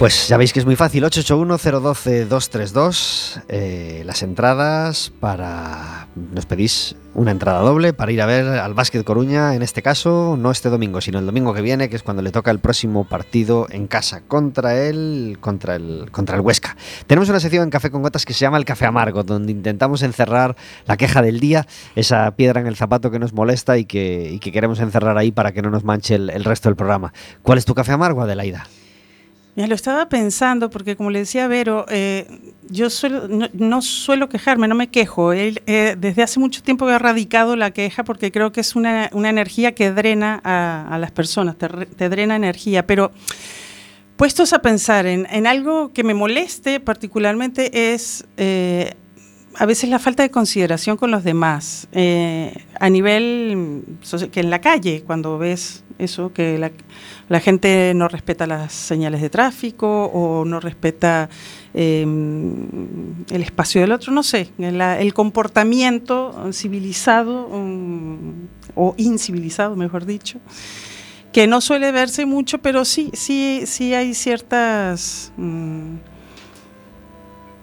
Pues 0.00 0.28
ya 0.28 0.36
veis 0.38 0.54
que 0.54 0.60
es 0.60 0.64
muy 0.64 0.76
fácil, 0.76 1.04
881-012-232, 1.04 3.42
eh, 3.50 4.02
las 4.06 4.22
entradas 4.22 5.12
para... 5.20 6.08
Nos 6.16 6.46
pedís 6.46 6.96
una 7.12 7.32
entrada 7.32 7.60
doble 7.60 7.92
para 7.92 8.10
ir 8.10 8.22
a 8.22 8.26
ver 8.26 8.46
al 8.46 8.72
Básquet 8.72 9.04
Coruña, 9.04 9.54
en 9.54 9.60
este 9.60 9.82
caso, 9.82 10.38
no 10.38 10.52
este 10.52 10.70
domingo, 10.70 11.02
sino 11.02 11.18
el 11.18 11.26
domingo 11.26 11.52
que 11.52 11.60
viene, 11.60 11.90
que 11.90 11.96
es 11.96 12.02
cuando 12.02 12.22
le 12.22 12.30
toca 12.30 12.50
el 12.50 12.60
próximo 12.60 13.04
partido 13.04 13.66
en 13.68 13.86
casa 13.86 14.22
contra 14.22 14.82
el, 14.82 15.36
contra 15.38 15.76
el, 15.76 16.08
contra 16.10 16.36
el 16.36 16.40
Huesca. 16.40 16.78
Tenemos 17.06 17.28
una 17.28 17.38
sección 17.38 17.64
en 17.64 17.70
Café 17.70 17.90
con 17.90 18.00
Gotas 18.00 18.24
que 18.24 18.32
se 18.32 18.40
llama 18.40 18.56
el 18.56 18.64
Café 18.64 18.86
Amargo, 18.86 19.22
donde 19.22 19.52
intentamos 19.52 20.00
encerrar 20.00 20.56
la 20.86 20.96
queja 20.96 21.20
del 21.20 21.40
día, 21.40 21.66
esa 21.94 22.34
piedra 22.36 22.62
en 22.62 22.68
el 22.68 22.76
zapato 22.76 23.10
que 23.10 23.18
nos 23.18 23.34
molesta 23.34 23.76
y 23.76 23.84
que, 23.84 24.30
y 24.32 24.38
que 24.38 24.50
queremos 24.50 24.80
encerrar 24.80 25.18
ahí 25.18 25.30
para 25.30 25.52
que 25.52 25.60
no 25.60 25.68
nos 25.68 25.84
manche 25.84 26.14
el, 26.14 26.30
el 26.30 26.44
resto 26.44 26.70
del 26.70 26.76
programa. 26.76 27.12
¿Cuál 27.42 27.58
es 27.58 27.66
tu 27.66 27.74
café 27.74 27.92
amargo, 27.92 28.22
Adelaida? 28.22 28.66
Ya 29.56 29.66
lo 29.66 29.74
estaba 29.74 30.08
pensando 30.08 30.70
porque, 30.70 30.96
como 30.96 31.10
le 31.10 31.20
decía 31.20 31.48
Vero, 31.48 31.84
eh, 31.88 32.26
yo 32.68 32.88
suelo- 32.88 33.26
no, 33.28 33.48
no 33.52 33.82
suelo 33.82 34.28
quejarme, 34.28 34.68
no 34.68 34.74
me 34.74 34.88
quejo. 34.88 35.32
Él, 35.32 35.62
eh, 35.66 35.96
desde 35.98 36.22
hace 36.22 36.38
mucho 36.38 36.62
tiempo 36.62 36.88
he 36.88 36.94
erradicado 36.94 37.56
la 37.56 37.72
queja 37.72 38.04
porque 38.04 38.30
creo 38.30 38.52
que 38.52 38.60
es 38.60 38.76
una, 38.76 39.10
una 39.12 39.28
energía 39.28 39.74
que 39.74 39.90
drena 39.90 40.40
a, 40.44 40.96
las 40.98 41.10
personas, 41.10 41.56
te, 41.58 41.68
te 41.68 42.08
drena 42.08 42.36
energía. 42.36 42.86
Pero 42.86 43.10
puestos 44.16 44.52
a 44.52 44.60
pensar 44.62 45.06
en, 45.06 45.26
en 45.30 45.46
algo 45.46 45.92
que 45.92 46.04
me 46.04 46.14
moleste 46.14 46.78
particularmente 46.78 47.92
es 47.92 48.26
eh, 48.36 48.94
a 49.56 49.66
veces 49.66 49.90
la 49.90 49.98
falta 49.98 50.22
de 50.22 50.30
consideración 50.30 50.96
con 50.96 51.10
los 51.10 51.24
demás, 51.24 51.88
eh, 51.92 52.64
a 52.78 52.88
nivel 52.88 53.84
que 54.32 54.40
en 54.40 54.50
la 54.50 54.60
calle, 54.60 55.02
cuando 55.04 55.38
ves 55.38 55.84
eso, 55.98 56.32
que 56.32 56.56
la, 56.56 56.70
gente 57.38 57.92
no 57.94 58.08
respeta 58.08 58.44
las 58.44 58.72
señales 58.72 59.22
de 59.22 59.30
tráfico 59.30 60.06
o 60.06 60.44
no 60.44 60.58
respeta 60.58 61.30
em, 61.74 62.66
el 63.30 63.42
espacio 63.42 63.80
del 63.80 63.92
otro, 63.92 64.12
no 64.12 64.24
sé, 64.24 64.50
el 64.58 65.14
comportamiento 65.14 66.50
civilizado 66.52 67.46
um, 67.46 68.48
o 68.74 68.94
incivilizado, 68.96 69.76
mejor 69.76 70.06
dicho, 70.06 70.40
que 71.32 71.46
no 71.46 71.60
suele 71.60 71.92
verse 71.92 72.26
mucho, 72.26 72.58
pero 72.58 72.84
sí, 72.84 73.10
sí, 73.14 73.62
sí 73.64 73.94
hay 73.94 74.14
ciertas... 74.14 75.32
Mm, 75.36 75.98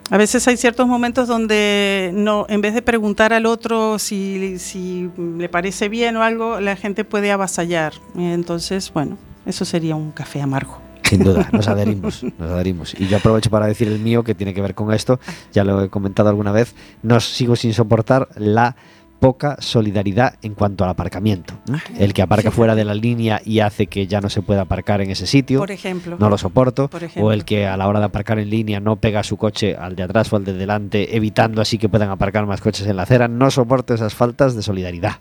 a 0.10 0.16
veces 0.16 0.48
hay 0.48 0.56
ciertos 0.56 0.88
momentos 0.88 1.28
donde 1.28 2.14
en 2.48 2.62
vez 2.62 2.74
de 2.74 2.82
preguntar 2.82 3.34
al 3.34 3.46
otro 3.46 4.00
si, 4.00 4.58
si 4.58 5.10
le 5.38 5.50
parece 5.50 5.90
bien 5.90 6.16
o 6.16 6.24
algo, 6.24 6.62
la 6.62 6.78
gente 6.78 7.04
puede 7.04 7.30
avasallar. 7.30 7.92
Entonces, 8.16 8.94
bueno, 8.94 9.18
eso 9.48 9.66
sería 9.66 9.96
un 9.96 10.12
café 10.12 10.42
amargo. 10.42 10.80
Sin 11.04 11.24
duda, 11.24 11.50
nos 11.54 11.68
adherimos, 11.68 12.24
nos 12.24 12.52
adherimos. 12.52 12.94
Y 13.00 13.08
yo 13.08 13.18
aprovecho 13.18 13.50
para 13.50 13.66
decir 13.66 13.88
el 13.88 14.00
mío 14.00 14.24
que 14.24 14.36
tiene 14.36 14.54
que 14.54 14.62
ver 14.62 14.76
con 14.76 14.94
esto, 14.94 15.20
ya 15.54 15.64
lo 15.64 15.82
he 15.82 15.90
comentado 15.90 16.30
alguna 16.30 16.52
vez, 16.52 16.76
no 17.02 17.20
sigo 17.20 17.56
sin 17.56 17.74
soportar 17.74 18.28
la 18.36 18.76
poca 19.20 19.58
solidaridad 19.60 20.36
en 20.42 20.54
cuanto 20.54 20.84
al 20.84 20.92
aparcamiento. 20.92 21.56
El 21.98 22.14
que 22.14 22.22
aparca 22.22 22.52
fuera 22.52 22.76
de 22.76 22.86
la 22.86 22.94
línea 22.94 23.42
y 23.44 23.60
hace 23.60 23.88
que 23.88 24.08
ya 24.08 24.22
no 24.22 24.30
se 24.30 24.42
pueda 24.42 24.62
aparcar 24.62 25.02
en 25.02 25.10
ese 25.10 25.28
sitio. 25.28 25.60
Por 25.60 25.72
ejemplo. 25.72 26.18
No 26.20 26.30
lo 26.30 26.38
soporto. 26.38 26.90
O 27.18 27.32
el 27.32 27.46
que 27.46 27.66
a 27.66 27.78
la 27.78 27.88
hora 27.88 28.00
de 28.00 28.06
aparcar 28.06 28.40
en 28.40 28.50
línea 28.50 28.80
no 28.80 28.98
pega 28.98 29.24
su 29.24 29.38
coche 29.38 29.76
al 29.76 29.96
de 29.96 30.04
atrás 30.04 30.32
o 30.32 30.36
al 30.36 30.46
de 30.46 30.54
delante, 30.54 31.16
evitando 31.16 31.62
así 31.62 31.78
que 31.78 31.90
puedan 31.90 32.10
aparcar 32.10 32.46
más 32.46 32.62
coches 32.62 32.86
en 32.86 32.96
la 32.96 33.04
acera. 33.04 33.28
No 33.28 33.50
soporto 33.50 33.94
esas 33.94 34.14
faltas 34.14 34.56
de 34.56 34.62
solidaridad. 34.62 35.16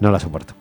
No 0.00 0.10
la 0.10 0.20
soporto. 0.20 0.54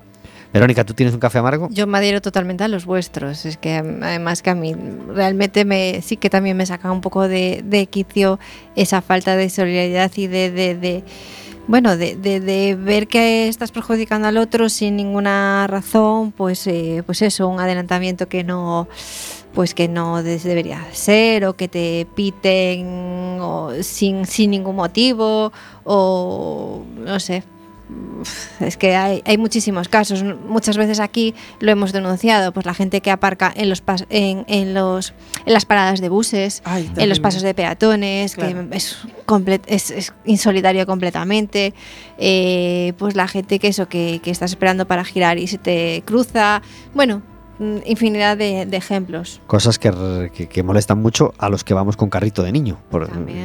Verónica, 0.54 0.86
¿tú 0.86 0.94
tienes 0.94 1.14
un 1.14 1.20
café 1.20 1.40
amargo? 1.40 1.68
Yo 1.72 1.88
me 1.88 1.98
adhiero 1.98 2.22
totalmente 2.22 2.64
a 2.64 2.68
los 2.68 2.86
vuestros. 2.86 3.46
Es 3.46 3.58
que 3.58 3.76
además 3.76 4.42
que 4.42 4.50
a 4.50 4.56
mí 4.56 4.76
realmente 5.08 5.66
me, 5.66 6.02
sí 6.02 6.18
que 6.18 6.30
también 6.30 6.58
me 6.58 6.66
saca 6.66 6.92
un 6.92 7.02
poco 7.02 7.28
de, 7.28 7.62
de 7.66 7.86
quicio 7.88 8.40
esa 8.76 9.02
falta 9.02 9.36
de 9.36 9.50
solidaridad 9.50 10.12
y 10.16 10.28
de, 10.28 10.52
de 10.52 11.04
bueno, 11.68 11.98
de, 11.98 12.16
de, 12.16 12.76
ver 12.76 13.08
que 13.08 13.50
estás 13.50 13.72
perjudicando 13.72 14.30
al 14.30 14.38
otro 14.38 14.70
sin 14.70 14.96
ninguna 14.96 15.68
razón, 15.68 16.32
pues, 16.32 16.66
eh, 16.66 17.04
pues 17.06 17.22
eso, 17.22 17.50
un 17.50 17.60
adelantamiento 17.60 18.30
que 18.30 18.46
no, 18.46 18.88
pues 19.54 19.74
que 19.74 19.90
no 19.90 20.24
debería 20.24 20.86
ser, 20.94 21.44
o 21.46 21.56
que 21.58 21.68
te 21.68 22.08
piten 22.16 23.40
sin, 23.82 24.26
sin 24.26 24.52
ningún 24.52 24.78
motivo, 24.78 25.52
o 25.84 26.86
no 26.96 27.20
sé, 27.20 27.44
es 28.60 28.78
que 28.78 28.96
hay, 28.96 29.22
hay, 29.26 29.38
muchísimos 29.38 29.88
casos. 29.88 30.24
Muchas 30.24 30.78
veces 30.78 31.00
aquí 31.00 31.34
lo 31.60 31.72
hemos 31.72 31.94
denunciado, 31.94 32.52
pues 32.52 32.66
la 32.66 32.74
gente 32.74 33.02
que 33.02 33.12
aparca 33.12 33.54
en 33.56 33.70
los 33.70 33.84
en, 34.10 34.44
en, 34.48 34.74
los 34.74 35.14
en 35.46 35.54
las 35.54 35.66
paradas 35.66 36.02
de 36.02 36.10
buses, 36.10 36.62
en 36.66 37.10
los 37.10 37.20
pasos 37.20 37.42
de 37.42 37.54
peatones, 37.54 38.36
que 38.36 38.68
es, 38.72 38.98
es, 39.68 39.92
es, 39.92 40.14
insolidario 40.26 40.86
completamente. 40.86 41.74
Eh, 42.18 42.94
pues 42.98 43.16
la 43.16 43.28
gente 43.28 43.60
que 43.60 43.68
eso, 43.68 43.88
que, 43.88 44.20
que 44.22 44.32
estás 44.32 44.52
esperando 44.52 44.88
para 44.88 45.06
girar 45.06 45.38
y 45.38 45.48
se 45.48 45.58
te 45.58 46.04
cruza. 46.06 46.62
Bueno, 46.94 47.22
infinidad 47.60 48.38
de, 48.38 48.64
ejemplos. 48.72 49.42
Cosas 49.48 49.80
que, 49.80 50.64
molestan 50.64 51.02
mucho 51.02 51.34
a 51.38 51.50
los 51.50 51.64
que 51.64 51.74
vamos 51.74 51.98
con 51.98 52.10
carrito 52.10 52.44
de 52.44 52.52
niño. 52.52 52.80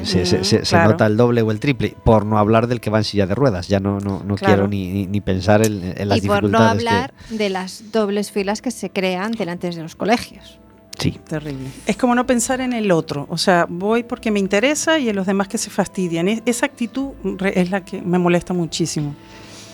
se, 0.05 0.77
nota 0.77 1.07
el 1.07 1.17
doble 1.17 1.43
o 1.43 1.51
el 1.51 1.61
triple, 1.61 1.97
por 2.05 2.27
no 2.27 2.39
hablar 2.39 2.67
del 2.67 2.81
que 2.81 2.91
va 2.91 2.99
en 2.99 3.05
silla 3.05 3.27
de 3.27 3.35
ruedas. 3.35 3.69
Ya 3.69 3.81
no, 3.81 3.99
no, 3.99 4.37
quiero 4.37 4.69
ni, 4.69 5.07
ni, 5.07 5.21
pensar 5.21 5.65
en, 5.65 5.81
las 5.81 6.21
dificultades. 6.21 6.25
Y 6.25 6.29
por 6.29 6.51
no 6.51 6.59
hablar 6.59 7.15
de 7.31 7.51
las 7.51 7.93
dobles 7.93 8.31
filas 8.31 8.63
que 8.63 8.71
se 8.71 8.91
crean 8.91 9.33
delante 9.33 9.71
de 9.71 9.83
los 9.83 9.95
colegios. 9.95 10.59
Sí. 10.99 11.19
Terrible. 11.27 11.69
Es 11.87 11.97
como 11.97 12.15
no 12.15 12.27
pensar 12.27 12.61
en 12.61 12.73
el 12.73 12.91
otro. 12.93 13.27
O 13.31 13.39
sea, 13.39 13.67
voy 13.69 14.03
porque 14.03 14.31
me 14.31 14.39
interesa 14.39 14.99
y 14.99 15.09
en 15.09 15.17
los 15.17 15.27
demás 15.27 15.49
que 15.49 15.59
se 15.59 15.71
fastidian. 15.71 16.29
esa 16.29 16.67
actitud 16.67 17.13
es 17.55 17.71
la 17.71 17.85
que 17.85 18.01
me 18.03 18.19
molesta 18.19 18.53
muchísimo. 18.53 19.15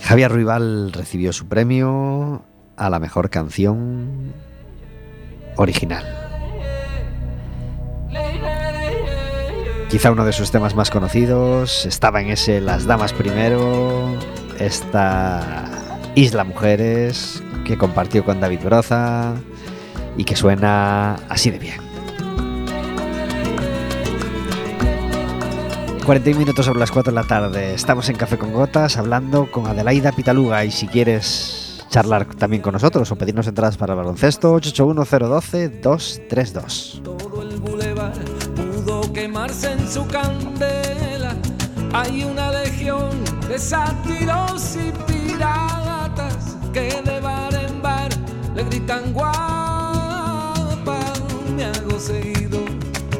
Javier 0.03 0.31
Ruibal 0.31 0.93
recibió 0.93 1.33
su 1.33 1.47
premio 1.47 2.45
a 2.79 2.89
la 2.89 2.99
mejor 2.99 3.29
canción 3.29 4.33
original. 5.57 6.05
Quizá 9.91 10.13
uno 10.13 10.25
de 10.25 10.33
sus 10.33 10.51
temas 10.51 10.75
más 10.75 10.91
conocidos 10.91 11.87
estaba 11.87 12.21
en 12.21 12.29
ese 12.29 12.61
Las 12.61 12.87
Damas 12.87 13.13
Primero, 13.13 14.15
esta 14.59 15.69
Isla 16.15 16.45
Mujeres 16.45 17.43
que 17.65 17.77
compartió 17.77 18.25
con 18.25 18.41
David 18.41 18.61
Broza 18.65 19.35
y 20.17 20.25
que 20.25 20.37
suena 20.37 21.15
así 21.29 21.51
de 21.51 21.59
bien. 21.59 21.89
41 26.05 26.39
minutos 26.39 26.65
sobre 26.65 26.81
las 26.81 26.91
4 26.91 27.13
de 27.13 27.15
la 27.15 27.27
tarde. 27.27 27.75
Estamos 27.75 28.09
en 28.09 28.17
Café 28.17 28.39
con 28.39 28.53
Gotas 28.53 28.97
hablando 28.97 29.51
con 29.51 29.67
Adelaida 29.67 30.13
Pitaluga 30.13 30.65
y 30.65 30.71
si 30.71 30.87
quieres 30.87 31.58
charlar 31.89 32.27
también 32.35 32.63
con 32.63 32.73
nosotros 32.73 33.11
o 33.11 33.17
pedirnos 33.17 33.47
entradas 33.47 33.77
para 33.77 33.93
el 33.95 33.99
baloncesto 33.99 34.55
881-012-232. 34.57 37.03
Todo 37.03 37.43
el 37.43 37.59
bulevar 37.59 38.15
pudo 38.55 39.13
quemarse 39.13 39.73
en 39.73 39.87
su 39.89 40.07
candela. 40.07 41.35
Hay 41.93 42.25
una 42.25 42.53
legión 42.53 43.11
de 43.49 43.59
sátiros 43.59 44.77
y 44.77 44.93
piratas 45.11 46.57
que 46.73 47.03
de 47.03 47.21
bar 47.21 47.55
en 47.55 47.83
bar 47.83 48.09
le 48.55 48.65
gritan 48.65 49.13
guapa. 49.13 50.99
Me 51.57 51.65
hago 51.65 51.99
seguido 51.99 52.61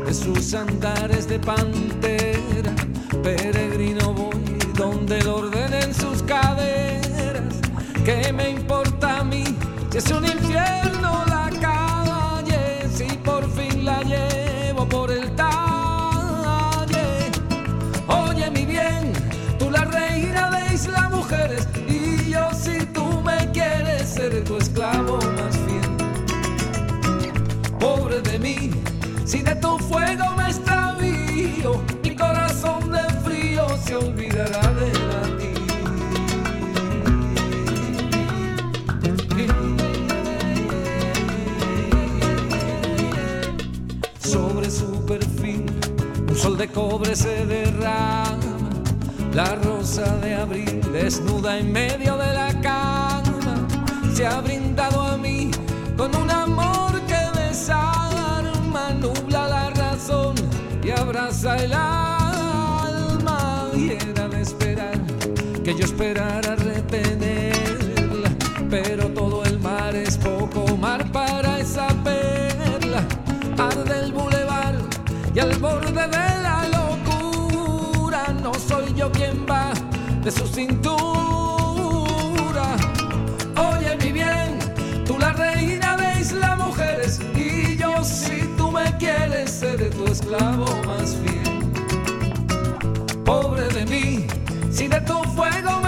de 0.05 0.15
sus 0.15 0.55
andares 0.55 1.29
de 1.29 1.39
pantera. 1.39 2.75
Peregrino 3.23 3.98
¿Qué 8.09 8.33
me 8.33 8.49
importa 8.49 9.19
a 9.19 9.23
mí 9.23 9.45
si 9.91 9.99
es 9.99 10.11
un 10.11 10.25
infierno 10.25 11.27
la 11.27 11.51
calle? 11.61 12.89
Si 12.91 13.05
por 13.19 13.47
fin 13.51 13.85
la 13.85 14.01
llevo 14.03 14.89
por 14.89 15.11
el 15.11 15.31
talle. 15.37 17.31
Oye, 18.07 18.51
mi 18.51 18.65
bien, 18.65 19.13
tú 19.59 19.71
la 19.71 19.85
reina 19.85 20.49
de 20.53 20.73
Isla 20.73 21.11
Mujeres 21.11 21.69
y 21.87 22.31
yo 22.31 22.49
si 22.55 22.87
tú 22.95 23.21
me 23.21 23.51
quieres 23.53 24.09
ser 24.09 24.43
tu 24.43 24.57
esclavo 24.57 25.19
más 25.37 25.55
fiel. 25.67 25.91
Pobre 27.79 28.23
de 28.23 28.39
mí, 28.39 28.71
si 29.27 29.43
de 29.43 29.55
tu 29.57 29.77
fuego 29.81 30.25
me 30.35 30.47
extravío, 30.47 31.83
mi 32.03 32.17
corazón 32.17 32.91
de 32.91 33.03
frío 33.23 33.67
se 33.85 33.97
olvidará 33.97 34.68
se 47.05 47.47
derrama, 47.47 48.37
la 49.33 49.55
rosa 49.57 50.17
de 50.17 50.35
abril 50.35 50.81
desnuda 50.93 51.57
en 51.59 51.73
medio 51.73 52.17
de 52.17 52.35
la 52.35 52.49
cama, 52.61 53.67
se 54.13 54.27
ha 54.27 54.41
brindado 54.41 55.01
a 55.03 55.17
mí 55.17 55.51
con 55.97 56.15
un 56.17 56.31
amor 56.31 57.01
que 57.03 57.41
desarma, 57.41 58.91
nubla 59.01 59.49
la 59.49 59.71
razón 59.71 60.35
y 60.83 60.91
abraza 60.91 61.57
el 61.57 61.73
alma. 61.73 63.71
Y 63.75 63.91
era 63.93 64.29
de 64.29 64.43
esperar 64.43 65.01
que 65.65 65.75
yo 65.75 65.85
esperara 65.85 66.57
retenerla, 66.57 68.31
pero 68.69 69.09
todo 69.09 69.45
el 69.45 69.59
mar 69.61 69.95
es 69.95 70.19
poco 70.19 70.77
mar 70.77 71.11
para 71.13 71.59
esa 71.61 71.89
perla, 72.03 73.03
arde 73.57 74.01
el 74.05 74.13
bulevar 74.13 74.75
y 75.35 75.39
al 75.39 75.57
borde 75.59 75.93
de 75.93 76.38
de 80.23 80.31
su 80.31 80.47
cintura. 80.47 80.97
Oye, 83.57 83.97
mi 84.03 84.13
bien, 84.13 84.59
tú 85.07 85.19
la 85.19 85.33
reina 85.33 85.97
de 85.97 86.21
Isla 86.21 86.57
Mujeres 86.57 87.21
y 87.35 87.77
yo 87.77 88.03
si 88.05 88.43
tú 88.57 88.71
me 88.71 88.97
quieres 88.99 89.51
ser 89.51 89.91
tu 89.91 90.07
esclavo 90.07 90.67
más 90.87 91.17
fiel. 91.17 91.61
Pobre 93.25 93.69
de 93.69 93.87
mí, 93.87 94.27
si 94.71 94.89
de 94.89 95.01
tu 95.03 95.23
fuego 95.37 95.81
me 95.83 95.88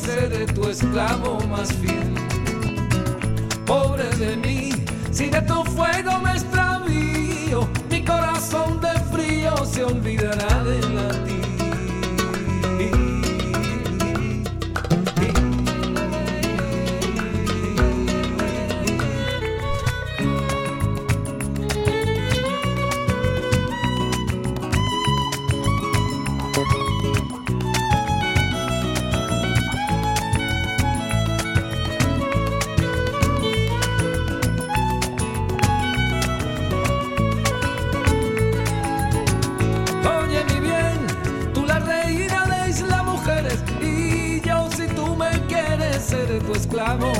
seré 0.00 0.46
tu 0.46 0.68
esclavo 0.68 1.38
más 1.48 1.72
fiel. 1.74 2.14
Pobre 3.66 4.08
de 4.16 4.36
mí, 4.36 4.70
si 5.10 5.26
de 5.28 5.42
tu 5.42 5.62
fuego 5.64 6.18
me 6.20 6.32
extravío, 6.32 7.68
mi 7.90 8.04
corazón 8.04 8.80
de 8.80 8.94
frío 9.12 9.54
se 9.64 9.84
olvidará 9.84 10.64
de 10.64 10.80
latir. 10.80 10.99
Tu 46.98 47.19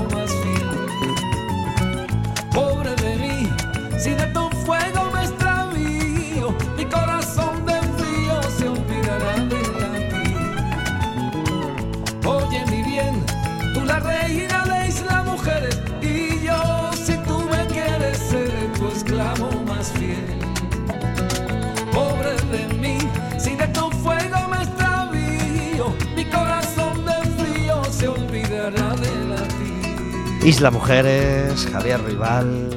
Isla 30.42 30.70
Mujeres, 30.70 31.68
Javier 31.70 32.02
Rival, 32.02 32.70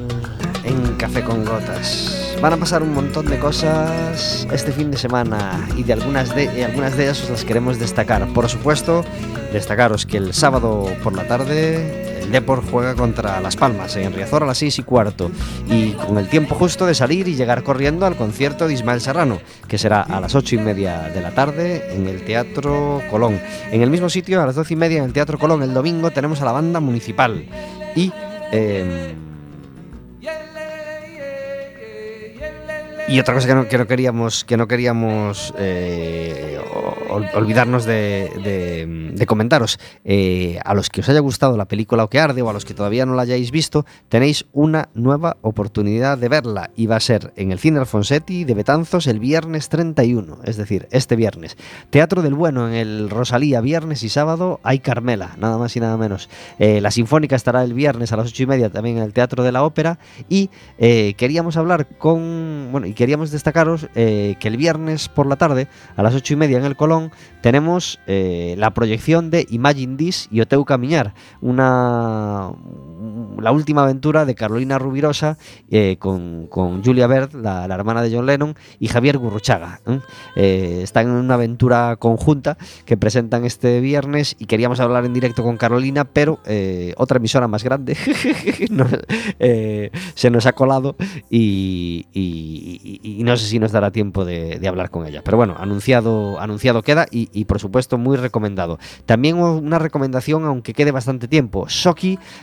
en 0.65 0.95
Café 0.97 1.23
con 1.23 1.45
Gotas. 1.45 2.35
Van 2.41 2.51
a 2.51 2.57
pasar 2.57 2.83
un 2.83 2.93
montón 2.93 3.25
de 3.27 3.39
cosas 3.39 4.45
este 4.51 4.73
fin 4.73 4.91
de 4.91 4.97
semana 4.97 5.65
y 5.77 5.83
de 5.83 5.93
algunas 5.93 6.35
de, 6.35 6.65
algunas 6.65 6.97
de 6.97 7.05
ellas 7.05 7.23
os 7.23 7.29
las 7.29 7.45
queremos 7.45 7.79
destacar. 7.79 8.27
Por 8.33 8.49
supuesto, 8.49 9.05
destacaros 9.53 10.05
que 10.05 10.17
el 10.17 10.33
sábado 10.33 10.93
por 11.03 11.15
la 11.15 11.25
tarde 11.25 12.12
el 12.23 12.31
Depor 12.31 12.63
juega 12.69 12.95
contra 12.95 13.39
Las 13.41 13.55
Palmas 13.55 13.95
en 13.95 14.13
Riazor 14.13 14.43
a 14.43 14.45
las 14.45 14.57
6 14.57 14.79
y 14.79 14.83
cuarto 14.83 15.31
y 15.69 15.91
con 15.91 16.17
el 16.17 16.27
tiempo 16.29 16.55
justo 16.55 16.85
de 16.85 16.95
salir 16.95 17.27
y 17.27 17.35
llegar 17.35 17.63
corriendo 17.63 18.05
al 18.05 18.15
concierto 18.15 18.67
de 18.67 18.73
Ismael 18.73 19.01
Serrano, 19.01 19.39
que 19.67 19.77
será 19.77 20.01
a 20.01 20.19
las 20.19 20.35
8 20.35 20.55
y 20.55 20.57
media 20.59 21.09
de 21.09 21.21
la 21.21 21.31
tarde 21.31 21.93
en 21.95 22.07
el 22.07 22.23
Teatro 22.23 23.01
Colón. 23.09 23.39
En 23.71 23.81
el 23.81 23.89
mismo 23.89 24.09
sitio, 24.09 24.41
a 24.41 24.45
las 24.45 24.55
12 24.55 24.73
y 24.73 24.77
media 24.77 24.99
en 24.99 25.05
el 25.05 25.13
Teatro 25.13 25.37
Colón, 25.37 25.63
el 25.63 25.73
domingo, 25.73 26.11
tenemos 26.11 26.41
a 26.41 26.45
la 26.45 26.51
banda 26.51 26.79
municipal 26.79 27.45
y... 27.95 28.11
eh, 28.51 29.15
Y 33.09 33.19
otra 33.19 33.33
cosa 33.33 33.47
que 33.47 33.53
no, 33.53 33.67
que 33.67 33.77
no 33.77 33.85
queríamos, 33.85 34.43
que 34.45 34.57
no 34.57 34.67
queríamos 34.67 35.53
eh, 35.57 36.57
ol- 37.09 37.29
olvidarnos 37.35 37.85
de, 37.85 38.31
de- 38.43 39.11
de 39.13 39.25
comentaros, 39.27 39.77
eh, 40.05 40.57
a 40.65 40.73
los 40.73 40.89
que 40.89 41.01
os 41.01 41.09
haya 41.09 41.19
gustado 41.19 41.55
la 41.57 41.65
película 41.65 42.03
O 42.05 42.09
que 42.09 42.19
arde 42.19 42.41
o 42.41 42.49
a 42.49 42.53
los 42.53 42.65
que 42.65 42.73
todavía 42.73 43.05
no 43.05 43.13
la 43.13 43.21
hayáis 43.23 43.51
visto, 43.51 43.85
tenéis 44.09 44.45
una 44.53 44.89
nueva 44.95 45.37
oportunidad 45.41 46.17
de 46.17 46.29
verla 46.29 46.71
y 46.75 46.87
va 46.87 46.95
a 46.95 46.99
ser 47.01 47.33
en 47.35 47.51
el 47.51 47.59
Cine 47.59 47.79
Alfonsetti 47.79 48.45
de 48.45 48.55
Betanzos 48.55 49.05
el 49.05 49.19
viernes 49.19 49.69
31, 49.69 50.39
es 50.45 50.57
decir, 50.57 50.87
este 50.89 51.15
viernes. 51.15 51.57
Teatro 51.91 52.21
del 52.23 52.33
Bueno 52.33 52.67
en 52.69 52.73
el 52.73 53.09
Rosalía, 53.11 53.61
viernes 53.61 54.01
y 54.03 54.09
sábado 54.09 54.59
hay 54.63 54.79
Carmela, 54.79 55.35
nada 55.37 55.57
más 55.57 55.75
y 55.75 55.79
nada 55.81 55.97
menos. 55.97 56.29
Eh, 56.57 56.81
la 56.81 56.89
Sinfónica 56.89 57.35
estará 57.35 57.63
el 57.63 57.73
viernes 57.73 58.11
a 58.13 58.17
las 58.17 58.29
ocho 58.29 58.43
y 58.43 58.47
media 58.47 58.69
también 58.71 58.97
en 58.97 59.03
el 59.03 59.13
Teatro 59.13 59.43
de 59.43 59.51
la 59.51 59.63
Ópera 59.63 59.99
y 60.29 60.49
eh, 60.79 61.13
queríamos 61.17 61.57
hablar 61.57 61.85
con, 61.97 62.69
bueno, 62.71 62.87
y 62.93 62.95
queríamos 62.95 63.31
destacaros 63.31 63.87
eh, 63.95 64.35
que 64.39 64.47
el 64.47 64.55
viernes 64.55 65.09
por 65.09 65.25
la 65.25 65.35
tarde 65.35 65.67
a 65.95 66.03
las 66.03 66.13
ocho 66.13 66.35
y 66.35 66.37
media 66.37 66.59
en 66.59 66.63
el 66.63 66.75
Colón 66.75 67.11
tenemos 67.41 67.99
eh, 68.05 68.53
la 68.59 68.71
proyección 68.75 69.31
de 69.31 69.47
Imagine 69.49 69.97
This 69.97 70.27
y 70.29 70.41
Oteu 70.41 70.63
Camiñar, 70.63 71.15
una 71.41 72.51
la 73.39 73.51
última 73.51 73.81
aventura 73.83 74.25
de 74.25 74.35
Carolina 74.35 74.77
Rubirosa 74.77 75.39
eh, 75.71 75.97
con, 75.97 76.45
con 76.47 76.83
Julia 76.83 77.07
Bird, 77.07 77.33
la, 77.33 77.65
hermana 77.65 78.03
de 78.03 78.15
John 78.15 78.27
Lennon, 78.27 78.55
y 78.79 78.87
Javier 78.87 79.17
Gurruchaga. 79.17 79.81
están 80.35 81.07
en 81.07 81.13
una 81.13 81.33
aventura 81.33 81.95
conjunta 81.97 82.57
que 82.85 82.95
presentan 82.95 83.43
este 83.43 83.81
viernes 83.81 84.35
y 84.37 84.45
queríamos 84.45 84.79
hablar 84.79 85.05
en 85.05 85.13
directo 85.13 85.41
con 85.41 85.57
Carolina, 85.57 86.05
pero 86.05 86.39
otra 86.97 87.17
emisora 87.17 87.47
más 87.47 87.63
grande 87.63 87.95
se 90.15 90.29
nos 90.29 90.45
ha 90.45 90.53
colado 90.53 90.95
y- 91.31 92.05
y- 92.83 93.23
no 93.23 93.37
sé 93.37 93.47
si 93.47 93.59
nos 93.59 93.71
dará 93.71 93.91
tiempo 93.91 94.25
de, 94.25 94.59
hablar 94.67 94.89
con 94.89 95.05
ella. 95.05 95.21
Pero 95.23 95.37
bueno, 95.37 95.55
anunciado, 95.57 96.39
anunciado 96.39 96.81
queda 96.81 97.05
y, 97.09 97.45
por 97.45 97.59
supuesto 97.59 97.97
muy 97.97 98.17
recomendado. 98.17 98.79
También 99.05 99.37
una 99.37 99.79
recomendación, 99.79 100.45
aunque 100.45 100.73
quede 100.73 100.91
bastante 100.91 101.27
tiempo. 101.27 101.67
Es 101.67 101.85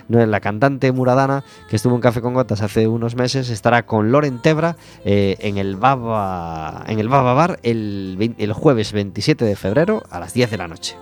la 0.09 0.41
cantante 0.41 0.91
muradana 0.93 1.45
que 1.69 1.77
estuvo 1.77 1.95
en 1.95 2.01
Café 2.01 2.21
con 2.21 2.35
Gotas 2.35 2.63
hace 2.63 2.89
unos 2.89 3.17
meses, 3.17 3.51
estará 3.51 3.87
con 3.87 4.13
Loren 4.13 4.41
Tebra 4.41 4.77
eh, 5.05 5.37
en 5.41 5.59
el 5.59 5.77
Baba 5.77 6.85
en 6.87 6.99
el 6.99 7.09
Baba 7.09 7.35
Bar 7.35 7.59
el, 7.63 8.35
el 8.39 8.53
jueves 8.53 8.93
27 8.93 9.45
de 9.45 9.57
febrero 9.57 10.03
a 10.11 10.21
las 10.21 10.33
10 10.35 10.51
de 10.51 10.57
la 10.57 10.69
noche. 10.69 10.97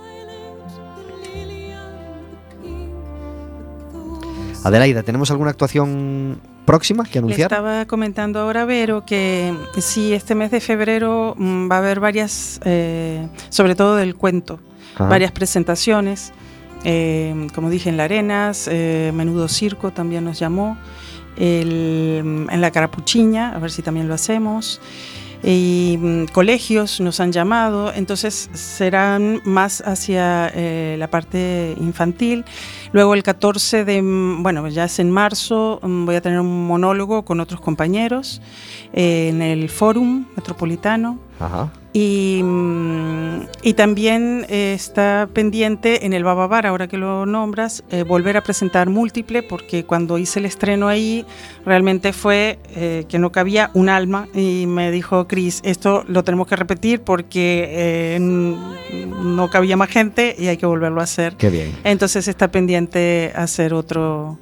Adelaida, 4.64 5.02
¿tenemos 5.02 5.30
alguna 5.30 5.50
actuación 5.50 6.40
próxima 6.68 7.04
que 7.04 7.14
Le 7.14 7.18
anunciar? 7.20 7.50
estaba 7.50 7.84
comentando 7.86 8.38
ahora, 8.40 8.64
Vero, 8.64 9.04
que 9.04 9.52
sí, 9.80 10.12
este 10.12 10.34
mes 10.34 10.50
de 10.50 10.60
febrero 10.60 11.34
mm, 11.36 11.68
va 11.70 11.76
a 11.76 11.78
haber 11.78 11.98
varias, 12.00 12.60
eh, 12.64 13.26
sobre 13.48 13.74
todo 13.74 13.96
del 13.96 14.14
cuento, 14.14 14.60
Ajá. 14.94 15.08
varias 15.08 15.32
presentaciones. 15.32 16.32
eh, 16.84 17.48
como 17.56 17.70
dije, 17.70 17.88
en 17.90 17.96
La 17.96 18.04
Arenas, 18.04 18.68
eh, 18.70 19.10
Menudo 19.12 19.48
Circo 19.48 19.90
también 19.90 20.24
nos 20.24 20.38
llamó, 20.38 20.76
el- 21.36 22.46
en 22.50 22.60
La 22.60 22.70
Carapuchiña, 22.70 23.52
a 23.54 23.58
ver 23.58 23.70
si 23.72 23.82
también 23.82 24.06
lo 24.06 24.14
hacemos. 24.14 24.80
Y 25.42 25.98
mm, 26.00 26.24
colegios 26.32 27.00
nos 27.00 27.20
han 27.20 27.30
llamado, 27.30 27.92
entonces 27.94 28.50
serán 28.54 29.40
más 29.44 29.82
hacia 29.86 30.50
eh, 30.54 30.96
la 30.98 31.08
parte 31.08 31.76
infantil. 31.78 32.44
Luego 32.92 33.14
el 33.14 33.22
14 33.22 33.84
de, 33.84 34.02
mm, 34.02 34.42
bueno, 34.42 34.66
ya 34.68 34.84
es 34.84 34.98
en 34.98 35.10
marzo, 35.10 35.78
mm, 35.82 36.06
voy 36.06 36.16
a 36.16 36.20
tener 36.20 36.40
un 36.40 36.66
monólogo 36.66 37.24
con 37.24 37.40
otros 37.40 37.60
compañeros 37.60 38.42
eh, 38.92 39.28
en 39.28 39.42
el 39.42 39.68
Fórum 39.68 40.26
Metropolitano. 40.36 41.27
Ajá. 41.40 41.70
Y, 41.92 42.42
mm, 42.44 43.40
y 43.62 43.74
también 43.74 44.46
eh, 44.48 44.74
está 44.74 45.28
pendiente 45.32 46.04
en 46.06 46.12
el 46.12 46.22
Bababar, 46.22 46.66
ahora 46.66 46.86
que 46.86 46.98
lo 46.98 47.26
nombras, 47.26 47.82
eh, 47.90 48.02
volver 48.02 48.36
a 48.36 48.42
presentar 48.42 48.90
múltiple, 48.90 49.42
porque 49.42 49.84
cuando 49.84 50.18
hice 50.18 50.38
el 50.38 50.44
estreno 50.44 50.88
ahí, 50.88 51.24
realmente 51.64 52.12
fue 52.12 52.58
eh, 52.76 53.04
que 53.08 53.18
no 53.18 53.32
cabía 53.32 53.70
un 53.74 53.88
alma. 53.88 54.28
Y 54.34 54.66
me 54.66 54.90
dijo, 54.90 55.26
Cris, 55.26 55.60
esto 55.64 56.04
lo 56.06 56.22
tenemos 56.24 56.46
que 56.46 56.56
repetir 56.56 57.00
porque 57.00 58.18
no 58.20 59.50
cabía 59.50 59.76
más 59.76 59.88
gente 59.88 60.36
y 60.38 60.48
hay 60.48 60.56
que 60.56 60.66
volverlo 60.66 61.00
a 61.00 61.04
hacer. 61.04 61.36
Qué 61.36 61.50
bien. 61.50 61.74
Entonces 61.84 62.28
está 62.28 62.48
pendiente 62.50 63.32
hacer 63.34 63.72
otro, 63.74 64.38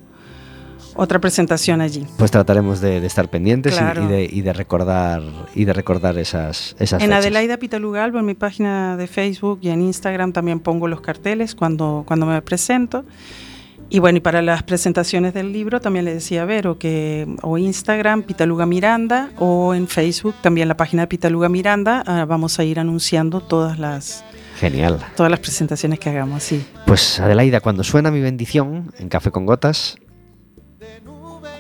otra 0.97 1.21
presentación 1.21 1.81
allí. 1.81 2.07
Pues 2.19 2.31
trataremos 2.31 2.81
de, 2.81 3.01
de 3.01 3.07
estar 3.07 3.29
pendientes 3.29 3.75
y- 3.75 3.79
Claro. 3.79 4.05
y, 4.05 4.07
de, 4.07 4.25
y 4.31 4.41
de 4.43 4.53
recordar 4.53 5.23
y 5.55 5.65
de 5.65 5.73
recordar 5.73 6.17
esas, 6.19 6.75
esas 6.79 7.03
En 7.03 7.09
fechas. 7.11 7.19
Adelaida 7.25 7.57
Pitalugalbo, 7.59 8.19
en 8.19 8.25
mi 8.27 8.35
página 8.35 8.97
de 8.97 9.07
Facebook 9.07 9.59
y 9.63 9.69
en 9.69 9.83
Instagram 9.83 10.33
también 10.33 10.61
pongo 10.61 10.89
los 10.89 11.01
carteles 11.01 11.55
cuando, 11.55 12.05
cuando 12.07 12.27
me 12.27 12.41
presento. 12.43 13.05
Y 13.89 14.01
bueno, 14.01 14.19
y 14.19 14.21
para 14.21 14.43
las 14.43 14.65
presentaciones 14.65 15.33
del 15.33 15.53
libro 15.53 15.81
también 15.81 16.05
le 16.05 16.13
decía 16.15 16.43
a 16.43 16.45
Vero 16.45 16.77
que 16.77 17.25
o 17.43 17.57
Instagram 17.57 18.25
Pitaluga 18.25 18.67
Miranda 18.67 19.31
o 19.39 19.75
en 19.75 19.87
Facebook 19.87 20.35
también 20.43 20.67
la 20.67 20.77
página 20.77 21.03
de 21.03 21.07
Pitaluga 21.07 21.49
Miranda 21.49 22.03
ah, 22.05 22.25
vamos 22.25 22.59
a 22.59 22.65
ir 22.65 22.81
anunciando 22.81 23.41
todas 23.43 23.79
las 23.79 24.25
Genial. 24.59 24.99
todas 25.15 25.31
las 25.31 25.39
presentaciones 25.39 26.01
que 26.01 26.11
hagamos, 26.11 26.43
sí. 26.43 26.67
Pues 26.85 27.21
Adelaida, 27.21 27.61
cuando 27.61 27.85
suena 27.85 28.11
mi 28.11 28.21
bendición 28.21 28.93
en 28.99 29.09
Café 29.09 29.31
con 29.31 29.47
Gotas, 29.47 29.99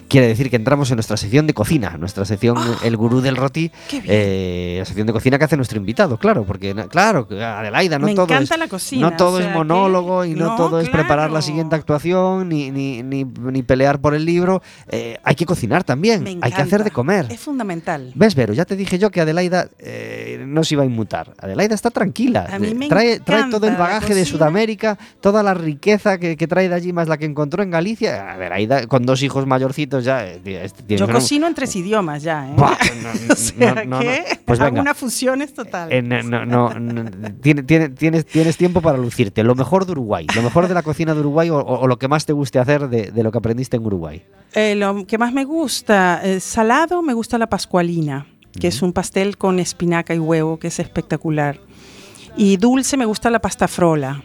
quiere 0.09 0.26
decir 0.28 0.50
que 0.50 0.57
entramos 0.57 0.90
en 0.90 0.96
nuestra 0.96 1.16
sección 1.16 1.46
de 1.46 1.54
cocina, 1.54 1.96
nuestra 1.98 2.24
sección 2.24 2.57
Ah, 2.59 2.78
El 2.84 2.96
Gurú 2.96 3.20
del 3.20 3.36
Roti, 3.36 3.70
eh, 3.92 4.76
la 4.78 4.84
sección 4.84 5.07
de 5.07 5.12
cocina 5.12 5.38
que 5.38 5.44
hace 5.44 5.57
nuestro 5.57 5.78
invitado, 5.78 6.16
claro, 6.18 6.44
porque 6.44 6.74
claro, 6.88 7.26
Adelaida, 7.30 7.98
no 7.98 8.07
Me 8.07 8.14
todo 8.14 8.34
es, 8.38 8.50
la 8.59 8.68
cocina, 8.68 9.11
no 9.11 9.16
todo 9.16 9.36
o 9.36 9.38
es 9.38 9.44
sea 9.46 9.54
monólogo 9.54 10.22
que- 10.22 10.28
y 10.28 10.34
no, 10.34 10.46
no, 10.46 10.57
todo 10.57 10.80
es 10.80 10.88
preparar 10.88 11.30
la 11.30 11.42
siguiente 11.42 11.74
actuación 11.76 12.48
ni, 12.48 12.70
ni, 12.70 13.02
ni, 13.02 13.24
ni 13.24 13.62
pelear 13.62 14.00
por 14.00 14.14
el 14.14 14.24
libro, 14.24 14.62
eh, 14.88 15.18
hay 15.22 15.34
que 15.34 15.44
cocinar 15.46 15.84
también, 15.84 16.26
hay 16.40 16.52
que 16.52 16.62
hacer 16.62 16.84
de 16.84 16.90
comer. 16.90 17.26
Es 17.30 17.40
fundamental. 17.40 18.12
¿Ves, 18.14 18.34
Vero? 18.34 18.52
Ya 18.52 18.64
te 18.64 18.76
dije 18.76 18.98
yo 18.98 19.11
que 19.11 19.20
Adelaida 19.20 19.68
eh, 19.78 20.44
no 20.46 20.62
se 20.64 20.74
iba 20.74 20.82
a 20.82 20.86
inmutar. 20.86 21.34
Adelaida 21.38 21.74
está 21.74 21.90
tranquila. 21.90 22.46
A 22.50 22.59
mí 22.59 22.74
me 22.74 22.88
trae, 22.88 23.20
trae 23.20 23.50
todo 23.50 23.66
el 23.66 23.76
bagaje 23.76 24.14
de. 24.14 24.24
Sudamérica, 24.26 24.98
toda 25.20 25.42
la 25.42 25.54
riqueza 25.54 26.18
que, 26.18 26.36
que 26.36 26.46
trae 26.48 26.68
de 26.68 26.74
allí, 26.74 26.92
más 26.92 27.07
la 27.09 27.16
que 27.16 27.24
encontró 27.24 27.62
en 27.62 27.70
Galicia. 27.70 28.32
Adelaida, 28.32 28.86
con 28.86 29.07
dos 29.07 29.22
hijos 29.22 29.46
mayorcitos, 29.46 29.95
ya. 30.05 30.26
eh, 30.26 30.40
este, 30.64 30.97
Yo 30.97 31.09
cocino 31.09 31.47
en 31.47 31.55
tres 31.55 31.74
idiomas 31.76 32.22
ya, 32.22 32.49
¿eh? 32.49 32.55
No, 32.57 32.64
no, 32.66 33.32
o 33.32 33.36
sea 33.36 33.84
no, 33.84 33.99
que 34.01 34.40
Pues 34.44 34.59
venga. 34.59 34.80
una 34.80 34.94
fusiones 34.94 35.53
total. 35.55 35.92
Eh, 35.92 36.03
no, 36.03 36.22
no, 36.22 36.44
no, 36.47 36.74
no, 36.74 37.11
tiene- 37.40 37.62
tiene- 37.62 37.88
tienes, 37.90 38.26
tienes 38.26 38.57
tiempo 38.57 38.80
para 38.80 38.99
lucirte. 38.99 39.42
Lo 39.42 39.55
mejor 39.55 39.86
de 39.86 39.92
Uruguay, 39.92 40.26
lo 40.34 40.42
mejor 40.42 40.68
de 40.68 40.74
la 40.74 40.82
cocina 40.82 41.14
de 41.14 41.20
Uruguay 41.20 41.51
o, 41.51 41.57
o- 41.59 41.80
o 41.80 41.86
lo 41.86 41.99
que 41.99 42.09
más 42.09 42.26
te 42.26 42.32
guste 42.32 42.59
hacer 42.59 42.88
de, 42.88 43.11
de 43.11 43.22
lo 43.22 43.30
que 43.32 43.38
aprendiste 43.38 43.76
en 43.76 43.86
Uruguay. 43.86 44.22
Eh, 44.55 44.74
lo 44.74 45.07
que 45.07 45.18
más 45.18 45.32
me 45.32 45.44
gusta, 45.44 46.20
eh, 46.24 46.40
salado, 46.40 47.03
me 47.03 47.12
gusta 47.14 47.36
la 47.38 47.49
pascualina, 47.49 48.26
que 48.59 48.68
es 48.68 48.80
un 48.82 48.92
pastel 48.92 49.36
con 49.36 49.59
espinaca 49.59 50.14
y 50.14 50.18
huevo, 50.18 50.59
que 50.59 50.68
es 50.68 50.78
espectacular. 50.78 51.61
Y 52.38 52.57
dulce, 52.59 52.97
me 52.97 53.05
gusta 53.07 53.30
la 53.30 53.38
pasta 53.40 53.68
frola. 53.68 54.22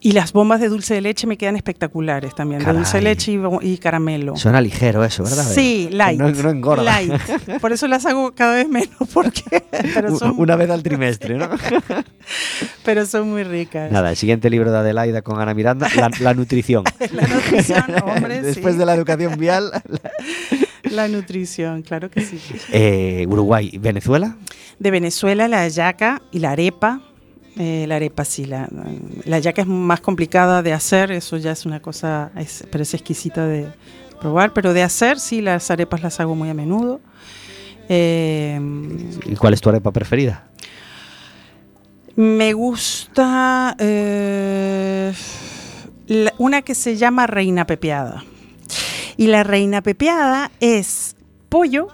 Y 0.00 0.12
las 0.12 0.32
bombas 0.32 0.60
de 0.60 0.68
dulce 0.68 0.94
de 0.94 1.00
leche 1.00 1.26
me 1.26 1.36
quedan 1.36 1.56
espectaculares 1.56 2.34
también, 2.34 2.64
de 2.64 2.72
dulce 2.72 2.98
de 2.98 3.02
leche 3.02 3.38
y, 3.62 3.78
caramelo. 3.78 4.36
Suena 4.36 4.60
ligero 4.60 5.04
eso, 5.04 5.24
¿verdad? 5.24 5.44
Sí, 5.44 5.88
light. 5.90 6.18
No, 6.18 6.30
no 6.30 6.50
engorda. 6.50 6.84
light. 6.84 7.12
Por 7.60 7.72
eso 7.72 7.88
las 7.88 8.06
hago 8.06 8.32
cada 8.32 8.54
vez 8.54 8.68
menos, 8.68 8.96
porque 9.12 9.42
pero 9.94 10.16
son, 10.16 10.34
Una 10.38 10.56
vez 10.56 10.70
al 10.70 10.82
trimestre, 10.82 11.36
¿no? 11.36 11.48
pero 12.84 13.06
son 13.06 13.30
muy 13.30 13.42
ricas. 13.42 13.90
Nada, 13.90 14.10
el 14.10 14.16
siguiente 14.16 14.50
libro 14.50 14.70
de 14.70 14.78
Adelaida 14.78 15.22
con 15.22 15.40
Ana 15.40 15.54
Miranda, 15.54 15.88
La, 15.96 16.10
la 16.20 16.34
nutrición. 16.34 16.84
La 17.12 17.26
nutrición, 17.26 17.84
hombre, 18.04 18.42
Después 18.42 18.74
sí. 18.74 18.78
de 18.78 18.86
la 18.86 18.94
educación 18.94 19.38
vial. 19.38 19.72
La 20.84 21.08
nutrición, 21.08 21.82
claro 21.82 22.10
que 22.10 22.20
sí. 22.20 22.40
Eh, 22.72 23.26
Uruguay, 23.28 23.76
Venezuela. 23.80 24.36
De 24.78 24.90
Venezuela, 24.90 25.48
la 25.48 25.62
hallaca 25.62 26.22
y 26.30 26.38
la 26.38 26.52
arepa. 26.52 27.00
Eh, 27.56 27.86
la 27.88 27.96
arepa 27.96 28.24
sí, 28.24 28.44
la, 28.44 28.68
la 29.24 29.36
hallaca 29.36 29.62
es 29.62 29.66
más 29.68 30.00
complicada 30.00 30.62
de 30.62 30.72
hacer, 30.72 31.10
eso 31.10 31.36
ya 31.38 31.50
es 31.52 31.66
una 31.66 31.80
cosa, 31.80 32.30
es- 32.36 32.64
pero 32.70 32.82
es 32.82 32.94
exquisita 32.94 33.46
de 33.46 33.66
probar. 34.20 34.52
Pero 34.52 34.72
de 34.72 34.82
hacer, 34.82 35.18
sí, 35.18 35.40
las 35.40 35.70
arepas 35.70 36.02
las 36.02 36.20
hago 36.20 36.34
muy 36.36 36.48
a 36.50 36.54
menudo. 36.54 37.00
Eh, 37.88 38.60
¿Y 39.26 39.34
cuál 39.36 39.54
es 39.54 39.60
tu 39.60 39.68
arepa 39.70 39.90
preferida? 39.92 40.44
me 42.16 42.52
gusta 42.52 43.76
eh, 43.78 45.12
la- 46.08 46.34
una 46.38 46.62
que 46.62 46.74
se 46.74 46.96
llama 46.96 47.26
reina 47.28 47.64
pepeada. 47.66 48.24
Y 49.16 49.28
la 49.28 49.44
reina 49.44 49.82
pepeada 49.82 50.50
es 50.58 51.14
pollo 51.48 51.88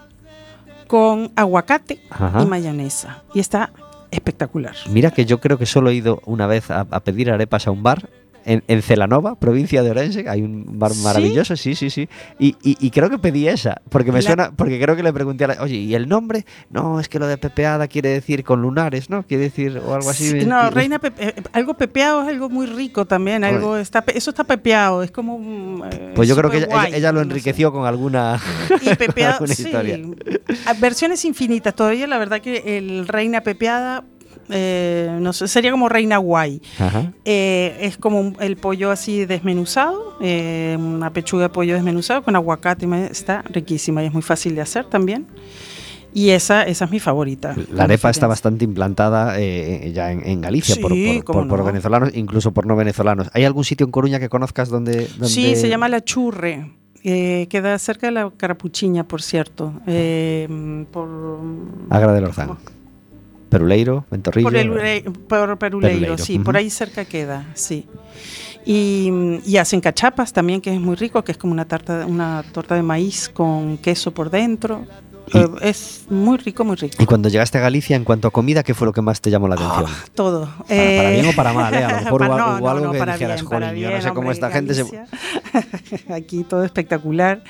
con 0.86 1.30
aguacate 1.36 2.00
Ajá. 2.10 2.42
y 2.42 2.46
mayonesa. 2.46 3.22
Y 3.34 3.40
está 3.40 3.70
espectacular. 4.14 4.74
Mira 4.88 5.10
que 5.10 5.26
yo 5.26 5.40
creo 5.40 5.58
que 5.58 5.66
solo 5.66 5.90
he 5.90 5.94
ido 5.94 6.22
una 6.24 6.46
vez 6.46 6.70
a, 6.70 6.84
pedir 7.00 7.30
arepas 7.30 7.66
a 7.66 7.70
un 7.70 7.82
bar 7.82 8.08
en, 8.44 8.62
en 8.68 8.82
Celanova, 8.82 9.34
provincia 9.36 9.82
de 9.82 9.90
Orense. 9.90 10.28
Hay 10.28 10.42
un 10.42 10.64
bar 10.78 10.94
maravilloso, 11.02 11.56
sí, 11.56 11.74
sí, 11.74 11.90
sí. 11.90 12.08
Y, 12.38 12.56
y- 12.62 12.76
y 12.80 12.90
creo 12.90 13.10
que 13.10 13.18
pedí 13.18 13.48
esa, 13.48 13.80
porque 13.88 14.12
me 14.12 14.18
La- 14.20 14.26
suena, 14.26 14.50
porque 14.56 14.80
creo 14.80 14.96
que 14.96 15.02
le 15.02 15.12
pregunté 15.12 15.44
a 15.44 15.48
la, 15.48 15.56
oye, 15.62 15.76
¿y 15.76 15.94
el 15.94 16.08
nombre? 16.08 16.44
No, 16.70 17.00
es 17.00 17.08
que 17.08 17.18
lo 17.18 17.26
de 17.26 17.38
pepeada 17.38 17.88
quiere 17.88 18.10
decir 18.10 18.44
con 18.44 18.62
lunares, 18.62 19.10
¿no? 19.10 19.22
Quiere 19.24 19.44
decir 19.44 19.78
o 19.78 19.94
algo 19.94 20.10
así. 20.10 20.30
Sí, 20.40 20.46
no, 20.46 20.70
reina 20.70 20.98
pepe- 20.98 21.28
eh, 21.28 21.42
algo 21.52 21.74
pepeado 21.74 22.22
es 22.22 22.28
algo 22.28 22.48
muy 22.48 22.66
rico 22.66 23.04
también, 23.06 23.44
algo 23.44 23.76
está 23.76 24.04
eso 24.14 24.30
está 24.30 24.44
pepeado, 24.44 25.02
es 25.02 25.10
como 25.10 25.84
eh, 25.86 26.12
Pues 26.14 26.28
yo 26.28 26.36
creo 26.36 26.50
que 26.50 26.58
ella, 26.58 26.66
superguay, 26.66 26.88
ella- 26.88 26.96
ella 26.98 27.12
lo 27.12 27.18
no 27.20 27.24
sé. 27.24 27.30
enriqueció 27.30 27.72
con 27.72 27.86
alguna, 27.86 28.40
Y 28.82 28.94
pepeado, 28.94 29.32
alguna 29.40 29.54
sí. 29.54 29.62
historia. 29.64 29.98
Versiones 30.80 31.24
infinitas. 31.24 31.74
Todavía 31.74 32.06
la 32.06 32.18
verdad 32.18 32.40
que 32.40 32.76
el 32.78 33.06
reina 33.08 33.40
pepeada, 33.42 34.04
eh, 34.50 35.16
no 35.20 35.32
sé, 35.32 35.48
sería 35.48 35.70
como 35.70 35.88
reina 35.88 36.18
guay. 36.18 36.60
Eh, 37.24 37.76
es 37.80 37.96
como 37.96 38.20
un- 38.20 38.36
el 38.40 38.56
pollo 38.56 38.90
así 38.90 39.24
desmenuzado, 39.26 40.16
eh, 40.20 40.76
una 40.78 41.12
pechuga 41.12 41.44
de 41.44 41.48
pollo 41.50 41.74
desmenuzado 41.74 42.22
con 42.22 42.36
aguacate. 42.36 42.86
Está 43.10 43.42
riquísima 43.42 44.02
y 44.02 44.06
es 44.06 44.12
muy 44.12 44.22
fácil 44.22 44.54
de 44.54 44.60
hacer 44.62 44.84
también. 44.86 45.26
Y 46.16 46.30
esa, 46.30 46.62
esa 46.62 46.84
es 46.84 46.90
mi 46.92 47.00
favorita. 47.00 47.56
La 47.72 47.84
arepa 47.84 48.08
está 48.08 48.28
bastante 48.28 48.64
implantada 48.64 49.34
eh, 49.40 49.90
ya 49.92 50.12
en, 50.12 50.24
en 50.24 50.40
Galicia 50.40 50.76
por, 50.80 50.92
Sí, 50.92 51.22
por- 51.24 51.34
por- 51.34 51.48
por 51.48 51.58
no. 51.58 51.64
venezolanos, 51.64 52.10
incluso 52.14 52.52
por 52.52 52.66
no 52.66 52.76
venezolanos. 52.76 53.30
¿Hay 53.32 53.44
algún 53.44 53.64
sitio 53.64 53.84
en 53.84 53.90
Coruña 53.90 54.20
que 54.20 54.28
conozcas 54.28 54.68
donde, 54.68 55.08
donde- 55.08 55.26
Sí, 55.28 55.56
se 55.56 55.68
llama 55.68 55.88
La 55.88 56.04
Churre. 56.04 56.70
eh, 57.02 57.48
queda 57.50 57.76
cerca 57.78 58.06
de 58.06 58.12
la 58.12 58.30
Carapuchiña, 58.36 59.04
por 59.08 59.22
cierto. 59.22 59.72
eh, 59.88 60.46
por, 60.92 61.08
Agra 61.90 62.12
del 62.12 62.24
Orzán? 62.24 62.56
Peruleiro, 63.58 64.04
Ventorrillo. 64.10 64.48
por, 64.48 64.56
el 64.56 65.02
por 65.02 65.58
Peruleiro, 65.58 65.58
Peruleiro, 65.58 66.18
sí, 66.18 66.38
por 66.38 66.56
ahí 66.56 66.70
cerca 66.70 67.04
queda, 67.04 67.46
sí. 67.54 67.86
Y, 68.66 69.10
y 69.46 69.56
hacen 69.58 69.80
cachapas 69.80 70.32
también, 70.32 70.60
que 70.60 70.72
es 70.72 70.80
muy 70.80 70.96
rico, 70.96 71.22
que 71.22 71.32
es 71.32 71.38
como 71.38 71.52
una 71.52 71.64
tarta, 71.66 72.06
una 72.06 72.42
torta 72.52 72.74
de 72.74 72.82
maíz 72.82 73.28
con 73.28 73.76
queso 73.78 74.12
por 74.12 74.30
dentro. 74.30 74.86
Y- 75.32 75.38
Eh, 75.38 75.46
es 75.62 76.04
muy 76.10 76.36
rico, 76.36 76.64
muy 76.64 76.76
rico. 76.76 76.96
Y 77.02 77.06
cuando 77.06 77.28
llegaste 77.30 77.56
a 77.56 77.60
Galicia, 77.62 77.96
en 77.96 78.04
cuanto 78.04 78.28
a 78.28 78.30
comida, 78.30 78.62
¿qué 78.62 78.74
fue 78.74 78.86
lo 78.86 78.92
que 78.92 79.00
más 79.00 79.20
te 79.22 79.30
llamó 79.30 79.48
la 79.48 79.54
atención? 79.54 79.86
Ah, 79.88 80.04
todo. 80.14 80.46
Para- 80.68 80.96
para 80.96 81.10
bien 81.10 81.26
o 81.26 81.32
para 81.32 81.52
mal, 81.54 81.72
¿eh? 81.74 81.84
A 81.84 81.88
lo 81.92 81.96
mejor 82.04 82.20
pa- 82.20 82.26
hubo- 82.28 82.36
no, 82.38 82.46
hubo 82.56 82.60
no, 82.60 82.68
algo 82.70 82.84
no, 82.86 82.92
que 82.92 82.98
dijeras, 83.12 83.40
bien, 83.40 83.46
"Jolín, 83.46 83.68
yo 83.70 83.86
no 83.86 83.88
bien, 83.90 84.02
sé 84.02 84.10
cómo 84.12 84.30
esta 84.32 84.50
gente 84.50 84.74
se-". 84.74 85.02
Aquí 86.12 86.44
todo 86.44 86.62
espectacular. 86.64 87.42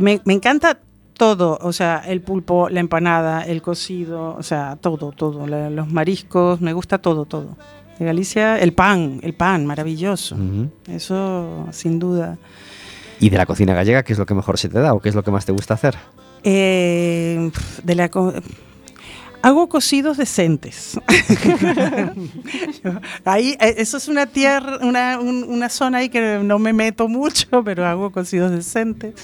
Mí 0.00 0.20
me 0.24 0.32
encanta 0.34 0.78
todo, 1.16 1.58
o 1.62 1.72
sea, 1.72 2.02
el 2.06 2.20
pulpo, 2.20 2.68
la 2.68 2.80
empanada, 2.80 3.42
el 3.42 3.62
cocido, 3.62 4.34
o 4.36 4.42
sea, 4.42 4.76
todo, 4.80 5.12
todo. 5.12 5.46
la- 5.46 5.70
los 5.70 5.88
mariscos, 5.90 6.60
me 6.60 6.72
gusta 6.72 6.98
todo, 6.98 7.24
todo. 7.24 7.56
De 7.98 8.04
Galicia, 8.06 8.58
el 8.58 8.72
pan, 8.72 9.20
el 9.22 9.34
pan, 9.34 9.64
maravilloso. 9.66 10.36
Eso, 10.88 11.66
sin 11.70 11.98
duda. 11.98 12.38
¿Y 13.20 13.30
de 13.30 13.36
la 13.36 13.46
cocina 13.46 13.74
gallega, 13.74 14.02
qué 14.02 14.12
es 14.14 14.18
lo 14.18 14.26
que 14.26 14.34
mejor 14.34 14.58
se 14.58 14.68
te 14.68 14.80
da 14.80 14.94
o 14.94 15.00
qué 15.00 15.08
es 15.10 15.14
lo 15.14 15.22
que 15.22 15.30
más 15.30 15.44
te 15.44 15.52
gusta 15.52 15.74
hacer? 15.74 15.94
Eh, 16.42 17.50
de 17.84 17.94
la 17.94 18.08
hago 19.42 19.68
cocidos 19.68 20.16
decentes. 20.16 20.98
ahí, 23.24 23.56
eh, 23.60 23.74
eso 23.78 23.96
es 23.96 24.08
una 24.08 24.26
tierra, 24.26 24.78
una, 24.82 25.18
un- 25.20 25.44
una 25.44 25.68
zona 25.68 25.98
ahí 25.98 26.08
que 26.08 26.40
no 26.42 26.58
me 26.58 26.72
meto 26.72 27.08
mucho, 27.08 27.46
pero 27.64 27.86
hago 27.86 28.10
cocidos 28.12 28.50
decentes. 28.50 29.14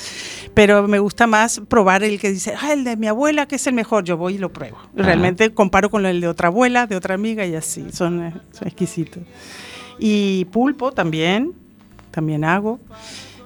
Pero 0.55 0.87
me 0.89 0.99
gusta 0.99 1.27
más 1.27 1.61
probar 1.69 2.03
el 2.03 2.19
que 2.21 2.31
dice, 2.33 2.55
ah, 2.61 2.73
el 2.73 2.85
de 2.85 2.97
mi 2.97 3.07
abuela, 3.07 3.47
que 3.47 3.57
es 3.57 3.67
el 3.67 3.75
mejor, 3.75 4.05
yo 4.05 4.17
voy 4.17 4.35
y 4.35 4.39
lo 4.39 4.53
pruebo. 4.53 4.79
Realmente 4.95 5.53
comparo 5.55 5.91
con 5.91 6.05
el 6.07 6.21
de 6.21 6.29
otra 6.29 6.49
abuela, 6.49 6.87
de 6.87 6.97
otra 6.97 7.15
amiga 7.15 7.47
y 7.47 7.55
así, 7.55 7.87
son, 7.93 8.23
eh, 8.27 8.35
son 8.53 8.69
exquisitos. 8.69 9.23
Y 9.99 10.45
pulpo 10.47 10.93
también, 10.93 11.53
también 12.11 12.45
hago. 12.45 12.81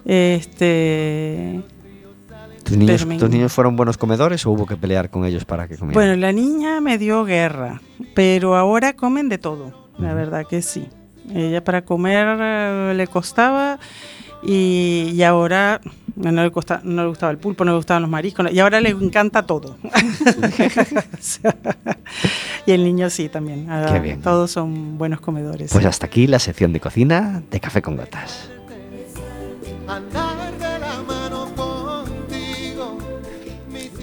Este, 0.04 1.60
¿Tus 2.72 2.78
niños, 2.78 3.06
me- 3.06 3.18
tus 3.18 3.28
niños 3.30 3.52
fueron 3.52 3.76
buenos 3.76 3.98
comedores 3.98 4.46
o 4.46 4.50
hubo 4.50 4.66
que 4.66 4.76
pelear 4.76 5.10
con 5.10 5.24
ellos 5.24 5.44
para 5.44 5.68
que 5.68 5.76
comieran? 5.76 5.94
Bueno, 5.94 6.16
la 6.16 6.32
niña 6.32 6.80
me 6.80 6.96
dio 6.98 7.24
guerra, 7.24 7.80
pero 8.14 8.56
ahora 8.56 8.94
comen 8.94 9.28
de 9.28 9.38
todo, 9.38 9.88
la 9.98 10.08
Ujú. 10.08 10.16
verdad 10.16 10.46
que 10.48 10.62
sí. 10.62 10.86
Ella 11.34 11.62
para 11.62 11.82
comer 11.84 12.26
eh, 12.40 12.94
le 12.96 13.06
costaba 13.06 13.78
y, 14.42 15.10
y 15.14 15.22
ahora 15.22 15.80
no 16.16 16.42
le, 16.42 16.50
costa- 16.50 16.80
no 16.82 17.02
le 17.02 17.08
gustaba 17.08 17.30
el 17.32 17.38
pulpo, 17.38 17.64
no 17.64 17.72
le 17.72 17.76
gustaban 17.76 18.02
los 18.02 18.10
mariscos 18.10 18.50
y 18.52 18.58
ahora 18.58 18.80
le 18.80 18.90
encanta 18.90 19.44
todo. 19.46 19.76
Y 22.66 22.70
el 22.72 22.84
niño 22.84 23.10
sí 23.10 23.28
también. 23.28 23.68
ah, 23.70 23.90
Qué 23.92 23.98
bien. 23.98 24.20
Todos 24.22 24.50
son 24.52 24.96
buenos 24.98 25.20
comedores. 25.20 25.72
Pues 25.72 25.84
hasta 25.84 26.06
aquí 26.06 26.26
la 26.28 26.38
sección 26.38 26.72
de 26.72 26.78
cocina 26.80 27.42
de 27.50 27.58
Café 27.60 27.82
con 27.82 27.96
Gotas. 27.96 28.48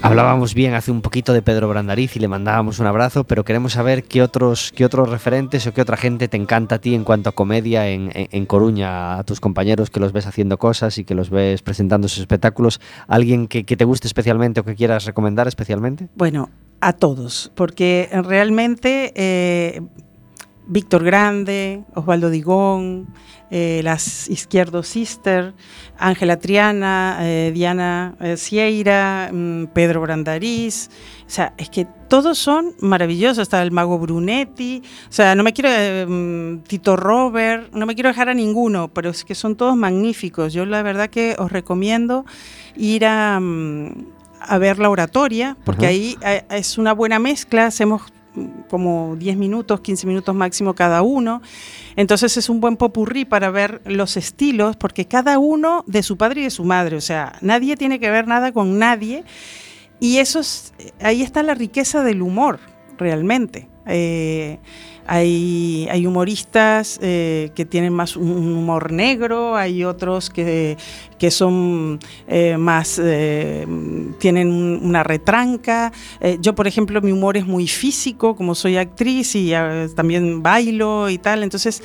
Hablábamos 0.01 0.53
bien 0.53 0.73
hace 0.75 0.91
un 0.91 1.01
poquito 1.01 1.33
de 1.33 1.41
Pedro 1.41 1.67
Brandariz 1.67 2.15
y 2.15 2.19
le 2.19 2.29
mandábamos 2.29 2.79
un 2.79 2.87
abrazo, 2.87 3.25
pero 3.25 3.43
queremos 3.43 3.73
saber 3.73 4.03
qué 4.05 4.21
otros, 4.21 4.71
qué 4.73 4.85
otros 4.85 5.09
referentes 5.09 5.67
o 5.67 5.73
qué 5.73 5.81
otra 5.81 5.97
gente 5.97 6.29
te 6.29 6.37
encanta 6.37 6.75
a 6.75 6.79
ti 6.79 6.95
en 6.95 7.03
cuanto 7.03 7.29
a 7.29 7.33
comedia 7.33 7.87
en, 7.89 8.09
en- 8.13 8.45
Coruña, 8.45 9.19
a 9.19 9.23
tus 9.25 9.39
compañeros 9.41 9.89
que 9.89 9.99
los 9.99 10.13
ves 10.13 10.25
haciendo 10.25 10.57
cosas 10.57 10.97
y 10.97 11.03
que 11.03 11.13
los 11.15 11.29
ves 11.29 11.61
presentando 11.61 12.07
sus 12.07 12.19
espectáculos. 12.19 12.79
¿Alguien 13.07 13.47
que, 13.47 13.65
que 13.65 13.75
te 13.75 13.83
guste 13.85 14.07
especialmente 14.07 14.61
o 14.61 14.63
que 14.63 14.73
quieras 14.75 15.03
recomendar 15.05 15.47
especialmente? 15.47 16.07
Bueno, 16.15 16.49
a 16.79 16.93
todos, 16.93 17.51
porque 17.55 18.09
realmente 18.23 19.11
eh, 19.15 19.81
Víctor 20.69 21.03
Grande, 21.03 21.83
Osvaldo 21.95 22.29
Digón, 22.29 23.07
eh, 23.49 23.81
las 23.83 24.29
Izquierdo 24.29 24.83
Sister, 24.83 25.55
Ángela 25.97 26.37
Triana, 26.37 27.17
eh, 27.21 27.51
Diana 27.51 28.15
eh, 28.21 28.37
Sieira, 28.37 29.31
mm, 29.33 29.65
Pedro 29.73 30.01
Brandariz. 30.01 30.91
O 31.25 31.29
sea, 31.29 31.53
es 31.57 31.69
que 31.71 31.87
todos 32.07 32.37
son 32.37 32.75
maravillosos. 32.81 33.39
Está 33.41 33.63
el 33.63 33.71
mago 33.71 33.97
Brunetti. 33.97 34.83
O 35.09 35.11
sea, 35.11 35.33
no 35.33 35.41
me 35.41 35.53
quiero. 35.53 35.69
eh, 35.71 36.05
mm, 36.07 36.59
Tito 36.67 36.95
Robert. 36.95 37.73
No 37.73 37.87
me 37.87 37.95
quiero 37.95 38.09
dejar 38.09 38.29
a 38.29 38.35
ninguno, 38.35 38.89
pero 38.89 39.09
es 39.09 39.25
que 39.25 39.33
son 39.33 39.55
todos 39.55 39.75
magníficos. 39.75 40.53
Yo 40.53 40.67
la 40.67 40.83
verdad 40.83 41.09
que 41.09 41.35
os 41.39 41.51
recomiendo 41.51 42.25
ir 42.77 43.05
a. 43.05 43.39
mm, 43.39 44.05
a 44.41 44.57
ver 44.57 44.79
la 44.79 44.89
oratoria, 44.89 45.57
porque 45.65 45.85
Ajá. 45.85 45.91
ahí 45.91 46.17
es 46.49 46.77
una 46.77 46.93
buena 46.93 47.19
mezcla, 47.19 47.65
hacemos 47.65 48.03
como 48.69 49.15
10 49.17 49.37
minutos, 49.37 49.81
15 49.81 50.07
minutos 50.07 50.35
máximo 50.35 50.73
cada 50.73 51.01
uno. 51.01 51.41
Entonces 51.95 52.37
es 52.37 52.49
un 52.49 52.61
buen 52.61 52.77
popurrí 52.77 53.25
para 53.25 53.49
ver 53.49 53.81
los 53.85 54.17
estilos, 54.17 54.75
porque 54.75 55.05
cada 55.05 55.39
uno 55.39 55.83
de 55.87 56.03
su 56.03 56.17
padre 56.17 56.41
y 56.41 56.43
de 56.45 56.49
su 56.49 56.63
madre, 56.63 56.95
o 56.97 57.01
sea, 57.01 57.33
nadie 57.41 57.75
tiene 57.75 57.99
que 57.99 58.09
ver 58.09 58.27
nada 58.27 58.51
con 58.51 58.79
nadie. 58.79 59.23
Y 59.99 60.17
eso 60.17 60.39
es, 60.39 60.73
ahí 61.01 61.21
está 61.21 61.43
la 61.43 61.55
riqueza 61.55 62.03
del 62.03 62.21
humor, 62.21 62.59
realmente. 62.97 63.67
Eh, 63.89 64.59
hay, 65.11 66.05
humoristas 66.05 66.99
eh, 67.01 67.49
que 67.55 67.65
tienen 67.65 67.91
más 67.93 68.15
un 68.15 68.29
humor 68.55 68.91
negro, 68.91 69.55
hay 69.55 69.83
otros 69.83 70.29
que, 70.29 70.77
son 71.31 71.97
eh, 72.27 72.57
más, 72.57 73.01
tienen 74.19 74.51
un- 74.51 74.79
una 74.83 75.03
retranca. 75.03 75.91
Yo, 76.41 76.53
por 76.53 76.67
ejemplo, 76.67 77.01
mi 77.01 77.11
humor 77.11 77.37
es 77.37 77.45
muy 77.47 77.67
físico, 77.67 78.35
como 78.35 78.53
soy 78.53 78.77
actriz 78.77 79.35
y 79.35 79.53
ah, 79.55 79.87
también 79.95 80.43
bailo 80.43 81.09
y 81.09 81.17
tal, 81.17 81.41
entonces 81.41 81.81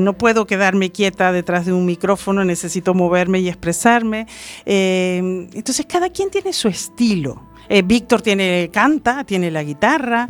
no 0.00 0.14
puedo 0.16 0.46
quedarme 0.46 0.90
quieta 0.90 1.32
detrás 1.32 1.66
de 1.66 1.74
un 1.74 1.84
micrófono, 1.84 2.42
necesito 2.44 2.94
moverme 2.94 3.40
y 3.40 3.48
expresarme. 3.48 4.26
Entonces, 4.64 5.84
cada 5.86 6.08
quien 6.08 6.30
tiene 6.30 6.54
su 6.54 6.68
estilo. 6.68 7.49
Eh, 7.70 7.80
Víctor 7.82 8.20
tiene, 8.20 8.68
canta, 8.70 9.24
tiene 9.24 9.50
la 9.50 9.62
guitarra. 9.62 10.28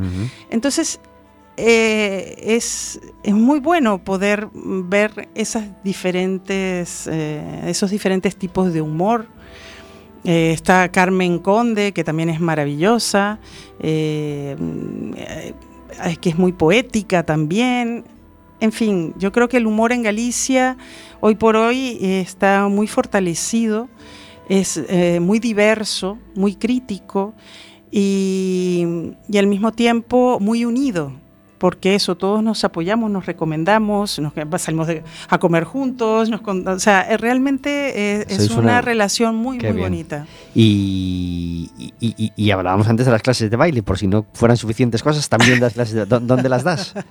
Entonces, 0.50 1.00
eh, 1.56 2.36
es, 2.38 3.00
es 3.24 3.34
muy 3.34 3.58
bueno 3.58 4.04
poder 4.04 4.48
ver 4.54 5.28
esas 5.34 5.64
diferentes, 5.82 7.08
eh, 7.10 7.62
esos 7.66 7.90
diferentes 7.90 8.36
tipos 8.36 8.72
de 8.72 8.80
humor. 8.80 9.26
Eh, 10.22 10.52
está 10.52 10.90
Carmen 10.92 11.38
Conde, 11.38 11.92
que 11.92 12.04
también 12.04 12.28
es 12.28 12.40
maravillosa, 12.40 13.38
eh, 13.80 14.54
eh, 15.16 15.54
es 16.04 16.18
que 16.18 16.28
es 16.28 16.38
muy 16.38 16.52
poética 16.52 17.22
también. 17.22 18.04
En 18.60 18.70
fin, 18.70 19.14
yo 19.16 19.32
creo 19.32 19.48
que 19.48 19.56
el 19.56 19.66
humor 19.66 19.92
en 19.92 20.02
Galicia 20.02 20.76
hoy 21.20 21.36
por 21.36 21.56
hoy 21.56 21.96
está 22.02 22.68
muy 22.68 22.86
fortalecido, 22.86 23.88
es 24.50 24.76
eh, 24.76 25.20
muy 25.20 25.38
diverso, 25.38 26.18
muy 26.34 26.56
crítico 26.56 27.34
y, 27.88 28.84
y 29.28 29.38
al 29.38 29.46
mismo 29.46 29.70
tiempo 29.70 30.38
muy 30.40 30.64
unido, 30.64 31.12
porque 31.60 31.94
eso, 31.94 32.16
todos 32.16 32.42
nos 32.42 32.64
apoyamos, 32.64 33.10
nos 33.10 33.26
recomendamos, 33.26 34.18
nos 34.18 34.32
salimos 34.62 34.86
de- 34.88 35.04
a 35.28 35.38
comer 35.38 35.64
juntos, 35.64 36.30
nos, 36.30 36.40
o 36.40 36.78
sea, 36.80 37.02
eh, 37.02 37.18
realmente 37.18 37.70
eh, 38.20 38.24
es 38.28 38.36
Sois 38.38 38.50
una, 38.52 38.60
una- 38.62 38.80
relación 38.80 39.36
muy, 39.36 39.58
muy 39.58 39.66
bien. 39.66 39.76
bonita. 39.78 40.26
Y, 40.54 41.70
y- 41.78 41.92
y- 42.16 42.32
y 42.34 42.50
hablábamos 42.50 42.88
antes 42.88 43.04
de 43.06 43.12
las 43.12 43.22
clases 43.22 43.50
de 43.50 43.56
baile, 43.56 43.82
por 43.82 43.98
si 43.98 44.06
no 44.06 44.24
fueran 44.32 44.56
suficientes 44.56 45.02
cosas, 45.02 45.28
también 45.28 45.60
das 45.60 45.74
clases 45.74 45.94
de... 45.94 46.06
¿dó- 46.06 46.20
¿Dónde 46.20 46.48
las 46.48 46.64
das? 46.64 46.94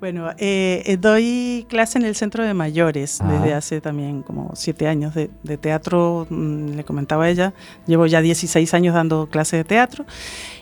Bueno, 0.00 0.30
eh, 0.38 0.84
eh, 0.86 0.96
doy 0.96 1.66
clase 1.68 1.98
en 1.98 2.04
el 2.04 2.14
centro 2.14 2.44
de 2.44 2.54
mayores 2.54 3.20
Ah. 3.20 3.32
desde 3.32 3.52
hace 3.54 3.80
también 3.80 4.22
como 4.22 4.52
siete 4.54 4.86
años 4.86 5.12
de, 5.12 5.28
de 5.42 5.56
teatro, 5.58 6.24
mm, 6.30 6.76
le 6.76 6.84
comentaba 6.84 7.24
a 7.24 7.30
ella, 7.30 7.52
llevo 7.86 8.06
ya 8.06 8.20
16 8.20 8.74
años 8.74 8.94
dando 8.94 9.26
clases 9.28 9.58
de 9.58 9.64
teatro 9.64 10.04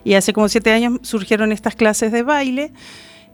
y 0.05 0.15
hace 0.15 0.33
como 0.33 0.49
siete 0.49 0.73
años 0.73 1.01
surgieron 1.03 1.53
estas 1.53 1.75
clases 1.77 2.13
de 2.13 2.23
baile 2.23 2.73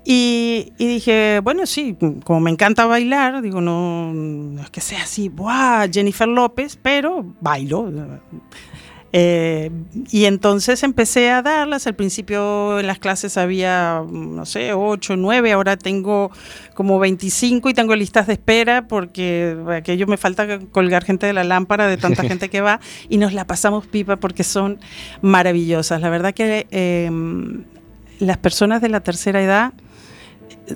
y, 0.05 0.72
y 0.78 0.86
dije, 0.86 1.40
bueno, 1.42 1.64
sí, 1.66 1.96
como 2.24 2.40
me 2.40 2.50
encanta 2.50 2.86
bailar, 2.86 3.40
digo, 3.42 3.61
no, 3.61 4.12
no 4.12 4.61
es 4.61 4.70
que 4.70 4.80
sea 4.80 5.03
así, 5.03 5.28
¡buah! 5.28 5.88
Jennifer 5.92 6.28
López, 6.28 6.78
pero 6.80 7.24
bailo. 7.40 7.90
Eh, 9.14 9.70
y 10.11 10.24
entonces 10.24 10.82
empecé 10.82 11.30
a 11.30 11.42
darlas. 11.42 11.86
Al 11.86 11.94
principio 11.94 12.80
en 12.80 12.86
las 12.86 12.98
clases 12.98 13.36
había, 13.36 14.03
no 14.11 14.46
sé, 14.46 14.72
8, 14.72 15.16
9, 15.16 15.53
ahora 15.53 15.76
tengo 15.76 16.30
como 16.74 16.98
25 16.98 17.68
y 17.68 17.74
tengo 17.74 17.94
listas 17.94 18.26
de 18.26 18.32
espera 18.32 18.88
porque 18.88 19.57
aquello 19.70 20.07
me 20.07 20.16
falta 20.16 20.59
colgar 20.70 21.05
gente 21.05 21.26
de 21.26 21.34
la 21.34 21.44
lámpara 21.44 21.86
de 21.86 21.98
tanta 21.98 22.22
gente 22.28 22.48
que 22.48 22.62
va 22.62 22.80
y 23.09 23.18
nos 23.18 23.34
la 23.34 23.46
pasamos 23.46 23.86
pipa 23.86 24.16
porque 24.16 24.44
son 24.44 24.80
maravillosas. 25.20 26.00
La 26.00 26.09
verdad 26.09 26.32
que 26.32 26.66
eh, 26.70 27.11
las 28.18 28.38
personas 28.38 28.80
de 28.80 28.88
la 28.88 29.00
tercera 29.00 29.42
edad 29.42 29.74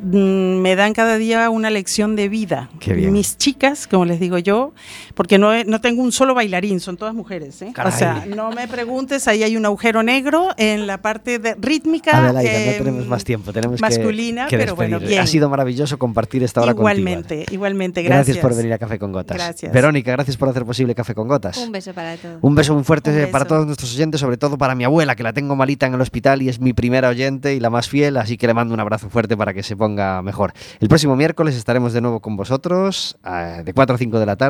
me 0.02 0.74
dan 0.76 0.92
cada 0.92 1.16
día 1.16 1.48
una 1.50 1.70
lección 1.70 2.16
de 2.16 2.28
vida. 2.28 2.68
Qué 2.80 2.92
bien. 2.94 3.12
Mis 3.12 3.38
chicas, 3.38 3.86
como 3.86 4.04
les 4.04 4.18
digo 4.20 4.38
yo, 4.38 4.72
porque 5.14 5.38
no, 5.38 5.62
no 5.64 5.80
tengo 5.80 6.02
un 6.02 6.12
solo 6.12 6.34
bailarín, 6.34 6.80
son 6.80 6.96
todas 6.96 7.14
mujeres. 7.14 7.60
¿eh? 7.62 7.72
O 7.84 7.90
sea, 7.90 8.26
no 8.26 8.50
me 8.50 8.66
preguntes, 8.68 9.28
ahí 9.28 9.42
hay 9.42 9.56
un 9.56 9.64
agujero 9.64 10.02
negro 10.02 10.48
en 10.56 10.86
la 10.86 10.98
parte 11.02 11.38
de 11.38 11.54
rítmica. 11.54 12.18
Adelaida, 12.18 12.50
eh, 12.52 12.66
no 12.78 12.84
tenemos 12.84 13.06
más 13.06 13.24
tiempo, 13.24 13.52
tenemos 13.52 13.76
que- 13.76 13.80
masculina, 13.82 14.46
que, 14.48 14.58
pero 14.58 14.74
bueno, 14.74 14.98
bien. 14.98 15.20
Ha 15.20 15.26
sido 15.26 15.48
maravilloso 15.48 15.98
compartir 15.98 16.42
esta 16.42 16.62
hora 16.62 16.72
Igualmente, 16.72 17.36
contigo. 17.36 17.54
igualmente, 17.54 18.02
Gracias. 18.02 18.26
gracias. 18.26 18.42
por 18.42 18.56
venir 18.56 18.72
a 18.72 18.78
Café 18.78 18.98
con 18.98 19.12
Gotas. 19.12 19.36
Gracias. 19.36 19.72
Verónica, 19.72 20.10
gracias 20.12 20.36
por 20.36 20.48
hacer 20.48 20.64
posible 20.64 20.94
Café 20.94 21.14
con 21.14 21.28
Gotas. 21.28 21.56
Un 21.58 21.72
beso 21.72 21.92
para 21.94 22.16
todos. 22.16 22.38
Un 22.42 22.54
beso 22.54 22.74
muy 22.74 22.84
fuerte 22.84 23.10
Un 23.10 23.30
para 23.30 23.44
beso. 23.44 23.54
todos 23.54 23.66
nuestros 23.66 23.94
oyentes, 23.94 24.20
sobre 24.20 24.36
todo 24.36 24.58
para 24.58 24.74
mi 24.74 24.84
abuela, 24.84 25.14
que 25.14 25.22
la 25.22 25.32
tengo 25.32 25.54
malita 25.56 25.86
en 25.86 25.94
el 25.94 26.00
hospital 26.00 26.42
y 26.42 26.48
es 26.48 26.60
mi 26.60 26.72
primera 26.72 27.08
oyente 27.08 27.54
y 27.54 27.60
la 27.60 27.70
más 27.70 27.88
fiel, 27.88 28.16
así 28.16 28.36
que 28.36 28.46
le 28.46 28.54
mando 28.54 28.74
un 28.74 28.80
abrazo 28.80 29.08
fuerte 29.10 29.36
para 29.36 29.54
que 29.54 29.62
se 29.62 29.75
ponga 29.76 30.22
mejor. 30.22 30.52
El 30.80 30.88
próximo 30.88 31.16
miércoles 31.16 31.56
estaremos 31.56 31.92
de 31.92 32.00
nuevo 32.00 32.20
con 32.20 32.36
vosotros, 32.36 33.18
eh, 33.24 33.62
de 33.64 33.72
4 33.72 33.94
a 33.94 33.98
5 33.98 34.18
de 34.18 34.26
la 34.26 34.36
tarde. 34.36 34.44